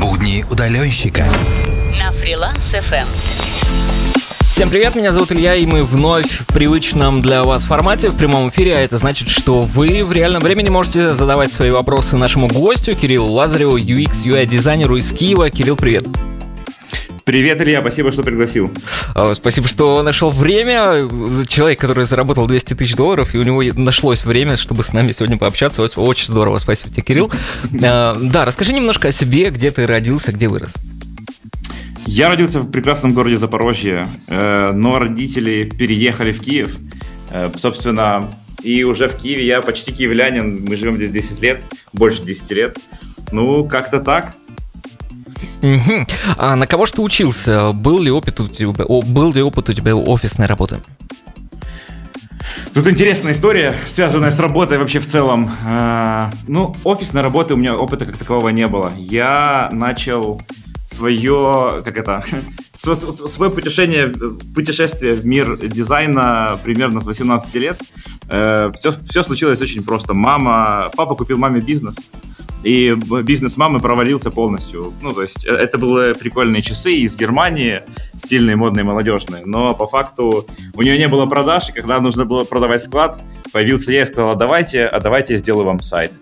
Будни 0.00 0.44
удаленщика. 0.48 1.26
На 1.98 2.12
фриланс 2.12 2.72
FM. 2.74 3.06
Всем 4.48 4.68
привет, 4.68 4.94
меня 4.94 5.12
зовут 5.12 5.32
Илья, 5.32 5.56
и 5.56 5.66
мы 5.66 5.82
вновь 5.82 6.40
в 6.40 6.46
привычном 6.46 7.20
для 7.20 7.42
вас 7.42 7.64
формате 7.64 8.10
в 8.10 8.16
прямом 8.16 8.48
эфире, 8.50 8.76
а 8.76 8.80
это 8.80 8.96
значит, 8.96 9.28
что 9.28 9.62
вы 9.62 10.04
в 10.04 10.12
реальном 10.12 10.40
времени 10.40 10.68
можете 10.68 11.14
задавать 11.14 11.52
свои 11.52 11.70
вопросы 11.70 12.16
нашему 12.16 12.46
гостю 12.46 12.94
Кириллу 12.94 13.32
Лазареву, 13.32 13.76
UX, 13.76 14.22
UI-дизайнеру 14.24 14.96
из 14.98 15.10
Киева. 15.10 15.50
Кирилл, 15.50 15.76
привет. 15.76 16.06
Привет, 17.28 17.60
Илья, 17.60 17.82
спасибо, 17.82 18.10
что 18.10 18.22
пригласил. 18.22 18.72
А, 19.14 19.34
спасибо, 19.34 19.68
что 19.68 20.02
нашел 20.02 20.30
время. 20.30 21.06
Человек, 21.46 21.78
который 21.78 22.06
заработал 22.06 22.46
200 22.46 22.72
тысяч 22.72 22.96
долларов, 22.96 23.34
и 23.34 23.38
у 23.38 23.42
него 23.42 23.62
нашлось 23.78 24.24
время, 24.24 24.56
чтобы 24.56 24.82
с 24.82 24.94
нами 24.94 25.12
сегодня 25.12 25.36
пообщаться. 25.36 25.82
Очень 25.82 26.28
здорово, 26.28 26.56
спасибо 26.56 26.90
тебе, 26.90 27.02
Кирилл. 27.02 27.30
А, 27.82 28.16
да, 28.22 28.46
расскажи 28.46 28.72
немножко 28.72 29.08
о 29.08 29.12
себе, 29.12 29.50
где 29.50 29.70
ты 29.70 29.86
родился, 29.86 30.32
где 30.32 30.48
вырос. 30.48 30.72
Я 32.06 32.30
родился 32.30 32.60
в 32.60 32.70
прекрасном 32.70 33.12
городе 33.12 33.36
Запорожье, 33.36 34.08
э, 34.28 34.72
но 34.72 34.98
родители 34.98 35.64
переехали 35.64 36.32
в 36.32 36.40
Киев. 36.40 36.78
Э, 37.30 37.50
собственно, 37.58 38.30
и 38.62 38.84
уже 38.84 39.06
в 39.10 39.18
Киеве 39.18 39.44
я 39.44 39.60
почти 39.60 39.92
киевлянин, 39.92 40.64
мы 40.66 40.76
живем 40.76 40.94
здесь 40.94 41.10
10 41.10 41.42
лет, 41.42 41.62
больше 41.92 42.22
10 42.22 42.50
лет. 42.52 42.78
Ну, 43.32 43.68
как-то 43.68 44.00
так. 44.00 44.34
Угу. 45.62 46.06
А 46.36 46.56
на 46.56 46.66
кого 46.66 46.86
ты 46.86 47.00
учился? 47.02 47.72
Был 47.72 48.00
ли 48.00 48.10
опыт 48.10 48.40
у 48.40 48.48
тебя, 48.48 48.84
был 48.86 49.32
ли 49.32 49.42
опыт 49.42 49.68
у 49.68 49.72
тебя 49.72 49.94
офисной 49.96 50.46
работы? 50.46 50.80
Тут 52.74 52.86
интересная 52.86 53.32
история, 53.32 53.74
связанная 53.86 54.30
с 54.30 54.38
работой 54.38 54.78
вообще 54.78 55.00
в 55.00 55.06
целом. 55.06 55.50
А, 55.64 56.30
ну, 56.46 56.74
офисной 56.84 57.22
работы 57.22 57.54
у 57.54 57.56
меня 57.56 57.74
опыта 57.74 58.06
как 58.06 58.16
такового 58.16 58.50
не 58.50 58.66
было. 58.66 58.92
Я 58.96 59.68
начал 59.72 60.40
свое, 60.84 61.80
как 61.84 61.98
это, 61.98 62.22
свое 62.74 63.50
путешествие, 63.50 64.08
путешествие 64.54 65.14
в 65.14 65.26
мир 65.26 65.56
дизайна 65.56 66.58
примерно 66.64 67.00
с 67.00 67.06
18 67.06 67.54
лет. 67.56 67.80
Все, 68.28 68.90
э, 68.90 68.92
все 69.08 69.22
случилось 69.22 69.60
очень 69.60 69.82
просто. 69.82 70.14
Мама, 70.14 70.90
папа 70.96 71.14
купил 71.14 71.38
маме 71.38 71.60
бизнес 71.60 71.96
и 72.62 72.96
бизнес 73.22 73.56
мамы 73.56 73.80
провалился 73.80 74.30
полностью. 74.30 74.92
Ну, 75.00 75.12
то 75.12 75.22
есть 75.22 75.46
э, 75.46 75.50
это 75.50 75.78
были 75.78 76.12
прикольные 76.12 76.62
часы 76.62 76.92
из 76.92 77.16
Германии, 77.16 77.82
стильные, 78.16 78.56
модные, 78.56 78.84
молодежные, 78.84 79.44
но 79.46 79.74
по 79.74 79.86
факту 79.86 80.46
у 80.74 80.82
нее 80.82 80.98
не 80.98 81.08
было 81.08 81.26
продаж, 81.26 81.70
и 81.70 81.72
когда 81.72 82.00
нужно 82.00 82.24
было 82.24 82.44
продавать 82.44 82.82
склад, 82.82 83.22
появился 83.52 83.92
я 83.92 84.02
и 84.02 84.06
сказал, 84.06 84.36
давайте, 84.36 84.86
а 84.86 85.00
давайте 85.00 85.34
я 85.34 85.38
сделаю 85.38 85.66
вам 85.66 85.80
сайт. 85.80 86.12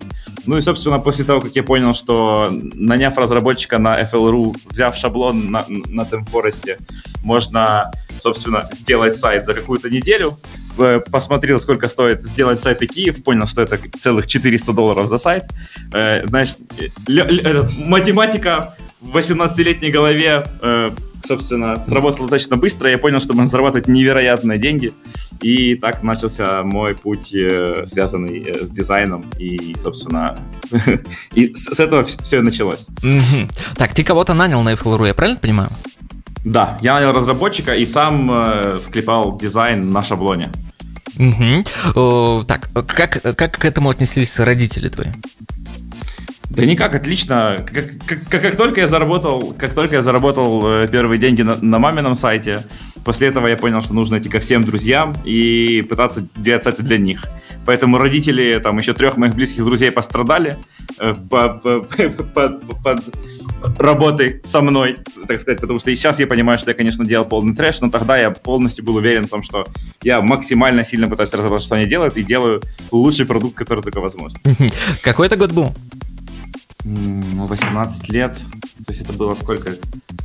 Ну 0.45 0.57
и, 0.57 0.61
собственно, 0.61 0.99
после 0.99 1.25
того, 1.25 1.41
как 1.41 1.55
я 1.55 1.63
понял, 1.63 1.93
что 1.93 2.47
наняв 2.49 3.17
разработчика 3.17 3.79
на 3.79 4.01
FLRU, 4.01 4.55
взяв 4.69 4.95
шаблон 4.95 5.51
на, 5.51 5.65
на 5.67 6.03
TemForest, 6.03 6.77
можно, 7.23 7.91
собственно, 8.17 8.69
сделать 8.71 9.15
сайт 9.15 9.45
за 9.45 9.53
какую-то 9.53 9.89
неделю, 9.89 10.39
посмотрел, 11.11 11.59
сколько 11.59 11.87
стоит 11.87 12.23
сделать 12.23 12.61
сайт 12.61 12.79
Киев, 12.79 13.23
понял, 13.23 13.47
что 13.47 13.61
это 13.61 13.79
целых 13.99 14.27
400 14.27 14.73
долларов 14.73 15.07
за 15.07 15.17
сайт. 15.17 15.43
Э, 15.93 16.25
знаешь, 16.27 16.55
математика 17.77 18.75
в 19.01 19.17
18-летней 19.17 19.91
голове 19.91 20.45
э, 20.61 20.91
собственно, 21.25 21.83
сработало 21.85 22.29
достаточно 22.29 22.57
быстро. 22.57 22.89
Я 22.89 22.97
понял, 22.97 23.19
что 23.19 23.33
можно 23.33 23.49
зарабатывать 23.49 23.87
невероятные 23.87 24.57
деньги. 24.57 24.91
И 25.41 25.75
так 25.75 26.03
начался 26.03 26.63
мой 26.63 26.95
путь, 26.95 27.33
э, 27.33 27.85
связанный 27.85 28.43
э, 28.43 28.65
с 28.65 28.71
дизайном. 28.71 29.25
И, 29.37 29.75
собственно, 29.77 30.35
и 31.33 31.53
с 31.53 31.79
этого 31.79 32.03
все 32.03 32.41
началось. 32.41 32.87
Так, 33.75 33.93
ты 33.93 34.03
кого-то 34.03 34.33
нанял 34.33 34.61
на 34.63 34.73
FLRU, 34.73 35.07
я 35.07 35.13
правильно 35.13 35.39
понимаю? 35.39 35.69
Да, 36.45 36.77
я 36.81 36.95
нанял 36.95 37.11
разработчика 37.13 37.75
и 37.75 37.85
сам 37.85 38.31
э, 38.31 38.79
склепал 38.81 39.37
дизайн 39.37 39.91
на 39.91 40.01
шаблоне. 40.01 40.49
Угу. 41.19 42.43
так, 42.45 42.69
как, 42.87 43.21
как 43.35 43.57
к 43.57 43.65
этому 43.65 43.89
отнеслись 43.89 44.39
родители 44.39 44.89
твои? 44.89 45.07
Да 46.49 46.65
никак, 46.65 46.95
отлично. 46.95 47.63
Как, 47.71 47.85
как, 48.05 48.41
как, 48.41 48.55
только 48.55 48.81
я 48.81 48.87
заработал, 48.87 49.53
как 49.57 49.73
только 49.73 49.95
я 49.95 50.01
заработал 50.01 50.67
э, 50.71 50.87
первые 50.87 51.19
деньги 51.19 51.41
на, 51.41 51.55
на 51.55 51.77
мамином 51.77 52.15
сайте, 52.15 52.63
после 53.03 53.27
этого 53.27 53.47
я 53.47 53.57
понял, 53.57 53.81
что 53.81 53.93
нужно 53.93 54.17
идти 54.17 54.29
ко 54.29 54.39
всем 54.39 54.63
друзьям 54.63 55.15
и 55.25 55.85
пытаться 55.87 56.27
делать 56.35 56.63
сайты 56.63 56.83
для 56.83 56.97
них. 56.97 57.25
Поэтому 57.65 57.97
родители, 57.97 58.59
там 58.63 58.77
еще 58.77 58.93
трех 58.93 59.17
моих 59.17 59.35
близких 59.35 59.65
друзей 59.65 59.91
пострадали 59.91 60.57
э, 60.99 61.13
по, 61.29 61.49
по, 61.49 61.79
по, 62.33 62.49
под 62.49 63.03
работой 63.77 64.41
со 64.43 64.61
мной, 64.61 64.97
так 65.27 65.39
сказать, 65.41 65.59
потому 65.59 65.79
что 65.79 65.91
и 65.91 65.95
сейчас 65.95 66.19
я 66.19 66.27
понимаю, 66.27 66.59
что 66.59 66.71
я, 66.71 66.75
конечно, 66.75 67.05
делал 67.05 67.25
полный 67.25 67.55
трэш, 67.55 67.81
но 67.81 67.89
тогда 67.89 68.17
я 68.17 68.31
полностью 68.31 68.85
был 68.85 68.95
уверен 68.95 69.25
в 69.25 69.29
том, 69.29 69.43
что 69.43 69.65
я 70.03 70.21
максимально 70.21 70.83
сильно 70.83 71.07
пытаюсь 71.07 71.33
разобраться, 71.33 71.67
что 71.67 71.75
они 71.75 71.85
делают, 71.85 72.17
и 72.17 72.23
делаю 72.23 72.61
лучший 72.91 73.25
продукт, 73.25 73.55
который 73.55 73.83
только 73.83 73.99
возможно. 73.99 74.39
Какой 75.01 75.27
это 75.27 75.35
год 75.35 75.51
был? 75.51 75.73
ну, 76.87 77.47
18 77.47 78.09
лет, 78.09 78.37
то 78.37 78.91
есть 78.91 79.01
это 79.01 79.13
было 79.13 79.35
сколько? 79.35 79.73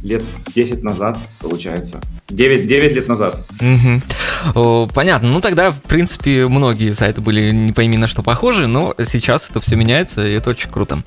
Лет 0.02 0.22
10 0.54 0.82
назад, 0.82 1.18
получается. 1.40 2.00
9, 2.28 2.66
9 2.66 2.92
лет 2.92 3.08
назад. 3.08 3.44
Угу. 3.60 4.88
Понятно. 4.94 5.28
Ну, 5.28 5.40
тогда, 5.40 5.70
в 5.70 5.80
принципе, 5.82 6.46
многие 6.46 6.92
сайты 6.92 7.20
были 7.20 7.50
не 7.50 7.72
пойми 7.72 7.98
на 7.98 8.06
что 8.06 8.22
похожи, 8.22 8.66
но 8.66 8.94
сейчас 9.04 9.50
это 9.50 9.60
все 9.60 9.76
меняется, 9.76 10.26
и 10.26 10.32
это 10.32 10.50
очень 10.50 10.70
круто. 10.70 10.98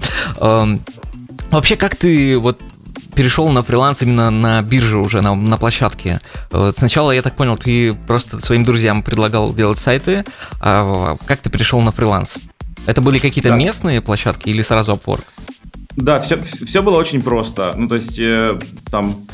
Вообще, 1.55 1.77
как 1.77 1.95
ты 1.95 2.37
вот 2.37 2.61
перешел 3.15 3.47
на 3.47 3.63
фриланс 3.63 4.01
именно 4.01 4.29
на 4.29 4.61
бирже 4.61 4.97
уже, 4.97 5.21
на, 5.21 5.35
на 5.35 5.55
площадке. 5.57 6.19
Сначала, 6.75 7.11
я 7.11 7.21
так 7.21 7.37
понял, 7.37 7.55
ты 7.55 7.93
просто 7.93 8.41
своим 8.41 8.65
друзьям 8.65 9.03
предлагал 9.03 9.53
делать 9.53 9.79
сайты, 9.79 10.25
а 10.59 11.15
как 11.25 11.39
ты 11.39 11.49
перешел 11.49 11.79
на 11.79 11.93
фриланс? 11.93 12.39
Это 12.87 12.99
были 12.99 13.19
какие-то 13.19 13.51
да. 13.51 13.55
местные 13.55 14.01
площадки 14.01 14.49
или 14.49 14.61
сразу 14.63 14.95
Upwork? 14.95 15.23
Да, 15.95 16.19
все, 16.19 16.41
все 16.41 16.81
было 16.81 16.97
очень 16.97 17.21
просто. 17.21 17.71
Ну, 17.77 17.87
то 17.87 17.95
есть, 17.95 18.19
э, 18.19 18.59
там, 18.91 19.25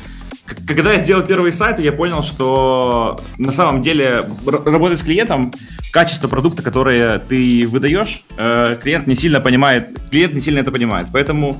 когда 0.68 0.94
я 0.94 1.00
сделал 1.00 1.24
первый 1.24 1.52
сайт, 1.52 1.80
я 1.80 1.92
понял, 1.92 2.22
что 2.22 3.20
на 3.40 3.52
самом 3.52 3.82
деле 3.82 4.26
работать 4.46 5.00
с 5.00 5.02
клиентом, 5.02 5.52
качество 5.92 6.28
продукта, 6.28 6.62
которое 6.62 7.18
ты 7.18 7.66
выдаешь, 7.66 8.24
э, 8.38 8.78
клиент 8.80 9.08
не 9.08 9.16
сильно 9.16 9.40
понимает, 9.42 10.00
клиент 10.12 10.36
не 10.36 10.40
сильно 10.40 10.60
это 10.60 10.72
понимает. 10.72 11.08
Поэтому 11.12 11.60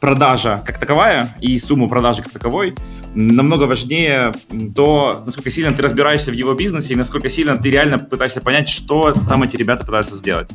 продажа 0.00 0.60
как 0.64 0.78
таковая 0.78 1.34
и 1.40 1.58
сумма 1.58 1.88
продажи 1.88 2.22
как 2.22 2.32
таковой 2.32 2.74
намного 3.14 3.64
важнее 3.64 4.32
то, 4.74 5.22
насколько 5.24 5.50
сильно 5.50 5.72
ты 5.72 5.82
разбираешься 5.82 6.30
в 6.30 6.34
его 6.34 6.54
бизнесе 6.54 6.94
и 6.94 6.96
насколько 6.96 7.30
сильно 7.30 7.56
ты 7.56 7.70
реально 7.70 7.98
пытаешься 7.98 8.40
понять, 8.40 8.68
что 8.68 9.12
там 9.12 9.42
эти 9.42 9.56
ребята 9.56 9.86
пытаются 9.86 10.16
сделать. 10.16 10.50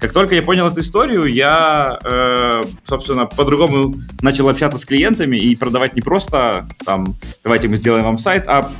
Как 0.00 0.12
только 0.12 0.34
я 0.34 0.42
понял 0.42 0.68
эту 0.68 0.80
историю, 0.80 1.24
я, 1.24 1.98
э, 2.04 2.62
собственно, 2.86 3.26
по-другому 3.26 3.94
начал 4.20 4.48
общаться 4.48 4.78
с 4.78 4.84
клиентами 4.84 5.36
и 5.36 5.56
продавать 5.56 5.96
не 5.96 6.02
просто 6.02 6.68
там, 6.84 7.16
давайте 7.42 7.68
мы 7.68 7.76
сделаем 7.76 8.04
вам 8.04 8.18
сайт, 8.18 8.44
а 8.46 8.70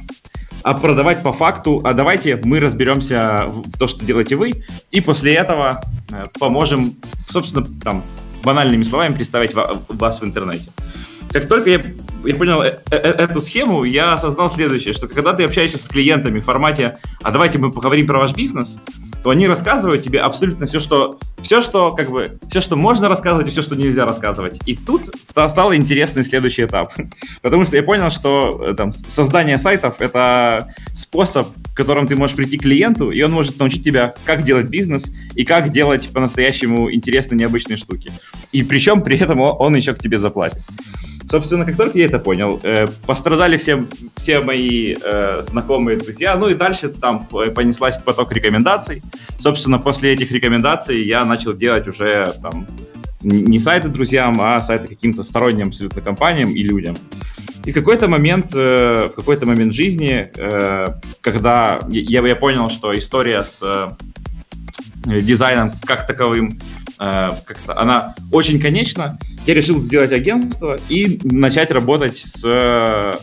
а 0.62 0.72
продавать 0.72 1.22
по 1.22 1.30
факту, 1.30 1.82
а 1.84 1.92
давайте 1.92 2.40
мы 2.42 2.58
разберемся 2.58 3.44
в 3.46 3.78
то, 3.78 3.86
что 3.86 4.02
делаете 4.02 4.36
вы, 4.36 4.64
и 4.90 5.02
после 5.02 5.34
этого 5.34 5.82
э, 6.10 6.24
поможем, 6.40 6.94
собственно, 7.28 7.66
там, 7.82 8.02
банальными 8.44 8.82
словами 8.82 9.14
представить 9.14 9.54
вас 9.54 10.20
в 10.20 10.24
интернете. 10.24 10.70
Как 11.32 11.48
только 11.48 11.70
я, 11.70 11.82
я 12.24 12.34
понял 12.36 12.62
э 12.62 12.78
-э 12.90 12.96
эту 12.96 13.40
схему, 13.40 13.84
я 13.84 14.14
осознал 14.14 14.48
следующее, 14.50 14.94
что 14.94 15.08
когда 15.08 15.32
ты 15.32 15.42
общаешься 15.44 15.78
с 15.78 15.88
клиентами 15.88 16.38
в 16.38 16.44
формате 16.44 16.98
«а 17.22 17.32
давайте 17.32 17.58
мы 17.58 17.72
поговорим 17.72 18.06
про 18.06 18.18
ваш 18.18 18.34
бизнес», 18.34 18.78
то 19.24 19.30
они 19.30 19.48
рассказывают 19.48 20.02
тебе 20.02 20.20
абсолютно 20.20 20.66
все, 20.66 20.78
что, 20.78 21.18
все, 21.40 21.62
что, 21.62 21.90
как 21.90 22.10
бы, 22.10 22.38
все, 22.50 22.60
что 22.60 22.76
можно 22.76 23.08
рассказывать 23.08 23.48
и 23.48 23.50
все, 23.50 23.62
что 23.62 23.74
нельзя 23.74 24.04
рассказывать. 24.04 24.60
И 24.66 24.76
тут 24.76 25.10
стал 25.22 25.74
интересный 25.74 26.24
следующий 26.24 26.66
этап. 26.66 26.92
Потому 27.42 27.64
что 27.64 27.74
я 27.74 27.82
понял, 27.82 28.10
что 28.10 28.66
э, 28.68 28.74
там, 28.74 28.92
создание 28.92 29.56
сайтов— 29.56 29.94
это 29.98 30.68
способ, 30.94 31.48
в 31.74 31.76
котором 31.76 32.06
ты 32.06 32.14
можешь 32.14 32.36
прийти 32.36 32.56
к 32.56 32.62
клиенту, 32.62 33.10
и 33.10 33.20
он 33.22 33.32
может 33.32 33.58
научить 33.58 33.82
тебя, 33.82 34.14
как 34.24 34.44
делать 34.44 34.66
бизнес 34.66 35.06
и 35.34 35.44
как 35.44 35.72
делать 35.72 36.08
по-настоящему 36.10 36.88
интересные, 36.92 37.36
необычные 37.36 37.76
штуки. 37.76 38.12
И 38.52 38.62
причем 38.62 39.02
при 39.02 39.18
этом 39.18 39.40
он 39.40 39.74
еще 39.74 39.92
к 39.92 39.98
тебе 39.98 40.16
заплатит. 40.16 40.60
Собственно, 41.28 41.64
как 41.64 41.76
только 41.76 41.98
я 41.98 42.06
это 42.06 42.20
понял, 42.20 42.60
э, 42.62 42.86
пострадали 43.06 43.56
все, 43.56 43.86
все 44.14 44.40
мои 44.40 44.94
э, 44.94 45.42
знакомые 45.42 45.98
друзья, 45.98 46.36
ну 46.36 46.48
и 46.48 46.54
дальше 46.54 46.90
там 46.90 47.26
понеслась 47.26 47.96
поток 47.96 48.32
рекомендаций. 48.32 49.02
Собственно, 49.40 49.80
после 49.80 50.12
этих 50.12 50.30
рекомендаций 50.30 51.04
я 51.04 51.24
начал 51.24 51.54
делать 51.54 51.88
уже 51.88 52.32
там 52.40 52.68
не 53.24 53.58
сайты 53.58 53.88
друзьям, 53.88 54.40
а 54.40 54.60
сайты 54.60 54.86
каким-то 54.86 55.24
сторонним 55.24 55.68
абсолютно 55.68 56.02
компаниям 56.02 56.54
и 56.54 56.62
людям. 56.62 56.94
И 57.64 57.70
в 57.70 57.74
какой-то 57.74 58.08
момент, 58.08 58.54
э, 58.54 59.08
в 59.10 59.14
какой-то 59.14 59.46
момент 59.46 59.72
жизни, 59.72 60.30
э, 60.36 60.86
когда 61.20 61.80
я, 61.88 62.26
я 62.26 62.36
понял, 62.36 62.68
что 62.68 62.96
история 62.96 63.42
с 63.42 63.60
э, 63.62 65.20
дизайном 65.20 65.72
как 65.84 66.06
таковым 66.06 66.58
как-то, 66.96 67.76
она 67.76 68.14
очень 68.30 68.60
конечна. 68.60 69.18
Я 69.46 69.54
решил 69.54 69.80
сделать 69.80 70.12
агентство 70.12 70.78
и 70.88 71.18
начать 71.24 71.72
работать 71.72 72.16
с, 72.16 72.40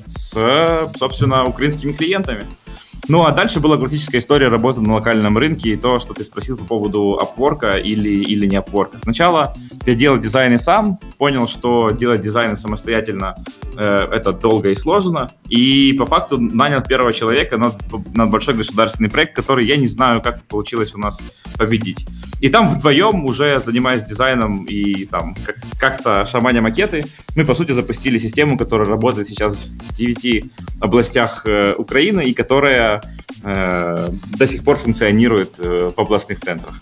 с 0.05 0.91
собственно, 0.99 1.45
украинскими 1.45 1.93
клиентами. 1.93 2.43
Ну, 3.07 3.25
а 3.25 3.31
дальше 3.31 3.59
была 3.59 3.77
классическая 3.77 4.19
история 4.19 4.47
работы 4.47 4.79
на 4.81 4.93
локальном 4.93 5.37
рынке 5.37 5.71
и 5.71 5.75
то, 5.75 5.99
что 5.99 6.13
ты 6.13 6.23
спросил 6.23 6.55
по 6.57 6.63
поводу 6.63 7.19
Upwork 7.21 7.81
или, 7.81 8.09
или 8.09 8.45
не 8.45 8.57
Upwork. 8.57 8.99
Сначала 9.01 9.53
я 9.85 9.95
делал 9.95 10.19
дизайны 10.19 10.59
сам, 10.59 10.99
понял, 11.17 11.47
что 11.47 11.89
делать 11.89 12.21
дизайны 12.21 12.55
самостоятельно 12.55 13.33
э, 13.77 14.07
это 14.11 14.31
долго 14.31 14.69
и 14.69 14.75
сложно, 14.75 15.29
и 15.49 15.93
по 15.93 16.05
факту 16.05 16.39
нанял 16.39 16.81
первого 16.81 17.11
человека 17.11 17.57
на, 17.57 17.71
на 18.13 18.27
большой 18.27 18.53
государственный 18.53 19.09
проект, 19.09 19.35
который 19.35 19.65
я 19.65 19.77
не 19.77 19.87
знаю, 19.87 20.21
как 20.21 20.43
получилось 20.43 20.93
у 20.93 20.99
нас 20.99 21.19
победить. 21.57 22.07
И 22.39 22.49
там 22.49 22.69
вдвоем, 22.69 23.25
уже 23.25 23.61
занимаясь 23.63 24.03
дизайном 24.03 24.65
и 24.65 25.05
там 25.05 25.35
как- 25.45 25.57
как-то 25.79 26.25
шаманя 26.25 26.61
макеты, 26.61 27.03
мы, 27.35 27.45
по 27.45 27.55
сути, 27.55 27.71
запустили 27.71 28.17
систему, 28.17 28.57
которая 28.57 28.87
работает 28.87 29.27
сейчас 29.27 29.57
в 29.57 29.93
9 29.93 30.45
областях 30.79 31.43
э, 31.45 31.73
Украины 31.77 32.21
и 32.23 32.33
которая 32.33 32.90
э, 33.43 34.09
до 34.37 34.47
сих 34.47 34.63
пор 34.63 34.77
функционирует 34.77 35.59
э, 35.59 35.91
в 35.95 35.99
областных 35.99 36.39
центрах. 36.39 36.81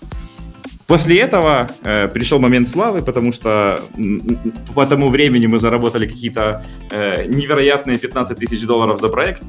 После 0.89 1.19
этого 1.19 1.69
э, 1.83 2.07
пришел 2.07 2.39
момент 2.39 2.67
славы, 2.67 3.01
потому 3.03 3.31
что 3.31 3.79
по 4.73 4.87
тому 4.87 5.09
времени 5.09 5.45
мы 5.45 5.59
заработали 5.59 6.07
какие-то 6.07 6.63
э, 6.89 7.25
невероятные 7.27 7.99
15 7.99 8.35
тысяч 8.35 8.65
долларов 8.65 8.99
за 8.99 9.09
проект. 9.09 9.43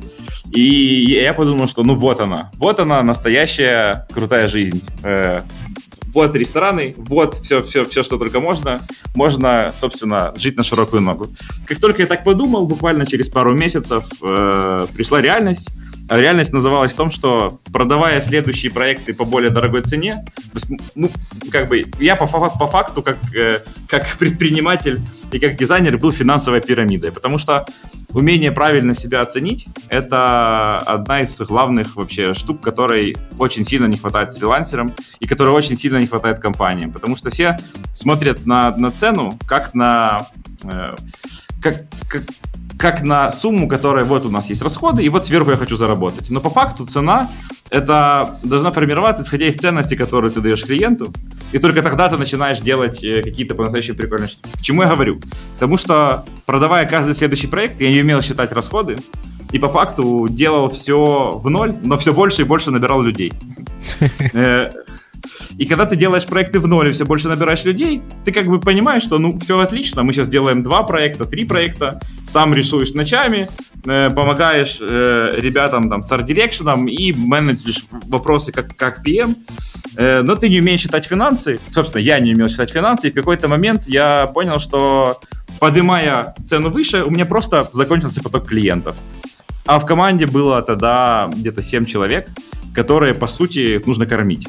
И 0.52 1.22
я 1.24 1.32
подумал, 1.32 1.66
что 1.66 1.82
ну 1.82 1.94
вот 1.94 2.20
она, 2.20 2.50
вот 2.56 2.78
она 2.78 3.02
настоящая 3.02 4.06
крутая 4.12 4.48
жизнь. 4.48 4.82
Э, 5.02 5.40
вот 6.12 6.34
рестораны, 6.34 6.94
вот 6.98 7.36
все, 7.36 7.62
все, 7.62 7.84
все, 7.84 8.02
что 8.02 8.18
только 8.18 8.40
можно. 8.40 8.80
Можно, 9.14 9.72
собственно, 9.78 10.34
жить 10.36 10.58
на 10.58 10.62
широкую 10.62 11.00
ногу. 11.00 11.28
Как 11.66 11.78
только 11.80 12.02
я 12.02 12.06
так 12.06 12.22
подумал, 12.22 12.66
буквально 12.66 13.06
через 13.06 13.28
пару 13.28 13.54
месяцев 13.54 14.04
э, 14.22 14.86
пришла 14.92 15.22
реальность. 15.22 15.70
А 16.10 16.18
реальность 16.18 16.52
называлась 16.52 16.92
в 16.92 16.96
том, 16.96 17.12
что 17.12 17.60
продавая 17.72 18.20
следующие 18.20 18.72
проекты 18.72 19.14
по 19.14 19.24
более 19.24 19.50
дорогой 19.50 19.82
цене, 19.82 20.24
ну, 20.96 21.08
как 21.52 21.68
бы 21.68 21.84
я 22.00 22.16
по, 22.16 22.26
по 22.26 22.66
факту, 22.66 23.00
как, 23.04 23.16
э, 23.32 23.60
как 23.86 24.08
предприниматель 24.18 24.98
и 25.30 25.38
как 25.38 25.54
дизайнер, 25.54 25.98
был 25.98 26.10
финансовой 26.10 26.62
пирамидой, 26.62 27.12
потому 27.12 27.38
что 27.38 27.64
умение 28.12 28.50
правильно 28.50 28.92
себя 28.92 29.20
оценить— 29.20 29.68
это 29.88 30.78
одна 30.78 31.20
из 31.20 31.38
главных 31.38 31.94
вообще 31.94 32.34
штук, 32.34 32.60
которой 32.60 33.16
очень 33.38 33.64
сильно 33.64 33.86
не 33.86 33.96
хватает 33.96 34.34
фрилансерам 34.34 34.90
и 35.20 35.28
которой 35.28 35.50
очень 35.50 35.76
сильно 35.76 35.98
не 35.98 36.06
хватает 36.06 36.40
компаниям, 36.40 36.90
потому 36.90 37.14
что 37.14 37.30
все 37.30 37.56
смотрят 37.94 38.44
на, 38.46 38.76
на 38.76 38.90
цену 38.90 39.38
как 39.46 39.74
на... 39.74 40.26
Э, 40.64 40.96
как, 41.62 41.84
как, 42.08 42.22
как 42.80 43.02
на 43.02 43.30
сумму, 43.30 43.68
которая 43.68 44.06
вот 44.06 44.24
у 44.24 44.30
нас 44.30 44.48
есть 44.48 44.62
расходы, 44.62 45.04
и 45.04 45.08
вот 45.10 45.26
сверху 45.26 45.50
я 45.50 45.58
хочу 45.58 45.76
заработать. 45.76 46.30
Но 46.30 46.40
по 46.40 46.48
факту 46.48 46.86
цена 46.86 47.28
это 47.68 48.38
должна 48.42 48.70
формироваться, 48.70 49.22
исходя 49.22 49.48
из 49.48 49.56
ценности, 49.56 49.96
которую 49.96 50.32
ты 50.32 50.40
даешь 50.40 50.64
клиенту, 50.64 51.12
и 51.52 51.58
только 51.58 51.82
тогда 51.82 52.08
ты 52.08 52.16
начинаешь 52.16 52.58
делать 52.60 53.04
э, 53.04 53.22
какие-то 53.22 53.54
по-настоящему 53.54 53.98
прикольные 53.98 54.28
штуки. 54.28 54.56
К 54.56 54.62
чему 54.62 54.80
я 54.82 54.88
говорю? 54.88 55.20
Потому 55.54 55.76
что, 55.76 56.24
продавая 56.46 56.86
каждый 56.86 57.14
следующий 57.14 57.48
проект, 57.48 57.82
я 57.82 57.90
не 57.92 58.00
умел 58.00 58.22
считать 58.22 58.50
расходы, 58.52 58.96
и 59.52 59.58
по 59.58 59.68
факту 59.68 60.26
делал 60.30 60.70
все 60.70 61.38
в 61.38 61.50
ноль, 61.50 61.76
но 61.84 61.98
все 61.98 62.14
больше 62.14 62.42
и 62.42 62.44
больше 62.46 62.70
набирал 62.70 63.02
людей. 63.02 63.32
И 65.58 65.66
когда 65.66 65.86
ты 65.86 65.96
делаешь 65.96 66.26
проекты 66.26 66.60
в 66.60 66.66
ноль 66.66 66.88
и 66.88 66.92
все 66.92 67.04
больше 67.04 67.28
набираешь 67.28 67.64
людей, 67.64 68.02
ты 68.24 68.32
как 68.32 68.46
бы 68.46 68.60
понимаешь, 68.60 69.02
что 69.02 69.18
ну 69.18 69.38
все 69.38 69.58
отлично, 69.58 70.02
мы 70.02 70.12
сейчас 70.12 70.28
делаем 70.28 70.62
два 70.62 70.82
проекта, 70.82 71.24
три 71.24 71.44
проекта, 71.44 72.00
сам 72.28 72.54
рисуешь 72.54 72.92
ночами, 72.92 73.48
э, 73.86 74.10
помогаешь 74.10 74.78
э, 74.80 75.34
ребятам 75.36 75.88
там 75.90 76.02
с 76.02 76.12
арт-дирекшеном 76.12 76.86
и 76.86 77.12
менеджишь 77.12 77.84
вопросы 77.90 78.52
как, 78.52 78.76
как 78.76 79.06
PM, 79.06 79.34
э, 79.96 80.22
но 80.22 80.36
ты 80.36 80.48
не 80.48 80.60
умеешь 80.60 80.80
считать 80.80 81.06
финансы. 81.06 81.58
Собственно, 81.70 82.00
я 82.00 82.20
не 82.20 82.34
умел 82.34 82.48
считать 82.48 82.70
финансы, 82.70 83.08
и 83.08 83.10
в 83.10 83.14
какой-то 83.14 83.48
момент 83.48 83.86
я 83.86 84.26
понял, 84.26 84.58
что 84.60 85.20
поднимая 85.58 86.34
цену 86.46 86.70
выше, 86.70 87.04
у 87.04 87.10
меня 87.10 87.26
просто 87.26 87.68
закончился 87.72 88.22
поток 88.22 88.48
клиентов. 88.48 88.96
А 89.66 89.78
в 89.78 89.86
команде 89.86 90.26
было 90.26 90.62
тогда 90.62 91.30
где-то 91.32 91.62
7 91.62 91.84
человек, 91.84 92.28
которые, 92.74 93.14
по 93.14 93.28
сути, 93.28 93.80
нужно 93.84 94.06
кормить. 94.06 94.48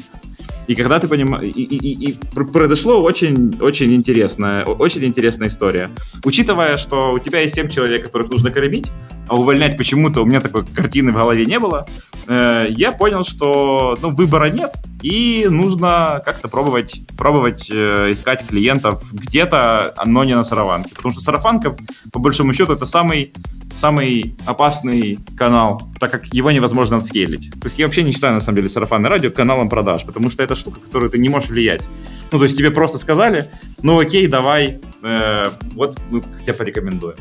И 0.72 0.74
когда 0.74 0.98
ты 0.98 1.06
понимаешь... 1.06 1.44
И, 1.44 1.64
и, 1.64 2.08
и 2.08 2.14
произошло 2.32 3.02
очень, 3.02 3.58
очень 3.60 3.92
интересная, 3.92 4.64
очень 4.64 5.04
интересная 5.04 5.48
история. 5.48 5.90
Учитывая, 6.24 6.78
что 6.78 7.12
у 7.12 7.18
тебя 7.18 7.40
есть 7.40 7.54
7 7.56 7.68
человек, 7.68 8.06
которых 8.06 8.30
нужно 8.30 8.50
кормить, 8.50 8.90
а 9.28 9.36
увольнять 9.36 9.76
почему-то 9.76 10.22
у 10.22 10.24
меня 10.24 10.40
такой 10.40 10.64
картины 10.64 11.12
в 11.12 11.16
голове 11.16 11.44
не 11.44 11.58
было, 11.58 11.86
э, 12.26 12.68
я 12.70 12.92
понял, 12.92 13.22
что 13.22 13.98
ну, 14.00 14.14
выбора 14.14 14.48
нет, 14.48 14.74
и 15.02 15.46
нужно 15.50 16.22
как-то 16.24 16.48
пробовать, 16.48 17.02
пробовать 17.18 17.68
э, 17.70 18.10
искать 18.10 18.46
клиентов 18.46 19.04
где-то, 19.12 19.94
но 20.06 20.24
не 20.24 20.34
на 20.34 20.42
сарафанке. 20.42 20.94
Потому 20.94 21.12
что 21.12 21.20
сарафанка, 21.20 21.76
по 22.14 22.18
большому 22.18 22.54
счету, 22.54 22.72
это 22.72 22.86
самый 22.86 23.34
самый 23.74 24.34
опасный 24.46 25.18
канал, 25.36 25.82
так 25.98 26.10
как 26.10 26.26
его 26.32 26.50
невозможно 26.50 26.98
отскейлить. 26.98 27.50
То 27.52 27.66
есть 27.66 27.78
я 27.78 27.86
вообще 27.86 28.02
не 28.02 28.12
считаю, 28.12 28.34
на 28.34 28.40
самом 28.40 28.56
деле, 28.56 28.68
сарафанное 28.68 29.10
радио 29.10 29.30
каналом 29.30 29.68
продаж, 29.68 30.04
потому 30.04 30.30
что 30.30 30.42
это 30.42 30.54
штука, 30.54 30.80
которую 30.80 31.10
ты 31.10 31.18
не 31.18 31.28
можешь 31.28 31.50
влиять. 31.50 31.82
Ну, 32.30 32.38
то 32.38 32.44
есть 32.44 32.56
тебе 32.56 32.70
просто 32.70 32.98
сказали, 32.98 33.46
ну 33.82 33.98
окей, 33.98 34.26
давай, 34.26 34.80
э, 35.02 35.44
вот 35.74 36.00
мы 36.10 36.22
тебя 36.42 36.54
порекомендуем. 36.54 37.16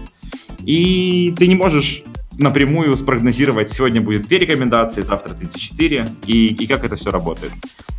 И 0.59 1.33
ты 1.38 1.48
не 1.48 1.56
можешь 1.56 2.03
напрямую 2.38 2.95
спрогнозировать, 2.98 3.72
сегодня 3.72 4.01
будет 4.01 4.24
две 4.24 4.39
рекомендации, 4.39 5.01
завтра 5.01 5.33
34, 5.33 6.07
и, 6.25 6.48
и 6.48 6.68
как 6.68 6.83
это 6.83 6.95
все 6.95 7.12
работает. 7.12 7.51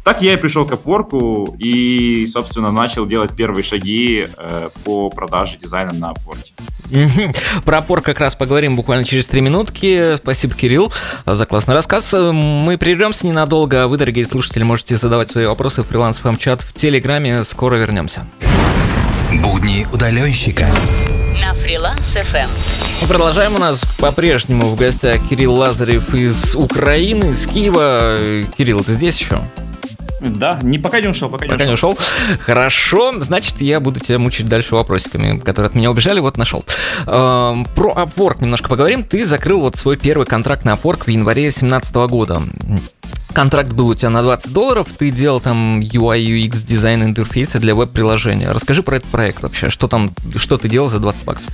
Так 0.05 0.20
я 0.20 0.34
и 0.34 0.37
пришел 0.37 0.67
к 0.67 0.73
Upwork 0.73 1.56
и, 1.58 2.26
собственно, 2.26 2.73
начал 2.73 3.06
делать 3.06 3.37
первые 3.37 3.62
шаги 3.62 4.26
э, 4.37 4.69
по 4.84 5.11
продаже 5.11 5.58
дизайна 5.58 5.93
на 5.93 6.12
Upwork. 6.12 7.32
Про 7.64 7.79
Upwork 7.79 8.02
как 8.02 8.19
раз 8.19 8.34
поговорим 8.34 8.75
буквально 8.75 9.05
через 9.05 9.29
три 9.29 9.40
минутки. 9.40 10.17
Спасибо, 10.17 10.55
Кирилл, 10.55 10.93
за 11.25 11.46
классный 11.46 11.75
рассказ. 11.75 12.12
Мы 12.12 12.76
прервемся 12.79 13.26
ненадолго. 13.26 13.87
Вы, 13.87 13.96
дорогие 13.96 14.26
слушатели, 14.26 14.64
можете 14.64 14.96
задавать 14.96 15.31
свои 15.31 15.46
вопросы 15.46 15.82
в 15.82 15.87
фриланс 15.87 16.20
чат 16.38 16.62
в 16.62 16.73
Телеграме. 16.73 17.44
Скоро 17.44 17.76
вернемся. 17.76 18.26
Будни 19.40 19.87
удаленщика 19.93 20.69
на 21.40 21.55
Фриланс 21.55 22.17
FM. 22.17 22.48
Мы 23.01 23.08
продолжаем. 23.08 23.55
У 23.55 23.58
нас 23.58 23.79
по-прежнему 23.98 24.67
в 24.67 24.77
гостях 24.77 25.20
Кирилл 25.29 25.55
Лазарев 25.55 26.12
из 26.15 26.55
Украины, 26.55 27.31
из 27.31 27.46
Киева. 27.46 28.44
Кирилл, 28.56 28.81
ты 28.81 28.93
здесь 28.93 29.19
еще? 29.19 29.43
Да, 30.22 30.58
не 30.62 30.79
пока 30.79 31.00
не 31.00 31.08
ушел, 31.08 31.29
пока, 31.29 31.46
пока 31.46 31.64
не 31.67 31.72
ушел. 31.72 31.98
Хорошо, 32.41 33.20
значит, 33.20 33.60
я 33.60 33.81
буду 33.81 34.00
тебя 34.00 34.19
мучить 34.19 34.46
дальше 34.46 34.74
вопросиками, 34.74 35.38
которые 35.38 35.69
от 35.69 35.74
меня 35.74 35.91
убежали, 35.91 36.20
вот 36.20 36.36
нашел. 36.36 36.64
Эм, 37.06 37.64
про 37.74 37.93
Upwork 37.93 38.41
немножко 38.41 38.69
поговорим. 38.69 39.05
Ты 39.05 39.26
закрыл 39.26 39.60
вот 39.60 39.76
свой 39.76 39.96
первый 39.96 40.26
контракт 40.26 40.64
на 40.64 40.74
Upwork 40.74 41.05
в 41.05 41.08
январе 41.08 41.43
2017 41.43 41.94
года. 42.08 42.41
Контракт 43.32 43.72
был 43.72 43.88
у 43.88 43.94
тебя 43.94 44.10
на 44.10 44.22
20 44.22 44.52
долларов, 44.52 44.88
ты 44.96 45.10
делал 45.10 45.41
там 45.41 45.81
UI, 45.81 46.22
UX, 46.22 46.67
дизайн 46.67 47.02
интерфейса 47.02 47.58
для 47.58 47.74
веб-приложения. 47.74 48.52
Расскажи 48.52 48.82
про 48.82 48.96
этот 48.96 49.10
проект 49.10 49.43
вообще, 49.43 49.70
что 49.70 49.88
там, 49.88 50.10
что 50.36 50.58
ты 50.58 50.69
делал 50.69 50.88
за 50.88 50.98
20 50.98 51.24
баксов? 51.24 51.50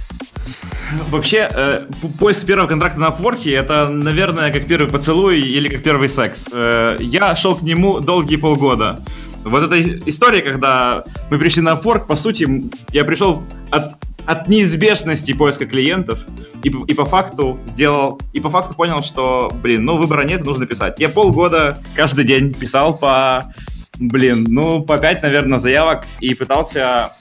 Вообще, 1.11 1.49
э, 1.51 1.87
поиск 2.19 2.47
первого 2.47 2.67
контракта 2.67 3.01
на 3.01 3.07
Upwork 3.07 3.51
это, 3.55 3.89
наверное, 3.89 4.53
как 4.53 4.67
первый 4.67 4.89
поцелуй 4.89 5.41
или 5.41 5.69
как 5.69 5.83
первый 5.83 6.09
секс. 6.09 6.47
Э, 6.53 6.97
я 7.01 7.37
шел 7.37 7.55
к 7.55 7.63
нему 7.63 8.01
долгие 8.01 8.37
полгода. 8.37 9.01
Вот 9.45 9.63
эта 9.63 9.81
история, 10.09 10.43
когда 10.43 11.05
мы 11.31 11.39
пришли 11.39 11.63
на 11.63 11.71
Upwork, 11.71 12.07
по 12.07 12.17
сути, 12.17 12.71
я 12.93 13.05
пришел 13.05 13.43
от, 13.71 13.97
от 14.27 14.49
неизбежности 14.49 15.33
поиска 15.33 15.67
клиентов 15.67 16.21
и, 16.63 16.69
и 16.69 16.95
по 16.95 17.05
факту 17.05 17.59
сделал, 17.67 18.21
и 18.33 18.41
по 18.41 18.51
факту 18.51 18.75
понял, 18.75 19.03
что, 19.03 19.51
блин, 19.63 19.85
ну 19.85 19.97
выбора 19.97 20.25
нет, 20.25 20.45
нужно 20.45 20.67
писать. 20.67 20.99
Я 20.99 21.09
полгода 21.09 21.79
каждый 21.95 22.25
день 22.25 22.53
писал 22.53 22.97
по, 22.97 23.53
блин, 23.99 24.47
ну 24.49 24.83
по 24.83 24.99
5, 24.99 25.23
наверное, 25.23 25.59
заявок 25.59 26.05
и 26.21 26.35
пытался 26.35 27.13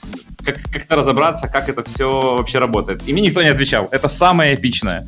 как, 0.44 0.62
как-то 0.72 0.96
разобраться, 0.96 1.48
как 1.48 1.68
это 1.68 1.82
все 1.84 2.36
вообще 2.36 2.58
работает. 2.58 3.02
И 3.06 3.12
мне 3.12 3.22
никто 3.22 3.42
не 3.42 3.48
отвечал. 3.48 3.88
Это 3.90 4.08
самое 4.08 4.54
эпичное. 4.54 5.06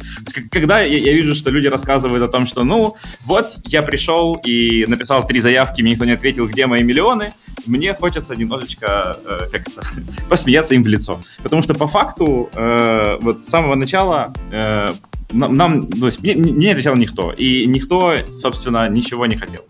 Когда 0.50 0.80
я, 0.80 0.98
я 0.98 1.12
вижу, 1.12 1.34
что 1.34 1.50
люди 1.50 1.66
рассказывают 1.66 2.22
о 2.22 2.28
том, 2.28 2.46
что, 2.46 2.64
ну, 2.64 2.96
вот 3.24 3.58
я 3.64 3.82
пришел 3.82 4.34
и 4.44 4.84
написал 4.86 5.26
три 5.26 5.40
заявки, 5.40 5.82
мне 5.82 5.92
никто 5.92 6.04
не 6.04 6.12
ответил, 6.12 6.46
где 6.46 6.66
мои 6.66 6.82
миллионы, 6.82 7.32
мне 7.66 7.94
хочется 7.94 8.34
немножечко 8.34 9.16
э, 9.24 9.38
как-то 9.52 9.82
посмеяться 10.28 10.74
им 10.74 10.82
в 10.82 10.88
лицо. 10.88 11.20
Потому 11.42 11.62
что 11.62 11.74
по 11.74 11.86
факту 11.86 12.50
э, 12.54 13.18
вот 13.20 13.46
с 13.46 13.48
самого 13.48 13.74
начала 13.74 14.32
э, 14.50 14.88
нам, 15.32 15.54
нам, 15.54 15.86
то 15.86 16.06
есть 16.06 16.22
мне, 16.22 16.34
мне 16.34 16.52
не 16.52 16.68
отвечал 16.68 16.96
никто, 16.96 17.32
и 17.32 17.66
никто, 17.66 18.16
собственно, 18.32 18.88
ничего 18.88 19.26
не 19.26 19.36
хотел. 19.36 19.64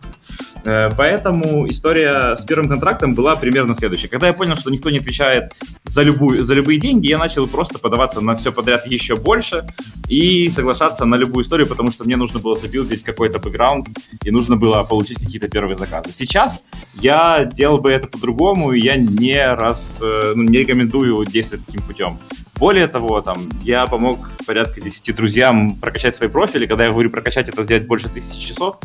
Э, 0.64 0.90
поэтому 0.96 1.68
история 1.68 2.36
с 2.36 2.44
первым 2.44 2.68
контрактом 2.68 3.14
была 3.14 3.36
примерно 3.36 3.74
следующая. 3.74 4.08
Когда 4.08 4.26
я 4.26 4.32
понял, 4.32 4.56
что 4.56 4.70
никто 4.70 4.90
не 4.90 4.98
отвечает 4.98 5.52
за, 5.84 6.02
любую, 6.02 6.44
за 6.44 6.54
любые 6.54 6.78
деньги, 6.78 7.08
я 7.08 7.18
начал 7.18 7.46
просто 7.46 7.78
подаваться 7.78 8.20
на 8.20 8.34
все 8.34 8.52
подряд 8.52 8.86
еще 8.86 9.16
больше 9.16 9.66
и 10.08 10.48
соглашаться 10.50 11.04
на 11.04 11.14
любую 11.14 11.44
историю, 11.44 11.66
потому 11.66 11.90
что 11.90 12.04
мне 12.04 12.16
нужно 12.16 12.40
было 12.40 12.56
забилдить 12.56 13.02
какой-то 13.02 13.38
бэкграунд 13.38 13.88
и 14.24 14.30
нужно 14.30 14.56
было 14.56 14.82
получить 14.82 15.18
какие-то 15.18 15.48
первые 15.48 15.76
заказы. 15.76 16.12
Сейчас 16.12 16.62
я 16.94 17.44
делал 17.44 17.78
бы 17.78 17.90
это 17.90 18.08
по-другому, 18.08 18.72
и 18.72 18.80
я 18.80 18.96
не 18.96 19.42
раз 19.54 19.98
э, 20.02 20.32
ну, 20.34 20.42
не 20.42 20.58
рекомендую 20.58 21.24
действовать 21.24 21.66
таким 21.66 21.82
путем. 21.82 22.18
Более 22.60 22.88
того, 22.88 23.22
там, 23.22 23.48
я 23.62 23.86
помог 23.86 24.30
порядка 24.46 24.82
10 24.82 25.16
друзьям 25.16 25.76
прокачать 25.76 26.14
свои 26.14 26.28
профили. 26.28 26.66
Когда 26.66 26.84
я 26.84 26.90
говорю 26.90 27.08
прокачать, 27.08 27.48
это 27.48 27.62
сделать 27.62 27.86
больше 27.86 28.10
тысячи 28.10 28.48
часов. 28.48 28.76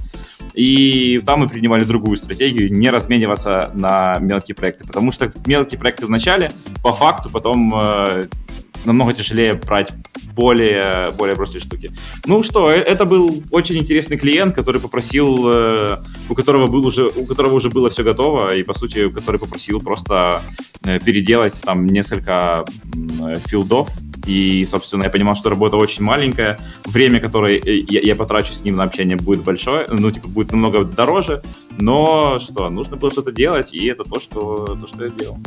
И 0.54 1.22
там 1.26 1.42
мы 1.42 1.50
принимали 1.50 1.84
другую 1.84 2.16
стратегию, 2.16 2.72
не 2.72 2.90
размениваться 2.90 3.72
на 3.74 4.18
мелкие 4.22 4.56
проекты. 4.56 4.86
Потому 4.86 5.12
что 5.12 5.30
мелкие 5.46 5.78
проекты 5.78 6.06
в 6.06 6.10
начале, 6.10 6.52
по 6.82 6.94
факту, 6.94 7.30
потом 7.30 7.74
э, 7.76 8.28
намного 8.86 9.14
тяжелее 9.14 9.54
брать 9.54 9.94
более, 10.36 11.12
более 11.18 11.36
простые 11.36 11.62
штуки. 11.62 11.92
Ну 12.26 12.44
что, 12.44 12.72
э, 12.72 12.76
это 12.76 13.06
был 13.06 13.44
очень 13.52 13.78
интересный 13.78 14.18
клиент, 14.18 14.56
который 14.56 14.82
попросил, 14.82 15.50
э, 15.50 16.04
у 16.30 16.36
которого, 16.36 16.68
был 16.68 16.86
уже, 16.86 17.08
у 17.08 17.26
которого 17.26 17.56
уже 17.56 17.70
было 17.70 17.90
все 17.90 18.04
готово, 18.04 18.54
и, 18.54 18.64
по 18.64 18.74
сути, 18.74 19.10
который 19.10 19.40
попросил 19.40 19.80
просто 19.80 20.42
э, 20.84 21.00
переделать 21.00 21.62
там 21.62 21.88
несколько 21.88 22.66
филдов, 23.48 23.90
и, 24.26 24.66
собственно, 24.70 25.04
я 25.04 25.10
понимал, 25.10 25.36
что 25.36 25.50
работа 25.50 25.78
очень 25.78 26.04
маленькая, 26.04 26.58
время, 26.86 27.20
которое 27.20 27.62
я, 27.64 28.02
я 28.02 28.16
потрачу 28.16 28.54
с 28.54 28.64
ним 28.64 28.76
на 28.76 28.84
общение, 28.84 29.18
будет 29.18 29.44
большое, 29.44 29.86
ну, 29.90 30.12
типа, 30.12 30.28
будет 30.28 30.52
намного 30.52 30.84
дороже, 30.84 31.42
но 31.78 32.40
что, 32.40 32.70
нужно 32.70 32.98
было 32.98 33.12
что-то 33.12 33.32
делать, 33.32 33.74
и 33.74 33.86
это 33.86 34.04
то, 34.04 34.20
что, 34.20 34.78
то, 34.82 34.88
что 34.88 35.06
я 35.06 35.12
делал. 35.12 35.38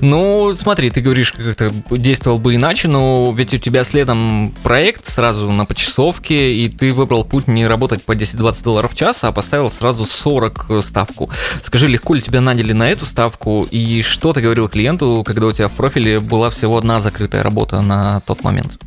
Ну, 0.00 0.52
смотри, 0.54 0.90
ты 0.90 1.00
говоришь, 1.00 1.32
как 1.32 1.56
то 1.56 1.70
действовал 1.90 2.38
бы 2.38 2.56
иначе, 2.56 2.88
но 2.88 3.32
ведь 3.32 3.54
у 3.54 3.58
тебя 3.58 3.84
следом 3.84 4.52
проект 4.62 5.06
сразу 5.06 5.50
на 5.50 5.64
почасовке, 5.64 6.54
и 6.54 6.68
ты 6.68 6.92
выбрал 6.92 7.24
путь 7.24 7.46
не 7.46 7.66
работать 7.66 8.04
по 8.04 8.12
10-20 8.12 8.62
долларов 8.64 8.92
в 8.92 8.96
час, 8.96 9.18
а 9.22 9.32
поставил 9.32 9.70
сразу 9.70 10.04
40 10.04 10.84
ставку. 10.84 11.30
Скажи, 11.62 11.86
легко 11.88 12.14
ли 12.14 12.22
тебя 12.22 12.40
наняли 12.40 12.72
на 12.72 12.90
эту 12.90 13.06
ставку, 13.06 13.66
и 13.70 14.02
что 14.02 14.32
ты 14.32 14.40
говорил 14.40 14.68
клиенту, 14.68 15.22
когда 15.24 15.46
у 15.46 15.52
тебя 15.52 15.68
в 15.68 15.72
профиле 15.72 16.20
была 16.20 16.50
всего 16.50 16.76
одна 16.76 16.98
закрытая 16.98 17.42
работа 17.42 17.80
на 17.80 18.20
тот 18.20 18.42
момент? 18.42 18.78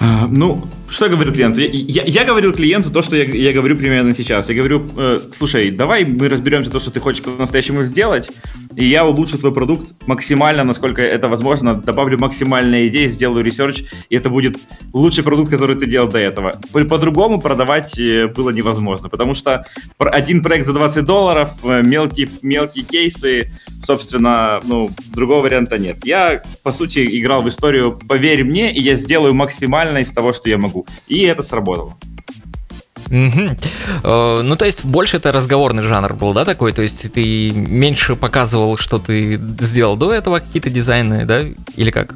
А, 0.00 0.26
ну, 0.28 0.64
что 0.88 1.08
говорю 1.08 1.32
клиенту? 1.32 1.60
Я, 1.60 1.68
я, 1.68 2.02
я 2.02 2.24
говорил 2.24 2.52
клиенту 2.52 2.90
то, 2.90 3.02
что 3.02 3.16
я, 3.16 3.24
я 3.24 3.52
говорю 3.52 3.76
примерно 3.76 4.14
сейчас. 4.14 4.48
Я 4.48 4.54
говорю, 4.54 4.86
э, 4.96 5.18
слушай, 5.36 5.70
давай 5.70 6.04
мы 6.04 6.28
разберемся 6.28 6.70
то, 6.70 6.78
что 6.78 6.90
ты 6.90 7.00
хочешь 7.00 7.22
по-настоящему 7.22 7.84
сделать, 7.84 8.30
и 8.74 8.84
я 8.84 9.04
улучшу 9.04 9.38
твой 9.38 9.52
продукт 9.52 9.92
максимально, 10.06 10.64
насколько 10.64 11.02
это 11.02 11.28
возможно, 11.28 11.74
добавлю 11.74 12.18
максимальные 12.18 12.88
идеи, 12.88 13.08
сделаю 13.08 13.44
research, 13.44 13.84
и 14.08 14.16
это 14.16 14.30
будет 14.30 14.56
лучший 14.92 15.24
продукт, 15.24 15.50
который 15.50 15.76
ты 15.76 15.86
делал 15.86 16.08
до 16.08 16.18
этого. 16.18 16.52
По-другому 16.72 17.40
продавать 17.40 17.98
э, 17.98 18.28
было 18.28 18.50
невозможно, 18.50 19.08
потому 19.08 19.34
что 19.34 19.64
один 19.98 20.42
проект 20.42 20.66
за 20.66 20.72
20 20.72 21.04
долларов, 21.04 21.50
э, 21.64 21.82
мелкие, 21.84 22.28
мелкие 22.42 22.84
кейсы, 22.84 23.52
собственно, 23.80 24.60
ну, 24.64 24.90
другого 25.12 25.42
варианта 25.42 25.78
нет. 25.78 26.04
Я, 26.04 26.42
по 26.62 26.72
сути, 26.72 27.18
играл 27.18 27.42
в 27.42 27.48
историю 27.48 27.98
«Поверь 28.08 28.44
мне, 28.44 28.72
и 28.72 28.80
я 28.80 28.94
сделаю 28.94 29.34
максимально 29.34 29.98
из 29.98 30.10
того, 30.12 30.32
что 30.32 30.48
я 30.48 30.56
могу» 30.56 30.77
могу. 30.78 30.86
И 31.06 31.22
это 31.22 31.42
сработало. 31.42 31.96
Угу. 33.06 33.56
Ну, 34.42 34.56
то 34.56 34.64
есть, 34.64 34.84
больше 34.84 35.16
это 35.16 35.32
разговорный 35.32 35.82
жанр 35.82 36.14
был, 36.14 36.34
да, 36.34 36.44
такой? 36.44 36.72
То 36.72 36.82
есть, 36.82 37.10
ты 37.12 37.50
меньше 37.52 38.16
показывал, 38.16 38.76
что 38.76 38.98
ты 38.98 39.40
сделал 39.60 39.96
до 39.96 40.12
этого, 40.12 40.40
какие-то 40.40 40.70
дизайны, 40.70 41.24
да? 41.24 41.40
Или 41.76 41.90
как? 41.90 42.14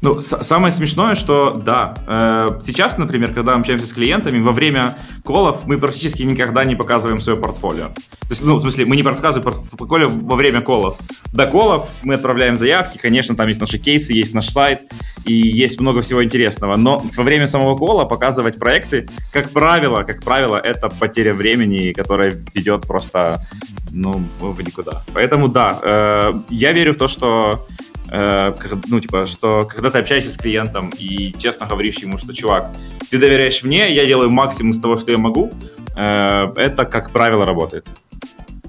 Ну, 0.00 0.20
самое 0.20 0.72
смешное, 0.72 1.16
что 1.16 1.60
да, 1.64 1.94
э, 2.06 2.60
сейчас, 2.64 2.98
например, 2.98 3.34
когда 3.34 3.54
мы 3.54 3.60
общаемся 3.60 3.86
с 3.86 3.92
клиентами, 3.92 4.38
во 4.38 4.52
время 4.52 4.96
колов 5.24 5.66
мы 5.66 5.76
практически 5.76 6.22
никогда 6.22 6.64
не 6.64 6.76
показываем 6.76 7.20
свое 7.20 7.36
портфолио. 7.36 7.86
То 7.88 8.30
есть, 8.30 8.44
ну, 8.44 8.56
в 8.56 8.60
смысле, 8.60 8.84
мы 8.84 8.94
не 8.94 9.02
показываем 9.02 9.42
портфолио 9.42 10.08
во 10.08 10.36
время 10.36 10.60
колов. 10.60 10.98
До 11.32 11.46
колов 11.46 11.88
мы 12.04 12.14
отправляем 12.14 12.56
заявки, 12.56 12.96
конечно, 12.96 13.34
там 13.34 13.48
есть 13.48 13.60
наши 13.60 13.78
кейсы, 13.78 14.12
есть 14.12 14.34
наш 14.34 14.48
сайт, 14.48 14.82
и 15.24 15.32
есть 15.32 15.80
много 15.80 16.00
всего 16.02 16.22
интересного. 16.22 16.76
Но 16.76 17.02
во 17.16 17.24
время 17.24 17.48
самого 17.48 17.76
кола 17.76 18.04
показывать 18.04 18.58
проекты, 18.58 19.08
как 19.32 19.50
правило, 19.50 20.04
как 20.04 20.22
правило, 20.22 20.58
это 20.58 20.90
потеря 20.90 21.34
времени, 21.34 21.92
которая 21.92 22.40
ведет 22.54 22.86
просто, 22.86 23.44
ну, 23.90 24.20
в 24.38 24.60
никуда. 24.62 25.02
Поэтому, 25.12 25.48
да, 25.48 25.76
э, 25.82 26.32
я 26.50 26.72
верю 26.72 26.94
в 26.94 26.96
то, 26.96 27.08
что 27.08 27.66
ну, 28.10 29.00
типа, 29.00 29.26
что 29.26 29.64
когда 29.64 29.90
ты 29.90 29.98
общаешься 29.98 30.30
с 30.30 30.36
клиентом 30.36 30.90
и 30.98 31.34
честно 31.38 31.66
говоришь 31.66 31.98
ему, 31.98 32.18
что, 32.18 32.32
чувак, 32.34 32.70
ты 33.10 33.18
доверяешь 33.18 33.62
мне, 33.62 33.92
я 33.92 34.04
делаю 34.06 34.30
максимум 34.30 34.72
из 34.72 34.80
того, 34.80 34.96
что 34.96 35.10
я 35.10 35.18
могу, 35.18 35.50
э, 35.96 36.52
это, 36.56 36.84
как 36.84 37.10
правило, 37.10 37.44
работает. 37.44 37.86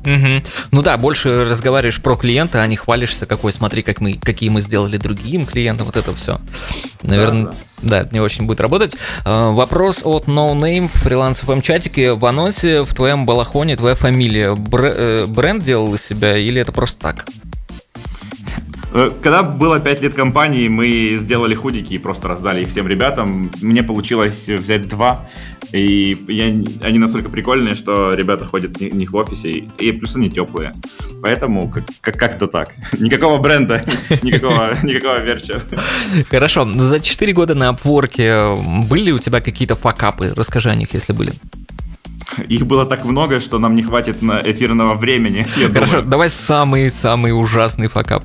Угу. 0.02 0.44
Ну 0.72 0.82
да, 0.82 0.98
больше 0.98 1.44
разговариваешь 1.44 2.02
про 2.02 2.16
клиента, 2.16 2.62
а 2.62 2.68
не 2.68 2.78
хвалишься, 2.78 3.26
какой, 3.26 3.52
смотри, 3.52 3.82
как 3.82 4.00
мы, 4.00 4.14
какие 4.14 4.50
мы 4.50 4.62
сделали 4.62 4.98
другим 4.98 5.46
клиентам, 5.46 5.88
вот 5.88 5.98
это 5.98 6.16
все. 6.16 6.40
Наверное, 7.04 7.46
да, 7.46 7.52
да. 7.82 8.04
да 8.04 8.10
не 8.12 8.20
очень 8.20 8.46
будет 8.46 8.62
работать. 8.62 8.96
Э, 9.26 9.52
вопрос 9.52 10.02
от 10.04 10.28
No 10.28 10.54
Name 10.54 10.90
в 10.94 11.00
фрилансовом 11.00 11.62
чатике. 11.62 12.14
В 12.14 12.26
анонсе 12.26 12.84
в 12.84 12.94
твоем 12.94 13.26
балахоне 13.26 13.76
твоя 13.76 13.96
фамилия. 13.96 14.56
Бр- 14.56 15.26
бренд 15.28 15.64
делал 15.64 15.94
из 15.94 16.06
себя 16.06 16.38
или 16.38 16.62
это 16.62 16.72
просто 16.72 17.00
так? 17.00 17.26
Э, 18.92 19.12
когда 19.22 19.44
было 19.44 19.80
5 19.80 20.02
лет 20.02 20.14
компании, 20.14 20.68
мы 20.68 21.18
сделали 21.20 21.54
худики 21.56 21.94
и 21.94 21.98
просто 21.98 22.28
раздали 22.28 22.62
их 22.64 22.70
всем 22.70 22.88
ребятам. 22.88 23.52
Мне 23.62 23.84
получилось 23.84 24.48
взять 24.48 24.88
два, 24.88 25.28
и 25.72 26.18
я, 26.28 26.46
они 26.88 26.98
настолько 26.98 27.30
прикольные, 27.30 27.76
что 27.76 28.14
ребята 28.14 28.46
ходят 28.46 28.78
в 28.78 28.82
них 28.82 29.12
в 29.12 29.16
офисе, 29.16 29.52
и 29.52 29.92
плюс 29.92 30.16
они 30.16 30.30
теплые. 30.30 30.72
Поэтому 31.22 31.70
как- 31.70 32.18
как-то 32.18 32.48
так. 32.48 32.74
Никакого 33.00 33.40
бренда, 33.40 33.84
никакого, 34.24 34.76
никакого 34.84 35.22
верча. 35.22 35.62
Хорошо. 36.30 36.72
За 36.74 37.00
4 37.00 37.34
года 37.34 37.56
на 37.56 37.70
Upwork 37.72 38.88
были 38.88 39.12
у 39.12 39.20
тебя 39.20 39.40
какие-то 39.42 39.76
факапы? 39.76 40.34
Расскажи 40.36 40.70
о 40.70 40.76
них, 40.76 40.94
если 40.94 41.14
были. 41.14 41.34
Их 42.48 42.66
было 42.66 42.86
так 42.86 43.06
много, 43.06 43.40
что 43.40 43.58
нам 43.60 43.76
не 43.76 43.82
хватит 43.82 44.22
на 44.22 44.40
эфирного 44.44 44.94
времени. 44.94 45.46
Хорошо, 45.74 45.92
думаю. 45.98 46.08
давай 46.10 46.30
самый-самый 46.30 47.32
ужасный 47.32 47.88
факап. 47.88 48.24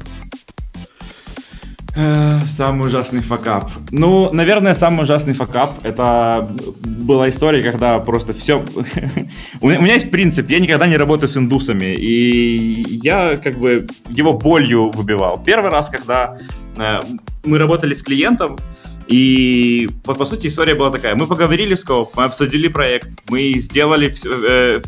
Э, 1.97 2.41
самый 2.45 2.89
ужасный 2.89 3.23
факап. 3.23 3.71
Ну, 3.91 4.33
наверное, 4.33 4.75
самый 4.75 5.05
ужасный 5.05 5.35
факап 5.35 5.75
это 5.85 6.49
была 6.81 7.29
история, 7.29 7.63
когда 7.63 8.01
просто 8.01 8.33
все... 8.33 8.57
у, 9.61 9.69
меня, 9.69 9.79
у 9.79 9.83
меня 9.83 9.95
есть 9.95 10.11
принцип, 10.11 10.51
я 10.51 10.59
никогда 10.59 10.89
не 10.89 10.97
работаю 10.97 11.29
с 11.29 11.37
индусами, 11.37 11.95
и 11.95 12.83
я 13.03 13.37
как 13.37 13.59
бы 13.59 13.87
его 14.09 14.33
болью 14.33 14.91
выбивал. 14.91 15.41
Первый 15.45 15.71
раз, 15.71 15.89
когда 15.89 16.37
э, 16.77 17.01
мы 17.45 17.59
работали 17.59 17.95
с 17.95 18.03
клиентом, 18.03 18.59
и 19.07 19.89
по, 20.03 20.15
по 20.15 20.27
сути 20.27 20.47
история 20.47 20.75
была 20.75 20.91
такая. 20.91 21.15
Мы 21.15 21.27
поговорили 21.27 21.75
с 21.75 21.85
Коп, 21.85 22.17
мы 22.17 22.25
обсудили 22.25 22.69
проект, 22.69 23.11
мы 23.29 23.55
сделали 23.59 24.09
все, 24.09 24.31
э, 24.31 24.81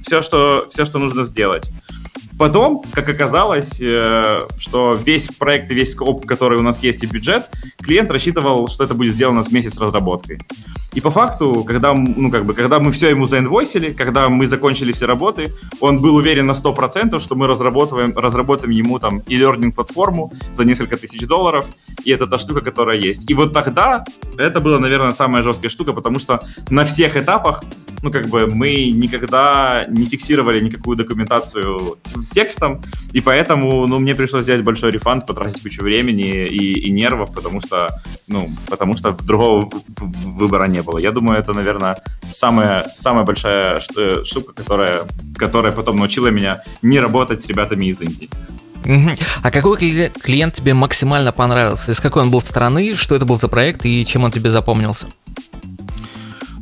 все, 0.00 0.22
что, 0.22 0.66
все, 0.70 0.84
что 0.84 0.98
нужно 0.98 1.24
сделать. 1.24 1.70
Потом, 2.38 2.82
как 2.92 3.08
оказалось, 3.08 3.80
э, 3.80 4.40
что 4.58 4.94
весь 4.94 5.28
проект 5.28 5.70
и 5.70 5.74
весь 5.74 5.92
скоп, 5.92 6.26
который 6.26 6.58
у 6.58 6.62
нас 6.62 6.82
есть 6.82 7.04
и 7.04 7.06
бюджет, 7.06 7.50
клиент 7.80 8.10
рассчитывал, 8.10 8.66
что 8.68 8.84
это 8.84 8.94
будет 8.94 9.14
сделано 9.14 9.44
с 9.44 9.52
месяц 9.52 9.78
разработкой. 9.78 10.38
И 10.94 11.00
по 11.00 11.10
факту, 11.10 11.64
когда, 11.64 11.92
ну, 11.92 12.30
как 12.30 12.44
бы, 12.44 12.54
когда 12.54 12.78
мы 12.78 12.90
все 12.92 13.10
ему 13.10 13.26
заинвойсили, 13.26 13.90
когда 13.90 14.28
мы 14.28 14.46
закончили 14.46 14.92
все 14.92 15.06
работы, 15.06 15.52
он 15.80 16.00
был 16.00 16.14
уверен 16.16 16.46
на 16.46 16.52
100%, 16.52 17.18
что 17.18 17.34
мы 17.34 17.46
разработаем, 17.46 18.16
разработаем 18.16 18.70
ему 18.70 18.98
там 18.98 19.18
и 19.18 19.36
learning 19.36 19.72
платформу 19.72 20.32
за 20.54 20.64
несколько 20.64 20.96
тысяч 20.96 21.26
долларов, 21.26 21.66
и 22.04 22.10
это 22.10 22.26
та 22.26 22.38
штука, 22.38 22.60
которая 22.60 22.98
есть. 22.98 23.30
И 23.30 23.34
вот 23.34 23.52
тогда 23.52 24.04
это 24.38 24.60
была, 24.60 24.78
наверное, 24.78 25.12
самая 25.12 25.42
жесткая 25.42 25.70
штука, 25.70 25.92
потому 25.92 26.18
что 26.18 26.40
на 26.70 26.84
всех 26.84 27.16
этапах 27.16 27.62
ну, 28.04 28.10
как 28.10 28.28
бы 28.28 28.46
мы 28.46 28.90
никогда 28.90 29.86
не 29.88 30.04
фиксировали 30.04 30.62
никакую 30.62 30.96
документацию 30.96 31.98
текстом, 32.32 32.82
и 33.12 33.20
поэтому, 33.20 33.86
ну, 33.86 33.98
мне 33.98 34.14
пришлось 34.14 34.44
сделать 34.44 34.62
большой 34.62 34.90
рефанд, 34.90 35.26
потратить 35.26 35.62
кучу 35.62 35.82
времени 35.82 36.46
и, 36.46 36.88
и 36.88 36.90
нервов, 36.90 37.32
потому 37.32 37.60
что, 37.60 37.88
ну, 38.26 38.50
потому 38.68 38.96
что 38.96 39.10
другого 39.10 39.70
выбора 40.38 40.66
не 40.66 40.82
было. 40.82 40.98
Я 40.98 41.12
думаю, 41.12 41.38
это, 41.38 41.52
наверное, 41.52 41.96
самая, 42.26 42.84
самая 42.88 43.24
большая 43.24 43.80
штука, 44.24 44.52
которая, 44.52 45.00
которая 45.36 45.72
потом 45.72 45.96
научила 45.96 46.28
меня 46.28 46.62
не 46.82 47.00
работать 47.00 47.42
с 47.42 47.46
ребятами 47.46 47.86
из 47.86 48.00
Индии. 48.00 48.28
А 49.42 49.50
какой 49.50 49.78
клиент 49.78 50.54
тебе 50.54 50.74
максимально 50.74 51.32
понравился? 51.32 51.92
Из 51.92 52.00
какой 52.00 52.22
он 52.22 52.30
был 52.30 52.40
страны, 52.40 52.94
что 52.94 53.14
это 53.14 53.24
был 53.24 53.38
за 53.38 53.48
проект 53.48 53.84
и 53.86 54.04
чем 54.04 54.24
он 54.24 54.32
тебе 54.32 54.50
запомнился? 54.50 55.08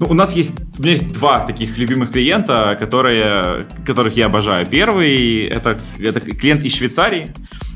Ну, 0.03 0.09
у 0.09 0.15
нас 0.15 0.35
есть, 0.35 0.55
у 0.79 0.83
меня 0.83 0.91
есть 0.91 1.13
два 1.13 1.47
таких 1.47 1.79
любимых 1.79 2.11
клиента, 2.11 2.77
которые, 2.81 3.69
которых 3.87 4.17
я 4.17 4.27
обожаю. 4.27 4.67
Первый 4.67 5.45
это, 5.45 5.79
это 6.01 6.21
клиент 6.21 6.65
из 6.65 6.75
Швейцарии, 6.75 7.33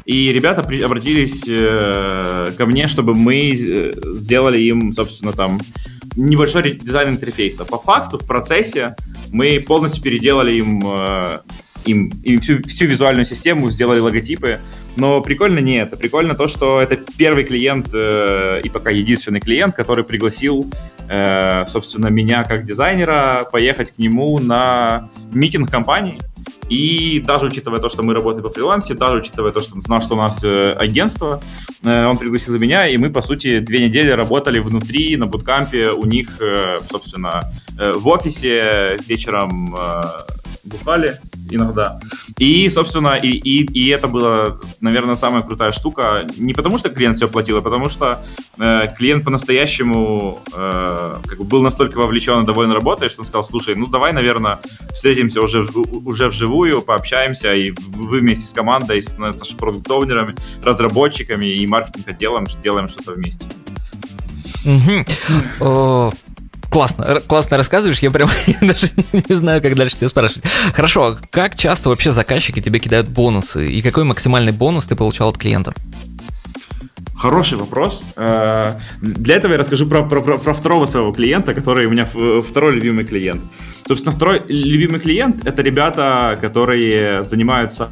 и 0.06 0.32
ребята 0.32 0.64
при, 0.64 0.80
обратились 0.80 1.44
э, 1.46 2.48
ко 2.58 2.66
мне, 2.66 2.88
чтобы 2.88 3.14
мы 3.14 3.52
э, 3.52 3.92
сделали 4.12 4.60
им, 4.60 4.90
собственно, 4.90 5.32
там 5.32 5.60
небольшой 6.16 6.72
дизайн 6.72 7.10
интерфейса. 7.10 7.64
По 7.64 7.78
факту, 7.78 8.18
в 8.18 8.26
процессе 8.26 8.96
мы 9.30 9.60
полностью 9.60 10.02
переделали 10.02 10.56
им, 10.56 10.82
э, 10.84 11.38
им, 11.84 12.10
им 12.24 12.40
всю, 12.40 12.60
всю 12.64 12.86
визуальную 12.86 13.24
систему, 13.24 13.70
сделали 13.70 14.00
логотипы. 14.00 14.58
Но 14.96 15.20
прикольно 15.20 15.60
не 15.60 15.76
это. 15.76 15.96
Прикольно 15.96 16.34
то, 16.34 16.48
что 16.48 16.80
это 16.80 16.98
первый 17.16 17.44
клиент 17.44 17.90
э, 17.92 18.62
и 18.64 18.68
пока 18.68 18.90
единственный 18.90 19.40
клиент, 19.40 19.76
который 19.76 20.02
пригласил, 20.02 20.68
э, 21.08 21.64
собственно, 21.66 22.08
меня 22.08 22.44
как 22.44 22.64
дизайнера 22.64 23.48
поехать 23.50 23.92
к 23.92 23.98
нему 23.98 24.38
на 24.38 25.08
митинг 25.32 25.70
компании. 25.70 26.18
И 26.68 27.22
даже 27.24 27.46
учитывая 27.46 27.78
то, 27.78 27.88
что 27.88 28.02
мы 28.02 28.12
работаем 28.12 28.42
по 28.42 28.50
фрилансе, 28.50 28.94
даже 28.94 29.18
учитывая 29.18 29.52
то, 29.52 29.60
что 29.60 29.74
он 29.74 29.82
знал, 29.82 30.00
что 30.00 30.14
у 30.14 30.18
нас 30.18 30.42
э, 30.42 30.72
агентство, 30.72 31.40
э, 31.82 32.06
он 32.06 32.18
пригласил 32.18 32.58
меня, 32.58 32.88
и 32.88 32.96
мы, 32.96 33.10
по 33.10 33.22
сути, 33.22 33.60
две 33.60 33.86
недели 33.86 34.10
работали 34.10 34.58
внутри, 34.58 35.16
на 35.16 35.26
буткампе 35.26 35.90
у 35.90 36.04
них, 36.06 36.40
э, 36.40 36.80
собственно, 36.90 37.42
э, 37.78 37.92
в 37.92 38.08
офисе 38.08 38.96
вечером 39.06 39.76
э, 39.78 40.02
бухали 40.66 41.18
иногда. 41.50 42.00
И, 42.38 42.68
собственно, 42.68 43.14
и, 43.14 43.28
и, 43.28 43.64
и 43.64 43.88
это 43.88 44.08
была, 44.08 44.58
наверное, 44.80 45.14
самая 45.14 45.42
крутая 45.42 45.72
штука. 45.72 46.26
Не 46.38 46.54
потому, 46.54 46.78
что 46.78 46.90
клиент 46.90 47.16
все 47.16 47.28
платил, 47.28 47.58
а 47.58 47.60
потому 47.60 47.88
что 47.88 48.22
э, 48.58 48.88
клиент 48.96 49.24
по-настоящему 49.24 50.40
э, 50.52 51.18
как 51.24 51.38
бы 51.38 51.44
был 51.44 51.62
настолько 51.62 51.98
вовлечен 51.98 52.42
и 52.42 52.46
доволен 52.46 52.72
работой, 52.72 53.08
что 53.08 53.20
он 53.20 53.26
сказал, 53.26 53.44
слушай, 53.44 53.74
ну 53.74 53.86
давай, 53.86 54.12
наверное, 54.12 54.58
встретимся 54.92 55.40
уже, 55.40 55.64
уже 56.04 56.28
вживую, 56.28 56.82
пообщаемся, 56.82 57.54
и 57.54 57.70
вы 57.70 58.18
вместе 58.18 58.46
с 58.46 58.52
командой, 58.52 59.00
с, 59.00 59.16
нашими 59.16 59.56
продукт-оунерами, 59.56 60.34
разработчиками 60.62 61.46
и 61.46 61.66
маркетинг-отделом 61.66 62.48
сделаем 62.48 62.88
что-то 62.88 63.12
вместе. 63.12 63.46
Угу 65.60 66.12
классно, 66.76 67.20
классно 67.26 67.56
рассказываешь, 67.56 68.00
я 68.00 68.10
прям 68.10 68.28
даже 68.60 68.90
не 69.12 69.34
знаю, 69.34 69.62
как 69.62 69.74
дальше 69.76 69.96
тебя 69.96 70.08
спрашивать. 70.08 70.44
Хорошо, 70.74 71.16
как 71.30 71.56
часто 71.56 71.88
вообще 71.88 72.12
заказчики 72.12 72.60
тебе 72.60 72.80
кидают 72.80 73.08
бонусы, 73.08 73.66
и 73.66 73.80
какой 73.80 74.04
максимальный 74.04 74.52
бонус 74.52 74.84
ты 74.84 74.94
получал 74.94 75.30
от 75.30 75.38
клиента? 75.38 75.72
Хороший 77.16 77.56
вопрос. 77.56 78.02
Э, 78.16 78.74
для 79.00 79.36
этого 79.36 79.52
я 79.52 79.58
расскажу 79.58 79.86
про, 79.86 80.02
про, 80.02 80.20
про, 80.20 80.52
второго 80.52 80.84
своего 80.84 81.12
клиента, 81.12 81.54
который 81.54 81.86
у 81.86 81.90
меня 81.90 82.06
второй 82.42 82.74
любимый 82.74 83.06
клиент. 83.06 83.40
Собственно, 83.88 84.14
второй 84.14 84.42
любимый 84.46 85.00
клиент— 85.00 85.46
это 85.48 85.62
ребята, 85.62 86.36
которые 86.38 87.24
занимаются 87.24 87.88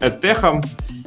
эдтехом, 0.00 0.62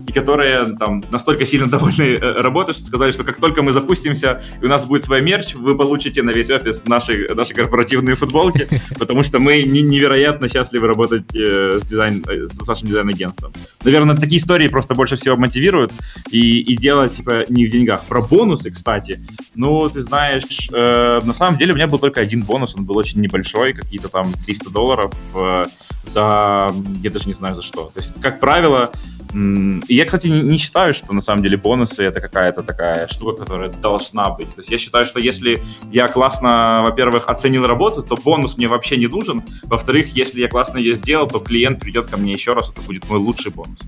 и 0.07 0.11
которые 0.11 0.75
там 0.77 1.03
настолько 1.11 1.45
сильно 1.45 1.67
довольны 1.69 2.15
э, 2.15 2.41
работой, 2.41 2.73
что 2.73 2.83
сказали, 2.83 3.11
что 3.11 3.23
как 3.23 3.37
только 3.37 3.63
мы 3.63 3.71
запустимся, 3.71 4.43
и 4.61 4.65
у 4.65 4.69
нас 4.69 4.85
будет 4.85 5.03
свой 5.03 5.21
мерч, 5.21 5.55
вы 5.55 5.75
получите 5.77 6.23
на 6.23 6.31
весь 6.31 6.49
офис 6.49 6.85
наши, 6.85 7.27
наши 7.33 7.53
корпоративные 7.53 8.15
футболки, 8.15 8.67
потому 8.99 9.23
что 9.23 9.39
мы 9.39 9.63
невероятно 9.63 10.49
счастливы 10.49 10.87
работать 10.87 11.35
э, 11.35 11.79
с, 11.81 11.87
дизайн, 11.87 12.23
э, 12.27 12.47
с 12.47 12.67
вашим 12.67 12.87
дизайн-агентством. 12.87 13.53
Наверное, 13.83 14.15
такие 14.15 14.37
истории 14.37 14.67
просто 14.67 14.95
больше 14.95 15.15
всего 15.15 15.37
мотивируют, 15.37 15.91
и, 16.31 16.59
и 16.59 16.75
дело, 16.75 17.09
типа, 17.09 17.45
не 17.49 17.65
в 17.65 17.71
деньгах. 17.71 18.03
Про 18.05 18.21
бонусы, 18.21 18.71
кстати, 18.71 19.19
ну, 19.55 19.89
ты 19.89 20.01
знаешь, 20.01 20.69
э, 20.71 21.19
на 21.23 21.33
самом 21.33 21.57
деле 21.57 21.73
у 21.73 21.75
меня 21.75 21.87
был 21.87 21.99
только 21.99 22.21
один 22.21 22.43
бонус, 22.43 22.75
он 22.75 22.85
был 22.85 22.97
очень 22.97 23.21
небольшой, 23.21 23.73
какие-то 23.73 24.09
там 24.09 24.33
300 24.45 24.69
долларов 24.69 25.13
э, 25.35 25.65
за, 26.05 26.71
я 27.01 27.11
даже 27.11 27.25
не 27.25 27.33
знаю 27.33 27.55
за 27.55 27.61
что. 27.61 27.91
То 27.93 27.99
есть, 27.99 28.13
как 28.21 28.39
правило, 28.39 28.91
я, 29.33 30.05
кстати, 30.05 30.27
не 30.27 30.57
считаю, 30.57 30.93
что 30.93 31.13
на 31.13 31.21
самом 31.21 31.43
деле 31.43 31.57
бонусы 31.57 32.03
это 32.03 32.21
какая-то 32.21 32.63
такая 32.63 33.07
штука, 33.07 33.43
которая 33.43 33.69
должна 33.69 34.29
быть. 34.29 34.47
То 34.47 34.59
есть 34.59 34.71
я 34.71 34.77
считаю, 34.77 35.05
что 35.05 35.19
если 35.19 35.61
я 35.91 36.07
классно, 36.07 36.83
во-первых, 36.85 37.27
оценил 37.27 37.65
работу, 37.65 38.01
то 38.03 38.15
бонус 38.15 38.57
мне 38.57 38.67
вообще 38.67 38.97
не 38.97 39.07
нужен. 39.07 39.43
Во-вторых, 39.63 40.15
если 40.15 40.39
я 40.39 40.47
классно 40.47 40.77
ее 40.77 40.93
сделал, 40.93 41.27
то 41.27 41.39
клиент 41.39 41.79
придет 41.79 42.07
ко 42.07 42.17
мне 42.17 42.33
еще 42.33 42.53
раз, 42.53 42.71
это 42.71 42.81
будет 42.81 43.09
мой 43.09 43.19
лучший 43.19 43.51
бонус. 43.51 43.79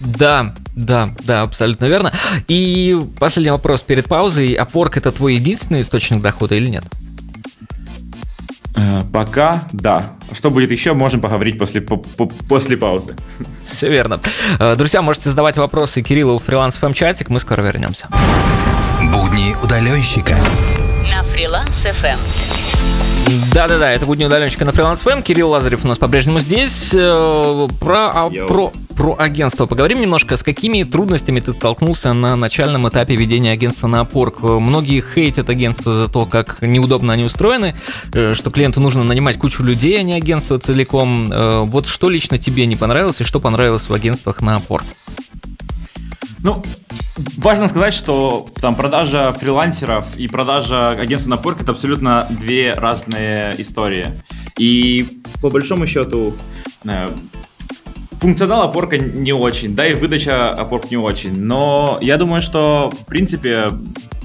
Да, 0.00 0.54
да, 0.74 1.10
да, 1.24 1.42
абсолютно 1.42 1.84
верно. 1.84 2.12
И 2.48 2.98
последний 3.20 3.52
вопрос 3.52 3.82
перед 3.82 4.08
паузой. 4.08 4.54
Upwork 4.54 4.94
это 4.96 5.12
твой 5.12 5.34
единственный 5.34 5.82
источник 5.82 6.20
дохода 6.20 6.56
или 6.56 6.68
нет? 6.68 6.84
Э, 8.74 9.02
пока 9.12 9.64
да. 9.72 10.14
Что 10.32 10.50
будет 10.50 10.70
еще, 10.70 10.94
можем 10.94 11.20
поговорить 11.20 11.58
после, 11.58 11.80
по, 11.80 11.96
по, 11.96 12.26
после 12.26 12.76
паузы. 12.76 13.16
Все 13.64 13.90
верно. 13.90 14.20
Э, 14.58 14.74
друзья, 14.76 15.02
можете 15.02 15.28
задавать 15.28 15.56
вопросы 15.56 16.02
Кириллу 16.02 16.38
в 16.38 16.44
фриланс 16.44 16.76
ФМ 16.76 16.92
чатик, 16.92 17.28
мы 17.28 17.40
скоро 17.40 17.62
вернемся. 17.62 18.08
Будни 19.12 19.54
удаленщика. 19.62 20.36
На 21.10 21.22
фриланс 21.22 21.86
ФМ. 21.86 22.18
Да-да-да, 23.52 23.90
это 23.92 24.06
будни 24.06 24.24
удаленщика 24.24 24.64
на 24.64 24.72
фриланс 24.72 25.00
ФМ. 25.00 25.22
Кирилл 25.22 25.50
Лазарев 25.50 25.84
у 25.84 25.88
нас 25.88 25.98
по-прежнему 25.98 26.40
здесь. 26.40 26.90
Э, 26.92 27.68
про, 27.80 28.10
а, 28.10 28.30
про, 28.46 28.72
про 29.02 29.16
агентство 29.18 29.66
поговорим 29.66 30.00
немножко. 30.00 30.36
С 30.36 30.44
какими 30.44 30.84
трудностями 30.84 31.40
ты 31.40 31.52
столкнулся 31.52 32.12
на 32.12 32.36
начальном 32.36 32.88
этапе 32.88 33.16
ведения 33.16 33.50
агентства 33.50 33.88
на 33.88 34.02
Upwork? 34.02 34.60
Многие 34.60 35.02
хейтят 35.02 35.50
агентство 35.50 35.92
за 35.92 36.08
то, 36.08 36.24
как 36.24 36.62
неудобно 36.62 37.12
они 37.12 37.24
устроены, 37.24 37.74
э, 38.14 38.34
что 38.34 38.52
клиенту 38.52 38.80
нужно 38.80 39.02
нанимать 39.02 39.40
кучу 39.40 39.64
людей, 39.64 39.98
а 39.98 40.04
не 40.04 40.12
агентство 40.12 40.56
целиком. 40.60 41.32
Э, 41.32 41.62
вот 41.62 41.88
что 41.88 42.08
лично 42.08 42.38
тебе 42.38 42.64
не 42.66 42.76
понравилось 42.76 43.20
и 43.20 43.24
что 43.24 43.40
понравилось 43.40 43.88
в 43.88 43.92
агентствах 43.92 44.40
на 44.40 44.58
Upwork? 44.58 44.84
Ну, 46.38 46.62
важно 47.38 47.66
сказать, 47.66 47.94
что 47.94 48.46
там 48.60 48.76
продажа 48.76 49.32
фрилансеров 49.32 50.06
и 50.16 50.28
продажа 50.28 50.90
агентства 50.90 51.30
на 51.30 51.34
Upwork 51.34 51.62
это 51.62 51.72
абсолютно 51.72 52.28
две 52.30 52.72
разные 52.72 53.60
истории. 53.60 54.12
И 54.56 55.08
по 55.40 55.50
большому 55.50 55.88
счету 55.88 56.36
э, 56.84 57.08
функционал 58.22 58.62
опорка 58.62 58.98
не 58.98 59.32
очень, 59.32 59.74
да, 59.74 59.84
и 59.84 59.94
выдача 59.94 60.50
опорк 60.50 60.88
не 60.92 60.96
очень. 60.96 61.40
Но 61.40 61.98
я 62.00 62.16
думаю, 62.16 62.40
что, 62.40 62.88
в 62.88 63.04
принципе, 63.06 63.68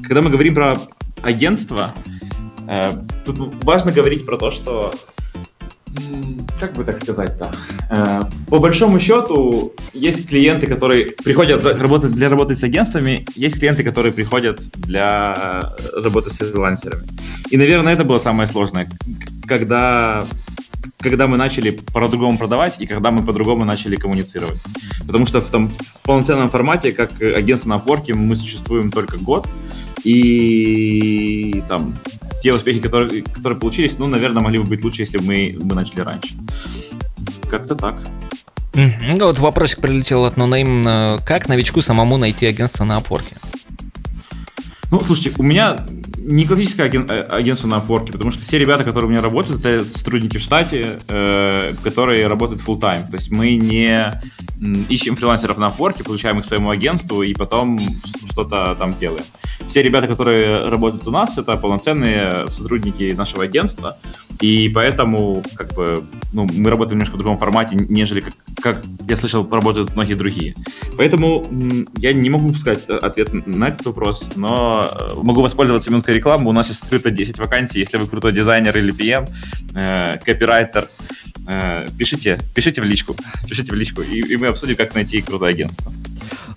когда 0.04 0.22
мы 0.22 0.30
говорим 0.30 0.54
про 0.54 0.76
агентство, 1.24 1.92
э, 2.68 2.84
тут 3.26 3.64
важно 3.64 3.92
говорить 3.92 4.24
про 4.24 4.38
то, 4.38 4.52
что 4.52 4.94
как 6.60 6.74
бы 6.74 6.84
так 6.84 7.00
сказать-то? 7.00 7.52
Э, 7.90 8.22
по 8.50 8.60
большому 8.60 9.00
счету, 9.00 9.74
есть 9.94 10.30
клиенты, 10.30 10.68
которые 10.68 11.08
приходят 11.24 11.66
работать 11.66 12.12
для 12.12 12.30
работы 12.30 12.54
с 12.54 12.64
агентствами, 12.64 13.26
есть 13.36 13.60
клиенты, 13.60 13.84
которые 13.84 14.12
приходят 14.12 14.62
для 14.76 15.74
работы 15.96 16.30
с 16.30 16.38
фрилансерами. 16.38 17.08
И, 17.50 17.58
наверное, 17.58 17.94
это 17.94 18.04
было 18.04 18.20
самое 18.20 18.48
сложное, 18.48 18.88
когда 19.48 20.24
когда 21.00 21.28
мы 21.28 21.38
начали 21.38 21.72
по-другому 21.72 22.38
продавать 22.38 22.80
и 22.80 22.86
когда 22.86 23.12
мы 23.12 23.24
по-другому 23.24 23.66
начали 23.66 23.96
коммуницировать. 23.96 24.60
Потому 25.06 25.26
что 25.26 25.42
в, 25.42 25.50
там, 25.50 25.68
в 25.70 26.02
полноценном 26.04 26.50
формате, 26.50 26.92
как 26.92 27.22
агентство 27.22 27.70
на 27.70 27.78
Upwork, 27.78 28.14
мы 28.14 28.36
существуем 28.36 28.92
только 28.92 29.18
год, 29.18 29.48
и 30.04 31.64
там 31.68 31.96
те 32.42 32.54
успехи, 32.54 32.80
которые, 32.80 33.24
которые 33.24 33.60
получились, 33.60 33.98
ну, 33.98 34.08
наверное, 34.08 34.44
могли 34.44 34.60
бы 34.60 34.66
быть 34.66 34.84
лучше, 34.84 35.02
если 35.02 35.18
бы 35.18 35.26
мы, 35.26 35.58
мы 35.62 35.76
начали 35.76 36.02
раньше. 36.02 36.36
Как-то 37.50 37.76
так. 37.76 37.96
Mm-hmm. 38.74 39.24
Вот 39.24 39.40
вопросик 39.40 39.80
прилетел 39.80 40.26
от 40.26 40.36
NoName. 40.38 41.20
Как 41.26 41.48
новичку 41.50 41.82
самому 41.82 42.18
найти 42.18 42.46
агентство 42.46 42.84
на 42.84 42.98
опорке? 42.98 43.36
Ну, 44.92 45.02
слушайте, 45.04 45.34
у 45.38 45.44
меня 45.44 45.78
не 46.28 46.46
классическое 46.46 46.88
аген, 46.88 47.10
э, 47.10 47.22
агентство 47.22 47.68
на 47.70 47.76
Upwork, 47.76 48.12
потому 48.12 48.32
что 48.32 48.42
все 48.42 48.60
ребята, 48.60 48.84
которые 48.84 49.08
у 49.08 49.10
меня 49.10 49.22
работают, 49.22 49.66
это 49.66 49.84
сотрудники 49.86 50.38
в 50.38 50.42
штате, 50.42 51.00
э, 51.08 51.74
которые 51.84 52.28
работают 52.28 52.62
full 52.62 52.80
time. 52.80 53.10
То 53.10 53.16
есть 53.16 53.32
мы 53.32 53.56
не 53.56 54.12
ищем 54.90 55.16
фрилансеров 55.16 55.58
на 55.58 55.68
Upwork, 55.68 56.04
получаем 56.04 56.40
их 56.40 56.46
своему 56.46 56.70
агентству 56.70 57.24
и 57.24 57.34
потом 57.34 57.80
что-то 58.30 58.76
там 58.76 58.94
делаем. 59.00 59.24
Все 59.68 59.82
ребята, 59.82 60.08
которые 60.08 60.68
работают 60.68 61.08
у 61.08 61.12
нас, 61.12 61.38
это 61.38 61.56
полноценные 61.56 62.48
сотрудники 62.50 63.14
нашего 63.14 63.44
агентства, 63.44 63.98
и 64.42 64.70
поэтому 64.70 65.44
как 65.56 65.74
бы, 65.74 66.04
ну, 66.32 66.48
мы 66.54 66.70
работаем 66.70 67.00
немножко 67.00 67.16
в 67.16 67.20
другом 67.20 67.38
формате, 67.38 67.76
нежели 67.76 68.22
как, 68.22 68.34
как 68.62 68.84
я 69.08 69.16
слышал, 69.16 69.48
работают 69.50 69.96
многие 69.96 70.14
другие. 70.14 70.54
Поэтому 70.98 71.46
я 71.98 72.14
не 72.14 72.30
могу 72.30 72.54
сказать 72.54 72.88
ответ 72.88 73.34
на 73.48 73.70
этот 73.70 73.86
вопрос, 73.88 74.30
но 74.36 74.84
э, 74.84 75.14
могу 75.16 75.42
воспользоваться 75.42 75.90
минуткой 75.90 76.16
рекламы. 76.16 76.50
У 76.50 76.54
нас 76.54 76.70
есть 76.70 76.84
открыто 76.84 77.10
10 77.10 77.40
вакансий. 77.40 77.80
Если 77.80 77.98
вы 77.98 78.08
крутой 78.08 78.34
дизайнер 78.34 78.78
или 78.78 78.94
PM, 78.94 79.28
э, 79.74 80.20
копирайтер, 80.24 80.88
э, 81.48 81.88
пишите, 81.98 82.40
пишите 82.54 82.82
в 82.82 82.86
личку, 82.86 83.16
пишите 83.50 83.72
в 83.72 83.76
личку, 83.76 84.02
и, 84.02 84.20
и 84.20 84.38
мы 84.38 84.48
обсудим, 84.48 84.76
как 84.76 84.94
найти 84.94 85.22
крутое 85.22 85.52
агентство. 85.52 85.92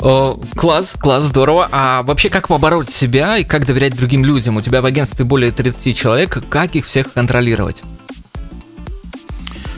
Класс, 0.00 0.94
класс, 0.98 1.24
здорово. 1.24 1.68
А 1.70 2.02
вообще, 2.02 2.30
как 2.30 2.48
побороть 2.48 2.90
себя 2.90 3.36
и 3.36 3.44
как 3.44 3.66
доверять 3.66 3.94
другим 3.94 4.24
людям? 4.24 4.56
У 4.56 4.62
тебя 4.62 4.80
в 4.80 4.86
агентстве 4.86 5.24
более 5.26 5.52
30 5.52 5.96
человек, 5.96 6.42
как 6.48 6.74
их 6.74 6.86
всех 6.86 7.12
контролировать? 7.12 7.82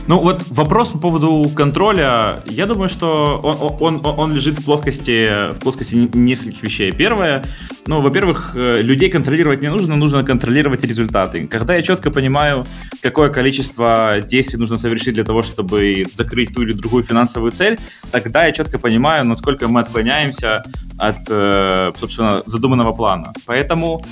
Ну 0.09 0.19
вот 0.19 0.43
вопрос 0.49 0.91
по 0.91 0.99
поводу 0.99 1.49
контроля, 1.55 2.43
я 2.47 2.67
думаю, 2.67 2.88
что 2.88 3.38
он, 3.43 4.01
он, 4.03 4.19
он 4.19 4.33
лежит 4.33 4.59
в 4.59 4.65
плоскости, 4.65 5.53
в 5.53 5.59
плоскости 5.61 5.95
нескольких 5.95 6.62
вещей. 6.62 6.91
Первое, 6.91 7.45
ну, 7.87 8.01
во-первых, 8.01 8.53
э, 8.57 8.83
людей 8.83 9.11
контролировать 9.11 9.62
не 9.62 9.69
нужно, 9.69 9.95
нужно 9.95 10.25
контролировать 10.25 10.83
результаты. 10.85 11.47
Когда 11.47 11.77
я 11.77 11.83
четко 11.83 12.11
понимаю, 12.11 12.67
какое 13.01 13.31
количество 13.31 14.21
действий 14.21 14.59
нужно 14.59 14.77
совершить 14.77 15.15
для 15.15 15.25
того, 15.25 15.45
чтобы 15.45 16.05
закрыть 16.17 16.53
ту 16.53 16.62
или 16.62 16.73
другую 16.73 17.05
финансовую 17.05 17.53
цель, 17.53 17.79
тогда 18.11 18.47
я 18.47 18.53
четко 18.53 18.81
понимаю, 18.81 19.25
насколько 19.25 19.69
мы 19.69 19.81
отклоняемся 19.81 20.65
от, 20.99 21.19
э, 21.29 21.93
собственно, 21.97 22.43
задуманного 22.47 22.93
плана. 22.93 23.33
Поэтому 23.47 24.05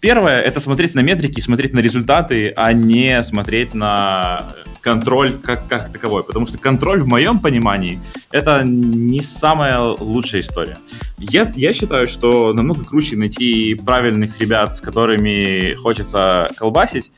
Первое— 0.00 0.40
это 0.42 0.60
смотреть 0.60 0.94
на 0.94 1.00
метрики, 1.00 1.40
смотреть 1.40 1.74
на 1.74 1.80
результаты, 1.80 2.52
а 2.56 2.72
не 2.72 3.22
смотреть 3.24 3.74
на 3.74 4.54
контроль 4.80 5.36
как, 5.42 5.66
как 5.68 5.92
таковой. 5.92 6.24
Потому 6.24 6.46
что 6.46 6.56
контроль, 6.56 7.02
в 7.02 7.06
моем 7.06 7.38
понимании, 7.38 8.00
это 8.30 8.62
не 8.64 9.22
самая 9.22 9.80
лучшая 9.80 10.40
история. 10.40 10.78
Я, 11.18 11.50
я 11.56 11.72
считаю, 11.72 12.06
что 12.06 12.52
намного 12.52 12.84
круче 12.84 13.16
найти 13.16 13.74
правильных 13.74 14.40
ребят, 14.40 14.76
с 14.76 14.80
которыми 14.80 15.74
хочется 15.74 16.48
колбасить, 16.56 17.10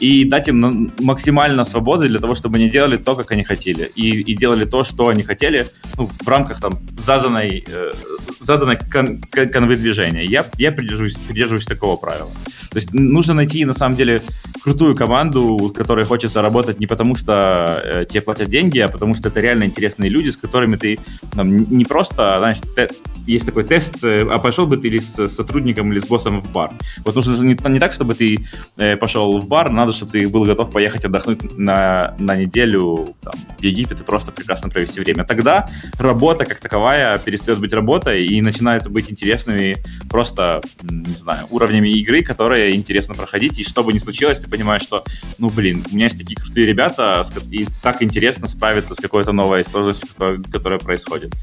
и 0.00 0.24
дать 0.24 0.48
им 0.48 0.92
максимально 1.00 1.64
свободы 1.64 2.08
для 2.08 2.18
того, 2.18 2.34
чтобы 2.34 2.56
они 2.58 2.70
делали 2.70 2.96
то, 2.96 3.16
как 3.16 3.32
они 3.32 3.42
хотели, 3.42 3.90
и, 3.96 4.20
и 4.20 4.34
делали 4.34 4.64
то, 4.64 4.84
что 4.84 5.08
они 5.08 5.22
хотели 5.22 5.66
ну, 5.96 6.06
в 6.06 6.28
рамках 6.28 6.60
там 6.60 6.78
заданной, 6.98 7.64
э, 7.66 7.92
заданной 8.40 8.78
кон, 8.78 9.20
конвы 9.52 9.76
движения. 9.76 10.24
Я, 10.24 10.44
я 10.56 10.72
придерживаюсь, 10.72 11.17
придерживаюсь 11.26 11.64
такого 11.64 11.96
правила. 11.96 12.30
То 12.70 12.76
есть 12.76 12.92
нужно 12.92 13.34
найти, 13.34 13.64
на 13.64 13.74
самом 13.74 13.96
деле, 13.96 14.22
крутую 14.62 14.94
команду, 14.94 15.70
с 15.72 15.76
которой 15.76 16.04
хочется 16.04 16.42
работать 16.42 16.80
не 16.80 16.86
потому, 16.86 17.16
что 17.16 17.82
э, 17.82 18.04
тебе 18.08 18.20
платят 18.20 18.50
деньги, 18.50 18.78
а 18.78 18.88
потому 18.88 19.14
что 19.14 19.28
это 19.28 19.40
реально 19.40 19.64
интересные 19.64 20.10
люди, 20.10 20.28
с 20.28 20.36
которыми 20.36 20.76
ты 20.76 20.98
там, 21.34 21.56
не 21.56 21.84
просто, 21.84 22.36
знаешь, 22.38 22.58
те, 22.76 22.88
есть 23.26 23.46
такой 23.46 23.64
тест, 23.64 24.02
э, 24.04 24.26
а 24.30 24.38
пошел 24.38 24.66
бы 24.66 24.76
ты 24.76 24.88
или 24.88 24.98
с 24.98 25.28
сотрудником, 25.28 25.92
или 25.92 25.98
с 25.98 26.06
боссом 26.06 26.40
в 26.40 26.50
бар. 26.52 26.72
Вот 27.04 27.14
нужно 27.14 27.34
не, 27.44 27.56
не 27.68 27.78
так, 27.78 27.92
чтобы 27.92 28.14
ты 28.14 28.38
э, 28.76 28.96
пошел 28.96 29.38
в 29.38 29.48
бар, 29.48 29.70
надо, 29.70 29.92
чтобы 29.92 30.12
ты 30.12 30.28
был 30.28 30.44
готов 30.44 30.70
поехать 30.70 31.04
отдохнуть 31.04 31.58
на, 31.58 32.14
на 32.18 32.36
неделю 32.36 33.14
там, 33.20 33.34
в 33.58 33.62
Египет 33.62 34.00
и 34.00 34.04
просто 34.04 34.32
прекрасно 34.32 34.70
провести 34.70 35.00
время. 35.00 35.24
Тогда 35.24 35.68
работа 35.98 36.44
как 36.44 36.60
таковая 36.60 37.18
перестает 37.18 37.60
быть 37.60 37.72
работой 37.72 38.26
и 38.26 38.40
начинает 38.40 38.88
быть 38.88 39.10
интересными 39.10 39.76
просто, 40.08 40.62
не 41.08 41.14
знаю, 41.14 41.46
уровнями 41.50 41.88
игры, 41.88 42.22
которые 42.22 42.74
интересно 42.74 43.14
проходить, 43.14 43.58
и 43.58 43.64
что 43.64 43.82
бы 43.82 43.92
ни 43.92 43.98
случилось, 43.98 44.38
ты 44.38 44.48
понимаешь, 44.48 44.82
что, 44.82 45.04
ну, 45.38 45.48
блин, 45.48 45.84
у 45.90 45.94
меня 45.94 46.06
есть 46.06 46.18
такие 46.18 46.36
крутые 46.36 46.66
ребята, 46.66 47.24
и 47.50 47.66
так 47.82 48.02
интересно 48.02 48.48
справиться 48.48 48.94
с 48.94 48.98
какой-то 48.98 49.32
новой 49.32 49.64
сложностью, 49.64 50.08
которая, 50.52 50.78
происходит. 50.78 51.34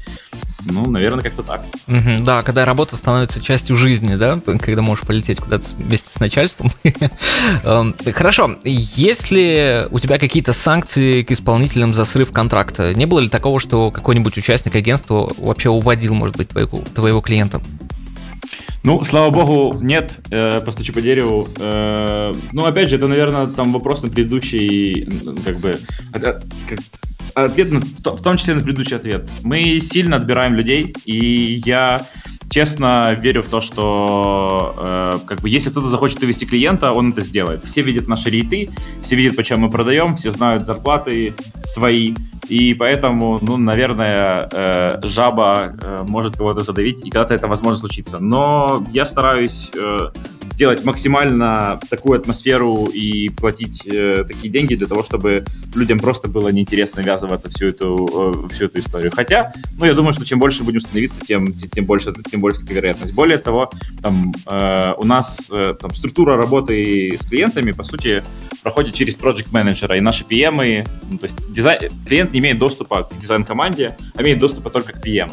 Ну, 0.64 0.86
наверное, 0.90 1.22
как-то 1.22 1.42
так. 1.42 1.62
Угу, 1.86 2.24
да, 2.24 2.42
когда 2.42 2.64
работа 2.64 2.96
становится 2.96 3.40
частью 3.40 3.76
жизни, 3.76 4.16
да, 4.16 4.40
когда 4.60 4.82
можешь 4.82 5.06
полететь 5.06 5.38
куда-то 5.38 5.64
вместе 5.78 6.10
с 6.10 6.18
начальством. 6.18 6.72
Эм, 7.64 7.94
хорошо, 8.14 8.56
есть 8.64 9.30
ли 9.30 9.82
у 9.90 9.98
тебя 9.98 10.18
какие-то 10.18 10.52
санкции 10.52 11.22
к 11.22 11.30
исполнителям 11.30 11.94
за 11.94 12.04
срыв 12.04 12.32
контракта? 12.32 12.94
Не 12.94 13.06
было 13.06 13.20
ли 13.20 13.28
такого, 13.28 13.60
что 13.60 13.90
какой-нибудь 13.90 14.36
участник 14.36 14.74
агентства 14.74 15.30
вообще 15.38 15.68
уводил, 15.68 16.14
может 16.14 16.36
быть, 16.36 16.48
твоего, 16.48 16.82
твоего 16.94 17.20
клиента? 17.20 17.60
Ну, 18.84 19.04
слава 19.04 19.30
богу, 19.30 19.78
нет, 19.80 20.20
э, 20.30 20.60
постучу 20.60 20.92
по 20.92 21.00
дереву. 21.00 21.48
Э, 21.58 22.32
ну, 22.52 22.64
опять 22.64 22.88
же, 22.88 22.96
это, 22.96 23.08
наверное, 23.08 23.46
там 23.46 23.72
вопрос 23.72 24.02
на 24.02 24.08
предыдущий, 24.08 25.08
как 25.44 25.58
бы, 25.58 25.78
как, 26.12 26.42
ответ 27.34 27.70
на, 27.72 27.80
в 27.80 28.22
том 28.22 28.36
числе 28.36 28.54
на 28.54 28.60
предыдущий 28.60 28.96
ответ. 28.96 29.28
Мы 29.42 29.80
сильно 29.80 30.16
отбираем 30.16 30.54
людей, 30.54 30.94
и 31.04 31.60
я 31.64 32.06
честно 32.50 33.14
верю 33.14 33.42
в 33.42 33.48
то, 33.48 33.60
что 33.60 34.74
э, 34.78 35.18
как 35.26 35.40
бы 35.40 35.48
если 35.48 35.70
кто-то 35.70 35.88
захочет 35.88 36.22
увести 36.22 36.46
клиента, 36.46 36.92
он 36.92 37.12
это 37.12 37.20
сделает. 37.20 37.64
Все 37.64 37.82
видят 37.82 38.08
наши 38.08 38.30
рейты, 38.30 38.70
все 39.02 39.16
видят, 39.16 39.36
почем 39.36 39.60
мы 39.60 39.70
продаем, 39.70 40.16
все 40.16 40.30
знают 40.30 40.64
зарплаты 40.64 41.34
свои, 41.64 42.14
и 42.48 42.74
поэтому, 42.74 43.38
ну, 43.42 43.56
наверное, 43.56 44.48
э, 44.52 45.00
жаба 45.04 45.72
э, 45.82 46.04
может 46.08 46.36
кого-то 46.36 46.60
задавить, 46.60 47.04
и 47.04 47.10
когда-то 47.10 47.34
это 47.34 47.48
возможно 47.48 47.78
случиться. 47.78 48.18
Но 48.20 48.84
я 48.92 49.04
стараюсь 49.04 49.70
э, 49.74 50.10
сделать 50.56 50.84
максимально 50.84 51.78
такую 51.90 52.18
атмосферу 52.18 52.86
и 52.86 53.28
платить 53.28 53.86
э, 53.86 54.24
такие 54.26 54.50
деньги 54.50 54.74
для 54.74 54.86
того, 54.86 55.02
чтобы 55.02 55.44
людям 55.74 55.98
просто 55.98 56.28
было 56.28 56.48
неинтересно 56.48 57.02
ввязываться 57.02 57.50
всю 57.50 57.66
эту, 57.66 58.46
э, 58.46 58.54
всю 58.54 58.64
эту 58.64 58.78
историю. 58.78 59.12
Хотя, 59.14 59.52
ну, 59.78 59.84
я 59.84 59.92
думаю, 59.92 60.14
что 60.14 60.24
чем 60.24 60.38
больше 60.38 60.64
будем 60.64 60.80
становиться, 60.80 61.20
тем, 61.20 61.52
тем 61.52 61.84
больше, 61.84 62.14
тем 62.30 62.40
больше 62.40 62.60
такая 62.60 62.76
вероятность. 62.76 63.12
Более 63.12 63.36
того, 63.36 63.70
там, 64.00 64.32
э, 64.46 64.94
у 64.96 65.04
нас 65.04 65.50
э, 65.52 65.74
там, 65.78 65.94
структура 65.94 66.38
работы 66.38 67.18
с 67.20 67.26
клиентами, 67.26 67.72
по 67.72 67.84
сути, 67.84 68.22
проходит 68.62 68.94
через 68.94 69.18
project 69.18 69.48
менеджера 69.52 69.94
и 69.98 70.00
наши 70.00 70.24
PM, 70.24 70.88
ну, 71.10 71.18
то 71.18 71.26
есть 71.26 71.52
дизайн, 71.52 71.90
клиент 72.06 72.32
не 72.32 72.38
имеет 72.38 72.56
доступа 72.56 73.02
к 73.02 73.18
дизайн-команде, 73.20 73.94
а 74.14 74.22
имеет 74.22 74.38
доступа 74.38 74.70
только 74.70 74.94
к 74.94 75.06
PM. 75.06 75.32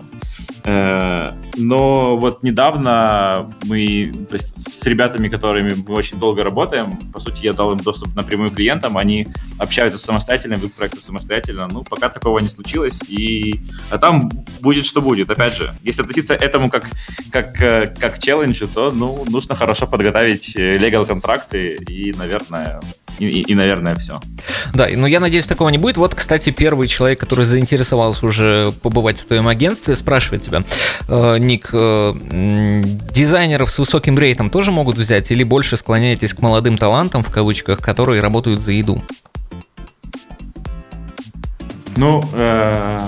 Э, 0.66 1.30
но 1.58 2.16
вот 2.16 2.42
недавно 2.42 3.54
мы, 3.66 4.12
то 4.30 4.36
есть 4.36 4.58
с 4.58 4.86
ребятами, 4.86 5.28
которыми 5.28 5.74
мы 5.74 5.96
очень 5.96 6.20
долго 6.20 6.44
работаем, 6.44 6.98
по 7.12 7.20
сути, 7.20 7.46
я 7.46 7.54
дал 7.54 7.72
им 7.74 7.78
доступ 7.78 8.16
напрямую 8.16 8.50
клиентам, 8.50 8.98
они 8.98 9.28
общаются 9.60 10.00
самостоятельно, 10.00 10.56
ведут 10.56 10.74
проекты 10.74 11.00
самостоятельно. 11.00 11.68
Ну, 11.70 11.84
пока 11.84 12.10
такого 12.10 12.40
не 12.40 12.50
случилось, 12.50 13.00
и 13.10 13.62
а 13.90 13.98
там 13.98 14.30
будет, 14.62 14.86
что 14.86 15.02
будет. 15.02 15.30
Опять 15.30 15.58
же, 15.58 15.74
если 15.84 16.02
относиться 16.02 16.34
этому 16.34 16.70
как, 16.70 16.90
как, 17.32 17.62
э, 17.62 17.88
как 17.88 18.16
к 18.16 18.20
челленджу, 18.20 18.68
то, 18.68 18.92
ну, 18.92 19.26
нужно 19.30 19.56
хорошо 19.56 19.88
подготовить 19.88 20.56
legal 20.56 21.06
контракты 21.06 21.76
и, 21.76 22.14
наверное, 22.14 22.80
и, 23.24 23.42
и, 23.42 23.42
и, 23.42 23.56
наверное, 23.56 23.96
все. 23.96 24.20
Да, 24.74 24.88
но 24.94 25.08
я 25.08 25.20
надеюсь, 25.20 25.46
такого 25.46 25.70
не 25.70 25.78
будет. 25.78 25.98
Вот, 25.98 26.16
кстати, 26.16 26.50
первый 26.50 26.88
человек, 26.88 27.20
который 27.20 27.46
заинтересовался 27.46 28.26
уже 28.26 28.74
побывать 28.82 29.20
в 29.20 29.26
твоем 29.26 29.48
агентстве, 29.48 29.96
спрашивает 29.96 30.44
тебя, 30.44 30.64
э, 31.08 31.38
Ник, 31.40 31.70
э, 31.72 32.14
дизайнеров 33.12 33.72
с 33.72 33.80
высоким 33.80 34.18
рейтом 34.18 34.50
тоже 34.50 34.72
могут 34.72 34.98
взять 34.98 35.32
или 35.32 35.44
больше 35.44 35.78
склоняетесь 35.78 36.34
к 36.34 36.42
молодым 36.42 36.78
талантам, 36.78 37.24
в 37.24 37.32
кавычках, 37.32 37.80
которые 37.80 38.22
работают 38.22 38.62
за 38.62 38.72
еду? 38.72 39.02
Ну, 41.96 42.24
э, 42.34 43.08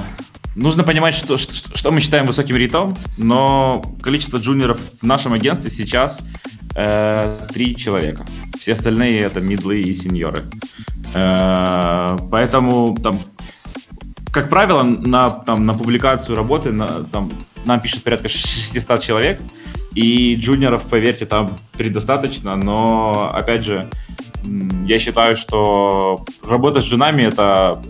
нужно 0.55 0.83
понимать, 0.83 1.15
что, 1.15 1.37
что, 1.37 1.75
что 1.75 1.91
мы 1.91 2.01
считаем 2.01 2.25
высоким 2.25 2.55
рейтом, 2.55 2.95
но 3.17 3.83
количество 4.01 4.37
джуниоров 4.37 4.79
в 5.01 5.03
нашем 5.03 5.33
агентстве 5.33 5.71
сейчас 5.71 6.19
э, 6.75 7.37
три 7.53 7.75
человека. 7.75 8.25
Все 8.59 8.73
остальные 8.73 9.21
это 9.21 9.41
мидлы 9.41 9.81
и 9.81 9.93
сеньоры. 9.93 10.43
Э, 11.13 12.17
поэтому 12.29 12.95
там, 12.95 13.17
как 14.31 14.49
правило, 14.49 14.83
на, 14.83 15.29
там, 15.29 15.65
на 15.65 15.73
публикацию 15.73 16.35
работы 16.35 16.71
на, 16.71 17.03
там, 17.05 17.31
нам 17.65 17.79
пишет 17.79 18.03
порядка 18.03 18.29
600 18.29 19.01
человек, 19.01 19.41
и 19.95 20.35
джуниоров, 20.35 20.83
поверьте, 20.83 21.25
там 21.25 21.49
предостаточно, 21.73 22.55
но, 22.55 23.31
опять 23.33 23.63
же, 23.63 23.89
я 24.85 24.99
считаю, 24.99 25.37
что 25.37 26.23
работа 26.45 26.81
с 26.81 26.83
джунами— 26.83 27.23
это 27.23 27.81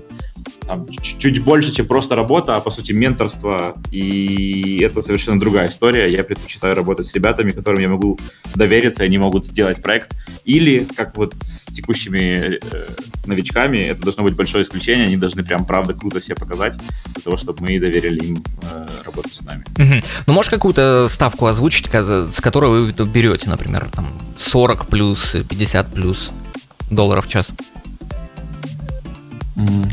там, 0.67 0.87
чуть 0.89 1.43
больше, 1.43 1.73
чем 1.73 1.87
просто 1.87 2.15
работа, 2.15 2.55
а 2.55 2.59
по 2.59 2.71
сути 2.71 2.91
менторство, 2.91 3.75
и 3.91 4.81
это 4.83 5.01
совершенно 5.01 5.39
другая 5.39 5.69
история. 5.69 6.11
Я 6.11 6.23
предпочитаю 6.23 6.75
работать 6.75 7.07
с 7.07 7.13
ребятами, 7.13 7.51
которым 7.51 7.81
я 7.81 7.89
могу 7.89 8.19
довериться, 8.55 9.03
и 9.03 9.07
они 9.07 9.17
могут 9.17 9.45
сделать 9.45 9.81
проект. 9.81 10.11
Или, 10.43 10.87
как 10.95 11.17
вот 11.17 11.33
с 11.41 11.65
текущими 11.67 12.59
э, 12.61 12.87
новичками, 13.25 13.77
это 13.79 14.01
должно 14.01 14.23
быть 14.23 14.35
большое 14.35 14.63
исключение, 14.63 15.07
они 15.07 15.17
должны 15.17 15.43
прям 15.43 15.65
правда 15.65 15.93
круто 15.93 16.19
все 16.19 16.35
показать, 16.35 16.73
для 17.13 17.21
того, 17.23 17.37
чтобы 17.37 17.63
мы 17.63 17.79
доверили 17.79 18.25
им 18.25 18.43
э, 18.63 18.87
работать 19.05 19.33
с 19.33 19.41
нами. 19.43 19.63
Угу. 19.77 20.05
Ну, 20.27 20.33
можешь 20.33 20.49
какую-то 20.49 21.07
ставку 21.09 21.45
озвучить, 21.45 21.87
с 21.91 22.41
которой 22.41 22.69
вы 22.69 23.05
берете, 23.05 23.49
например, 23.49 23.87
там 23.91 24.07
40 24.37 24.87
плюс, 24.87 25.35
50 25.47 25.93
плюс 25.93 26.31
долларов 26.89 27.25
в 27.25 27.29
час? 27.29 27.53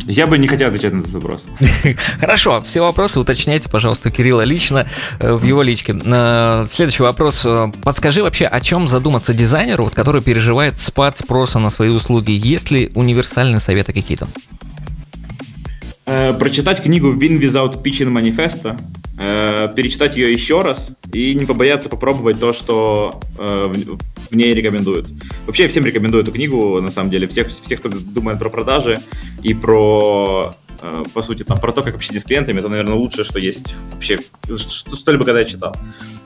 Я 0.07 0.27
бы 0.27 0.39
не 0.39 0.49
хотел 0.49 0.69
отвечать 0.69 0.93
на 0.93 1.01
этот 1.01 1.13
вопрос. 1.13 1.49
Хорошо, 2.21 2.61
все 2.63 2.81
вопросы 2.81 3.21
уточняйте, 3.21 3.69
пожалуйста, 3.69 4.11
Кирилла 4.11 4.43
лично 4.43 4.87
э, 5.21 5.35
в 5.35 5.45
его 5.45 5.63
личке. 5.63 5.97
Э, 6.05 6.67
следующий 6.71 7.05
вопрос. 7.05 7.43
Э, 7.45 7.71
подскажи 7.85 8.23
вообще, 8.25 8.47
о 8.47 8.61
чем 8.61 8.89
задуматься 8.89 9.33
дизайнеру, 9.35 9.89
который 9.95 10.21
переживает 10.21 10.79
спад 10.81 11.17
спроса 11.19 11.61
на 11.61 11.71
свои 11.71 11.91
услуги? 11.91 12.33
Есть 12.33 12.73
ли 12.73 12.91
универсальные 12.95 13.61
советы 13.61 13.93
какие-то? 13.93 14.27
Прочитать 16.05 16.83
книгу 16.83 17.13
Win 17.13 17.41
Without 17.41 17.83
Pitching 17.83 18.13
Manifesto. 18.13 18.77
Э, 19.23 19.69
перечитать 19.75 20.17
ее 20.17 20.33
еще 20.33 20.63
раз 20.63 20.93
и 21.13 21.35
не 21.35 21.47
побояться 21.47 21.89
попробовать 21.89 22.41
то, 22.41 22.53
что 22.53 23.21
э, 23.39 23.73
в, 24.31 24.35
ней 24.35 24.55
рекомендуют. 24.55 25.09
Вообще 25.47 25.69
всем 25.69 25.85
рекомендую 25.85 26.23
эту 26.23 26.33
книгу, 26.33 26.81
на 26.81 26.91
самом 26.91 27.11
деле, 27.11 27.29
всех, 27.29 27.49
всех 27.49 27.81
кто 27.81 27.91
думает 27.91 28.39
про 28.39 28.49
продажи 28.49 28.99
и 29.43 29.55
про 29.55 30.55
э, 30.81 31.05
по 31.15 31.23
сути, 31.23 31.45
там, 31.45 31.59
про 31.61 31.73
то, 31.73 31.83
как 31.83 31.95
общаться 31.95 32.21
с 32.21 32.25
клиентами, 32.25 32.59
это, 32.59 32.69
наверное, 32.69 32.95
лучшее, 32.95 33.25
что 33.25 33.39
есть 33.39 33.75
вообще, 33.93 34.19
что-либо, 34.57 35.25
когда 35.25 35.41
я 35.41 35.45
читал. 35.45 35.77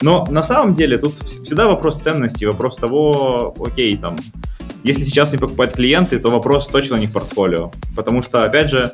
Но 0.00 0.24
на 0.30 0.42
самом 0.42 0.74
деле 0.74 0.96
тут 0.96 1.18
всегда 1.18 1.66
вопрос 1.66 1.98
ценности, 1.98 2.44
вопрос 2.44 2.76
того, 2.76 3.54
окей, 3.58 3.96
там, 3.96 4.16
если 4.84 5.02
сейчас 5.02 5.32
не 5.32 5.38
покупают 5.38 5.74
клиенты, 5.74 6.18
то 6.18 6.30
вопрос 6.30 6.68
точно 6.68 6.94
не 6.94 7.08
в 7.08 7.12
портфолио. 7.12 7.72
Потому 7.96 8.22
что, 8.22 8.44
опять 8.44 8.70
же, 8.70 8.92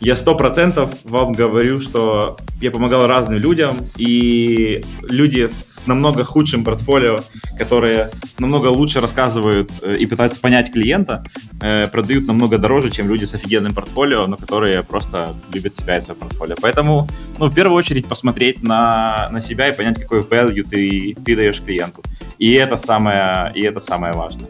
я 0.00 0.16
сто 0.16 0.34
процентов 0.34 0.90
вам 1.04 1.32
говорю, 1.32 1.80
что 1.80 2.36
я 2.60 2.70
помогал 2.70 3.06
разным 3.06 3.38
людям, 3.38 3.76
и 3.96 4.82
люди 5.08 5.46
с 5.46 5.82
намного 5.86 6.24
худшим 6.24 6.64
портфолио, 6.64 7.20
которые 7.58 8.10
намного 8.38 8.68
лучше 8.68 9.00
рассказывают 9.00 9.70
э, 9.82 9.96
и 9.96 10.06
пытаются 10.06 10.40
понять 10.40 10.72
клиента, 10.72 11.24
э, 11.60 11.88
продают 11.88 12.26
намного 12.26 12.58
дороже, 12.58 12.90
чем 12.90 13.08
люди 13.08 13.24
с 13.24 13.34
офигенным 13.34 13.74
портфолио, 13.74 14.26
но 14.26 14.36
которые 14.36 14.82
просто 14.82 15.34
любят 15.52 15.74
себя 15.76 15.98
и 15.98 16.00
свое 16.00 16.18
портфолио. 16.18 16.56
Поэтому, 16.60 17.08
ну, 17.38 17.48
в 17.48 17.54
первую 17.54 17.76
очередь 17.76 18.06
посмотреть 18.06 18.62
на, 18.62 19.28
на 19.30 19.40
себя 19.40 19.68
и 19.68 19.76
понять, 19.76 20.00
какой 20.00 20.20
value 20.20 20.62
ты, 20.62 21.16
ты 21.24 21.36
даешь 21.36 21.60
клиенту. 21.60 22.02
И 22.38 22.52
это 22.52 22.76
самое, 22.78 23.52
и 23.54 23.62
это 23.62 23.80
самое 23.80 24.12
важное. 24.12 24.48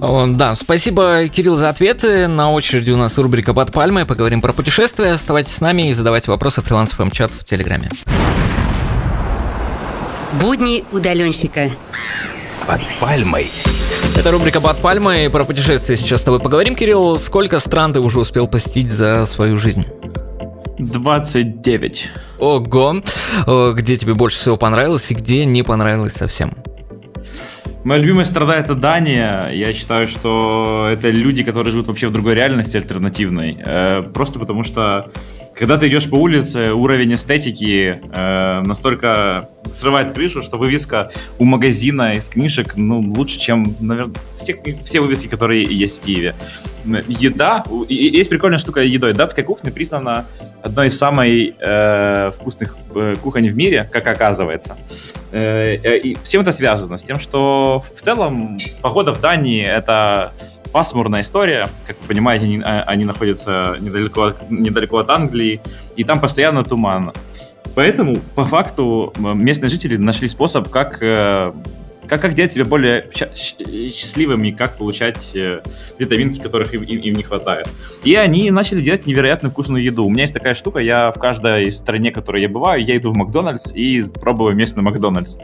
Да, 0.00 0.54
спасибо, 0.56 1.28
Кирилл, 1.28 1.56
за 1.56 1.68
ответы. 1.70 2.28
На 2.28 2.52
очереди 2.52 2.90
у 2.90 2.96
нас 2.96 3.18
рубрика 3.18 3.52
«Под 3.52 3.72
пальмой». 3.72 4.04
Поговорим 4.04 4.40
про 4.40 4.52
путешествия. 4.52 5.12
Оставайтесь 5.12 5.54
с 5.54 5.60
нами 5.60 5.90
и 5.90 5.92
задавайте 5.92 6.30
вопросы 6.30 6.62
фрилансов 6.62 7.12
чат 7.12 7.30
в 7.32 7.44
Телеграме. 7.44 7.90
Будни 10.40 10.84
удаленщика. 10.92 11.70
Под 12.66 12.80
пальмой. 13.00 13.48
Это 14.14 14.30
рубрика 14.30 14.60
«Под 14.60 14.78
пальмой». 14.78 15.30
Про 15.30 15.44
путешествия 15.44 15.96
сейчас 15.96 16.20
с 16.20 16.24
тобой 16.24 16.38
поговорим, 16.38 16.76
Кирилл. 16.76 17.18
Сколько 17.18 17.58
стран 17.60 17.92
ты 17.92 18.00
уже 18.00 18.20
успел 18.20 18.46
посетить 18.46 18.90
за 18.90 19.26
свою 19.26 19.56
жизнь? 19.56 19.86
29. 20.78 22.10
Ого! 22.38 23.02
Где 23.74 23.96
тебе 23.96 24.14
больше 24.14 24.38
всего 24.38 24.56
понравилось 24.56 25.10
и 25.10 25.14
где 25.14 25.44
не 25.44 25.62
понравилось 25.64 26.12
совсем? 26.12 26.54
Моя 27.88 28.02
любимая 28.02 28.26
страна 28.26 28.56
это 28.56 28.74
Дания. 28.74 29.48
Я 29.48 29.72
считаю, 29.72 30.06
что 30.08 30.90
это 30.92 31.08
люди, 31.08 31.42
которые 31.42 31.72
живут 31.72 31.86
вообще 31.86 32.08
в 32.08 32.10
другой 32.10 32.34
реальности 32.34 32.76
альтернативной. 32.76 33.56
Э, 33.64 34.02
просто 34.02 34.38
потому 34.38 34.62
что 34.62 35.10
когда 35.58 35.76
ты 35.76 35.88
идешь 35.88 36.08
по 36.08 36.14
улице, 36.14 36.72
уровень 36.72 37.14
эстетики 37.14 38.00
э, 38.14 38.62
настолько 38.64 39.48
срывает 39.72 40.12
крышу, 40.12 40.40
что 40.40 40.56
вывеска 40.56 41.10
у 41.38 41.44
магазина 41.44 42.14
из 42.14 42.28
книжек, 42.28 42.76
ну, 42.76 43.00
лучше, 43.00 43.40
чем, 43.40 43.74
наверное, 43.80 44.14
все, 44.36 44.56
все 44.84 45.00
вывески, 45.00 45.26
которые 45.26 45.64
есть 45.64 46.00
в 46.00 46.04
Киеве. 46.04 46.34
Еда, 47.08 47.64
есть 47.88 48.30
прикольная 48.30 48.60
штука 48.60 48.82
едой. 48.82 49.14
Датская 49.14 49.44
кухня 49.44 49.72
признана 49.72 50.26
одной 50.62 50.86
из 50.86 50.96
самых 50.96 51.54
э, 51.58 52.30
вкусных 52.36 52.76
э, 52.94 53.16
кухонь 53.20 53.48
в 53.48 53.56
мире, 53.56 53.88
как 53.92 54.06
оказывается. 54.06 54.76
Э, 55.32 55.76
э, 55.82 55.98
и 55.98 56.16
с 56.22 56.28
чем 56.28 56.42
это 56.42 56.52
связано? 56.52 56.98
С 56.98 57.02
тем, 57.02 57.18
что 57.18 57.82
в 57.96 58.00
целом 58.00 58.58
погода 58.80 59.12
в 59.12 59.20
Дании 59.20 59.64
это 59.64 60.32
пасмурная 60.72 61.22
история. 61.22 61.68
Как 61.86 61.96
вы 62.00 62.08
понимаете, 62.08 62.44
они, 62.46 62.62
а, 62.64 62.84
они 62.86 63.04
находятся 63.04 63.76
недалеко, 63.80 64.34
недалеко 64.48 64.98
от 64.98 65.10
Англии, 65.10 65.60
и 65.96 66.04
там 66.04 66.20
постоянно 66.20 66.64
туман. 66.64 67.12
Поэтому, 67.74 68.16
по 68.34 68.44
факту, 68.44 69.12
местные 69.18 69.70
жители 69.70 69.96
нашли 69.96 70.26
способ, 70.26 70.68
как 70.68 70.98
э, 71.00 71.52
как, 72.08 72.22
как 72.22 72.34
делать 72.34 72.52
себя 72.52 72.64
более 72.64 73.04
счастливым 73.14 74.44
и 74.44 74.52
как 74.52 74.76
получать 74.76 75.30
э, 75.34 75.60
витаминки, 75.98 76.40
которых 76.40 76.74
им, 76.74 76.82
им, 76.82 76.98
им 76.98 77.14
не 77.14 77.22
хватает. 77.22 77.68
И 78.02 78.14
они 78.14 78.50
начали 78.50 78.80
делать 78.80 79.06
невероятно 79.06 79.50
вкусную 79.50 79.84
еду. 79.84 80.04
У 80.04 80.10
меня 80.10 80.22
есть 80.22 80.34
такая 80.34 80.54
штука, 80.54 80.80
я 80.80 81.12
в 81.12 81.18
каждой 81.18 81.70
стране, 81.70 82.10
в 82.10 82.14
которой 82.14 82.42
я 82.42 82.48
бываю, 82.48 82.84
я 82.84 82.96
иду 82.96 83.12
в 83.12 83.16
Макдональдс 83.16 83.72
и 83.74 84.02
пробую 84.08 84.56
местный 84.56 84.82
Макдональдс. 84.82 85.38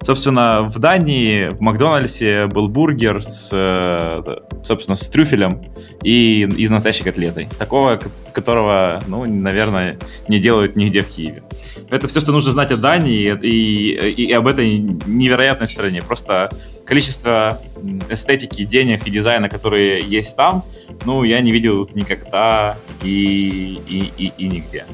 Собственно, 0.00 0.62
в 0.62 0.78
Дании 0.78 1.48
в 1.48 1.60
Макдональдсе 1.60 2.46
был 2.46 2.68
бургер 2.68 3.22
с, 3.22 3.50
э, 3.52 4.22
собственно, 4.62 4.96
с 4.96 5.08
трюфелем 5.08 5.62
и 6.02 6.42
из 6.42 6.70
настоящей 6.70 7.04
котлетой. 7.04 7.48
Такого, 7.58 7.98
которого, 8.32 9.00
ну, 9.06 9.24
наверное, 9.24 9.98
не 10.28 10.38
делают 10.38 10.76
нигде 10.76 11.02
в 11.02 11.08
Киеве. 11.08 11.42
Это 11.90 12.08
все, 12.08 12.20
что 12.20 12.32
нужно 12.32 12.52
знать 12.52 12.72
о 12.72 12.76
Дании 12.76 13.36
и, 13.42 13.94
и, 14.10 14.26
и 14.26 14.32
об 14.32 14.46
этой 14.46 14.78
невероятной 14.78 15.68
стране. 15.68 16.00
Просто 16.02 16.50
количество 16.84 17.60
эстетики, 18.08 18.64
денег 18.64 19.06
и 19.06 19.10
дизайна, 19.10 19.48
которые 19.48 20.00
есть 20.00 20.36
там, 20.36 20.64
ну, 21.04 21.24
я 21.24 21.40
не 21.40 21.52
видел 21.52 21.88
никогда 21.94 22.76
и, 23.02 23.80
и, 23.88 24.12
и, 24.16 24.32
и 24.36 24.48
нигде. 24.48 24.86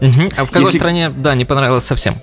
Угу. 0.00 0.28
А 0.36 0.44
в 0.44 0.50
какой 0.50 0.66
Если... 0.66 0.78
стране, 0.78 1.10
да, 1.10 1.34
не 1.34 1.44
понравилось 1.44 1.84
совсем? 1.84 2.14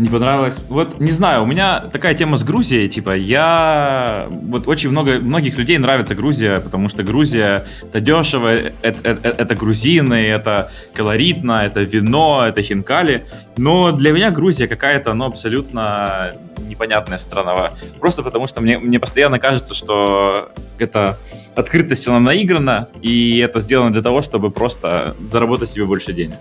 Не 0.00 0.08
понравилось. 0.08 0.56
Вот, 0.70 0.98
не 0.98 1.10
знаю, 1.10 1.42
у 1.42 1.46
меня 1.46 1.80
такая 1.92 2.14
тема 2.14 2.38
с 2.38 2.42
Грузией, 2.42 2.88
типа, 2.88 3.14
я... 3.14 4.28
Вот 4.30 4.66
очень 4.66 4.88
много, 4.88 5.18
многих 5.18 5.58
людей 5.58 5.76
нравится 5.76 6.14
Грузия, 6.14 6.58
потому 6.60 6.88
что 6.88 7.02
Грузия 7.02 7.66
это 7.82 8.00
дешево, 8.00 8.48
это, 8.48 8.72
это, 8.82 9.28
это 9.28 9.54
грузины, 9.54 10.14
это 10.14 10.70
колоритно, 10.94 11.66
это 11.66 11.82
вино, 11.82 12.46
это 12.46 12.62
хинкали. 12.62 13.24
Но 13.58 13.92
для 13.92 14.12
меня 14.12 14.30
Грузия 14.30 14.68
какая-то, 14.68 15.12
ну, 15.12 15.26
абсолютно 15.26 16.32
непонятная 16.68 17.18
страна. 17.18 17.72
Просто 17.98 18.22
потому 18.22 18.46
что 18.46 18.60
мне, 18.60 18.78
мне 18.78 18.98
постоянно 18.98 19.38
кажется, 19.38 19.74
что 19.74 20.50
это 20.78 21.18
открытость, 21.54 22.08
она 22.08 22.20
наиграна, 22.20 22.88
и 23.02 23.38
это 23.38 23.60
сделано 23.60 23.90
для 23.90 24.02
того, 24.02 24.22
чтобы 24.22 24.50
просто 24.50 25.16
заработать 25.20 25.70
себе 25.70 25.84
больше 25.84 26.12
денег. 26.12 26.36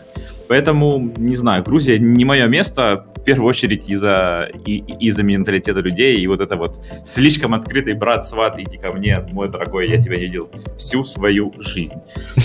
Поэтому, 0.49 1.13
не 1.17 1.35
знаю, 1.35 1.63
Грузия 1.63 1.99
не 1.99 2.25
мое 2.25 2.47
место, 2.47 3.05
в 3.15 3.23
первую 3.23 3.47
очередь 3.47 3.87
из-за 3.87 4.49
из-за 4.65 5.21
менталитета 5.21 5.79
людей, 5.79 6.15
и 6.15 6.25
вот 6.25 6.41
это 6.41 6.55
вот 6.55 6.83
слишком 7.05 7.53
открытый 7.53 7.93
брат, 7.93 8.25
сват, 8.25 8.57
иди 8.57 8.77
ко 8.77 8.91
мне, 8.91 9.23
мой 9.31 9.47
дорогой, 9.47 9.87
я 9.87 10.01
тебя 10.01 10.15
не 10.15 10.23
видел 10.23 10.49
всю 10.75 11.03
свою 11.03 11.53
жизнь. 11.59 11.97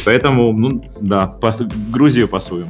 Поэтому, 0.05 0.53
ну, 0.53 0.85
да, 1.01 1.27
пас, 1.27 1.63
Грузию 1.91 2.29
пасуем. 2.29 2.69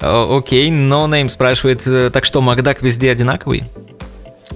Окей, 0.00 0.68
okay, 0.68 0.70
No 0.70 1.08
Name 1.08 1.30
спрашивает, 1.30 1.86
э, 1.86 2.10
так 2.10 2.26
что, 2.26 2.42
Макдак 2.42 2.82
везде 2.82 3.10
одинаковый? 3.10 3.64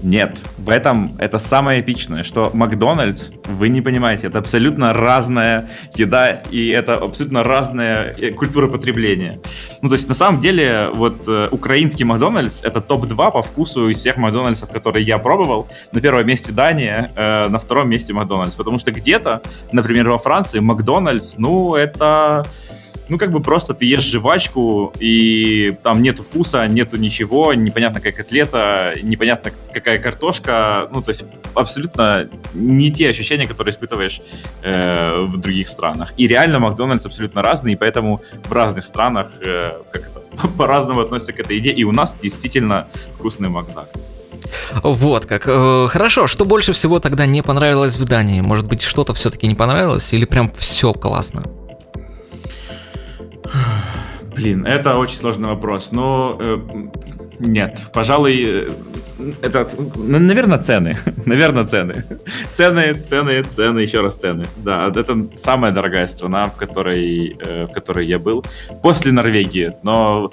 Нет, 0.02 0.38
в 0.58 0.70
этом 0.70 1.16
это 1.18 1.38
самое 1.38 1.80
эпичное, 1.80 2.22
что 2.22 2.50
Макдональдс, 2.54 3.30
вы 3.46 3.68
не 3.68 3.80
понимаете, 3.80 4.28
это 4.28 4.38
абсолютно 4.38 4.92
разная 4.92 5.68
еда 5.94 6.42
и 6.50 6.68
это 6.68 6.94
абсолютно 6.94 7.42
разная 7.42 8.14
э, 8.16 8.30
культура 8.30 8.68
потребления. 8.68 9.40
Ну, 9.82 9.88
то 9.88 9.94
есть, 9.94 10.08
на 10.08 10.14
самом 10.14 10.40
деле, 10.40 10.90
вот 10.94 11.26
э, 11.26 11.48
украинский 11.50 12.04
Макдональдс 12.04 12.62
это 12.62 12.80
топ-2 12.80 13.32
по 13.32 13.42
вкусу 13.42 13.88
из 13.88 13.98
всех 13.98 14.16
Макдональдсов, 14.16 14.70
которые 14.70 15.04
я 15.04 15.18
пробовал. 15.18 15.68
На 15.92 16.00
первом 16.00 16.26
месте 16.26 16.52
Дания, 16.52 17.10
э, 17.16 17.48
на 17.48 17.58
втором 17.58 17.88
месте 17.88 18.12
Макдональдс. 18.12 18.54
Потому 18.54 18.78
что 18.78 18.92
где-то, 18.92 19.42
например, 19.72 20.08
во 20.08 20.18
Франции 20.18 20.60
Макдональдс, 20.60 21.34
ну, 21.38 21.74
это 21.74 22.44
ну, 23.08 23.18
как 23.18 23.30
бы 23.30 23.40
просто 23.40 23.74
ты 23.74 23.84
ешь 23.84 24.04
жвачку, 24.04 24.92
и 25.00 25.74
там 25.82 26.02
нету 26.02 26.22
вкуса, 26.22 26.66
нету 26.68 26.96
ничего, 26.96 27.54
непонятно 27.54 28.00
какая 28.00 28.12
котлета, 28.12 28.94
непонятно 29.02 29.52
какая 29.72 29.98
картошка, 29.98 30.88
ну, 30.92 31.02
то 31.02 31.10
есть 31.10 31.24
абсолютно 31.54 32.28
не 32.54 32.90
те 32.92 33.08
ощущения, 33.08 33.46
которые 33.46 33.72
испытываешь 33.72 34.20
э, 34.62 35.22
в 35.26 35.36
других 35.38 35.68
странах. 35.68 36.12
И 36.16 36.28
реально 36.28 36.58
Макдональдс 36.58 37.06
абсолютно 37.06 37.42
разный, 37.42 37.72
и 37.72 37.76
поэтому 37.76 38.20
в 38.44 38.52
разных 38.52 38.84
странах 38.84 39.32
э, 39.44 39.72
как 39.90 40.02
это, 40.02 40.48
по-разному 40.58 41.00
относятся 41.00 41.32
к 41.32 41.40
этой 41.40 41.56
еде, 41.56 41.70
и 41.70 41.84
у 41.84 41.92
нас 41.92 42.16
действительно 42.22 42.86
вкусный 43.14 43.48
Макдак. 43.48 43.88
Вот 44.82 45.26
как. 45.26 45.44
Э, 45.46 45.88
хорошо, 45.88 46.26
что 46.26 46.44
больше 46.44 46.72
всего 46.72 47.00
тогда 47.00 47.26
не 47.26 47.42
понравилось 47.42 47.96
в 47.96 48.04
Дании? 48.04 48.40
Может 48.40 48.66
быть, 48.66 48.82
что-то 48.82 49.14
все-таки 49.14 49.46
не 49.46 49.54
понравилось 49.54 50.12
или 50.12 50.24
прям 50.24 50.52
все 50.58 50.92
классно? 50.92 51.42
Блин, 54.36 54.66
это 54.66 54.98
очень 54.98 55.18
сложный 55.18 55.48
вопрос. 55.48 55.90
Но 55.92 56.36
э, 56.38 56.58
нет, 57.38 57.78
пожалуй, 57.92 58.44
э, 58.46 58.70
это, 59.42 59.68
наверное, 59.96 60.58
цены. 60.58 60.96
наверное, 61.26 61.64
цены. 61.64 62.04
цены, 62.54 62.94
цены, 62.94 63.42
цены, 63.42 63.80
еще 63.80 64.00
раз 64.00 64.16
цены. 64.16 64.44
Да, 64.56 64.92
это 64.94 65.26
самая 65.36 65.72
дорогая 65.72 66.06
страна, 66.06 66.44
в 66.44 66.56
которой, 66.56 67.36
э, 67.44 67.66
в 67.66 67.72
которой 67.72 68.06
я 68.06 68.18
был. 68.18 68.44
После 68.82 69.12
Норвегии, 69.12 69.72
но 69.82 70.30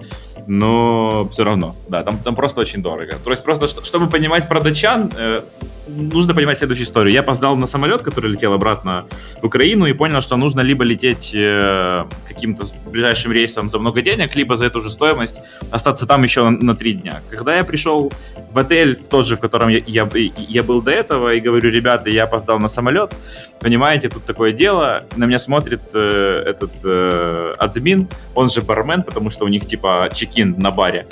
но 0.47 1.27
все 1.31 1.43
равно, 1.43 1.75
да, 1.87 2.03
там, 2.03 2.17
там 2.17 2.35
просто 2.35 2.61
очень 2.61 2.83
дорого. 2.83 3.17
То 3.23 3.31
есть 3.31 3.43
просто, 3.43 3.67
чтобы 3.83 4.07
понимать 4.07 4.47
про 4.47 4.61
датчан, 4.61 5.09
э, 5.17 5.41
нужно 5.87 6.33
понимать 6.33 6.57
следующую 6.57 6.85
историю. 6.85 7.13
Я 7.13 7.21
опоздал 7.21 7.55
на 7.55 7.67
самолет, 7.67 8.01
который 8.01 8.31
летел 8.31 8.53
обратно 8.53 9.05
в 9.41 9.45
Украину, 9.45 9.85
и 9.85 9.93
понял, 9.93 10.21
что 10.21 10.37
нужно 10.37 10.61
либо 10.61 10.83
лететь 10.83 11.31
э, 11.33 12.03
каким-то 12.27 12.65
ближайшим 12.85 13.31
рейсом 13.31 13.69
за 13.69 13.79
много 13.79 14.01
денег, 14.01 14.35
либо 14.35 14.55
за 14.55 14.65
эту 14.65 14.81
же 14.81 14.89
стоимость 14.89 15.41
остаться 15.71 16.05
там 16.05 16.23
еще 16.23 16.43
на, 16.43 16.51
на 16.51 16.75
три 16.75 16.93
дня. 16.93 17.21
Когда 17.29 17.55
я 17.55 17.63
пришел 17.63 18.11
в 18.51 18.57
отель, 18.57 18.95
в 18.95 19.07
тот 19.07 19.27
же, 19.27 19.35
в 19.35 19.39
котором 19.39 19.69
я, 19.69 19.81
я, 19.85 20.09
я 20.37 20.63
был 20.63 20.81
до 20.81 20.91
этого, 20.91 21.33
и 21.33 21.39
говорю, 21.39 21.69
ребята, 21.69 22.09
я 22.09 22.23
опоздал 22.23 22.59
на 22.59 22.67
самолет, 22.67 23.13
понимаете, 23.59 24.09
тут 24.09 24.25
такое 24.25 24.51
дело, 24.51 25.03
на 25.15 25.25
меня 25.25 25.39
смотрит 25.39 25.81
э, 25.93 26.43
этот 26.45 26.71
э, 26.83 27.55
админ, 27.57 28.07
он 28.33 28.49
же 28.49 28.61
бармен, 28.61 29.03
потому 29.03 29.29
что 29.29 29.45
у 29.45 29.47
них 29.47 29.65
типа 29.65 30.09
чекин 30.13 30.55
на 30.57 30.71
баре. 30.71 31.05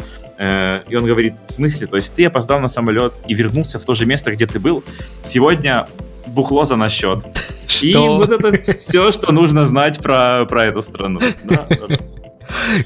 Э, 0.43 0.81
и 0.89 0.95
он 0.97 1.05
говорит, 1.05 1.35
в 1.47 1.51
смысле, 1.51 1.87
то 1.87 1.95
есть 1.95 2.13
ты 2.13 2.25
опоздал 2.25 2.59
на 2.59 2.67
самолет 2.67 3.13
и 3.27 3.33
вернулся 3.33 3.79
в 3.79 3.85
то 3.85 3.93
же 3.93 4.05
место, 4.05 4.31
где 4.33 4.45
ты 4.45 4.59
был, 4.59 4.83
сегодня 5.23 5.87
бухло 6.27 6.65
за 6.65 6.75
наш 6.75 6.91
счет. 6.91 7.23
Что? 7.65 7.87
И 7.87 7.93
вот 7.95 8.29
это 8.29 8.61
все, 8.61 9.13
что 9.13 9.31
нужно 9.31 9.65
знать 9.65 9.99
про, 9.99 10.45
про 10.45 10.65
эту 10.65 10.81
страну. 10.81 11.21
Да, 11.45 11.65
да. 11.69 11.97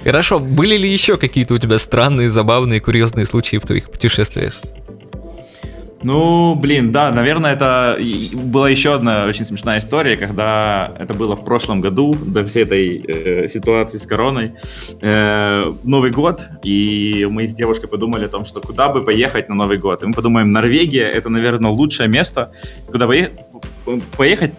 Хорошо, 0.03 0.37
были 0.37 0.77
ли 0.77 0.87
еще 0.87 1.17
какие-то 1.17 1.55
у 1.55 1.57
тебя 1.57 1.79
странные, 1.79 2.29
забавные, 2.29 2.79
курьезные 2.79 3.25
случаи 3.25 3.57
в 3.57 3.65
твоих 3.65 3.89
путешествиях? 3.89 4.61
Ну, 6.07 6.55
блин, 6.55 6.93
да, 6.93 7.11
наверное, 7.11 7.51
это 7.51 7.99
была 8.31 8.69
еще 8.69 8.93
одна 8.93 9.25
очень 9.25 9.43
смешная 9.43 9.79
история, 9.79 10.15
когда 10.15 10.93
это 10.97 11.13
было 11.13 11.35
в 11.35 11.43
прошлом 11.43 11.81
году, 11.81 12.15
до 12.25 12.45
всей 12.45 12.63
этой 12.63 13.03
э, 13.05 13.47
ситуации 13.49 13.97
с 13.97 14.05
короной, 14.07 14.53
э, 15.01 15.63
Новый 15.83 16.11
год, 16.11 16.45
и 16.63 17.27
мы 17.29 17.45
с 17.45 17.53
девушкой 17.53 17.87
подумали 17.87 18.23
о 18.23 18.29
том, 18.29 18.45
что 18.45 18.61
куда 18.61 18.87
бы 18.87 19.01
поехать 19.01 19.49
на 19.49 19.55
Новый 19.55 19.77
год. 19.77 20.01
И 20.03 20.05
мы 20.05 20.13
подумаем, 20.13 20.49
Норвегия 20.49 21.09
это, 21.09 21.27
наверное, 21.27 21.71
лучшее 21.71 22.07
место, 22.07 22.53
куда 22.89 23.05
поехать 23.05 23.33
поехать, 24.17 24.51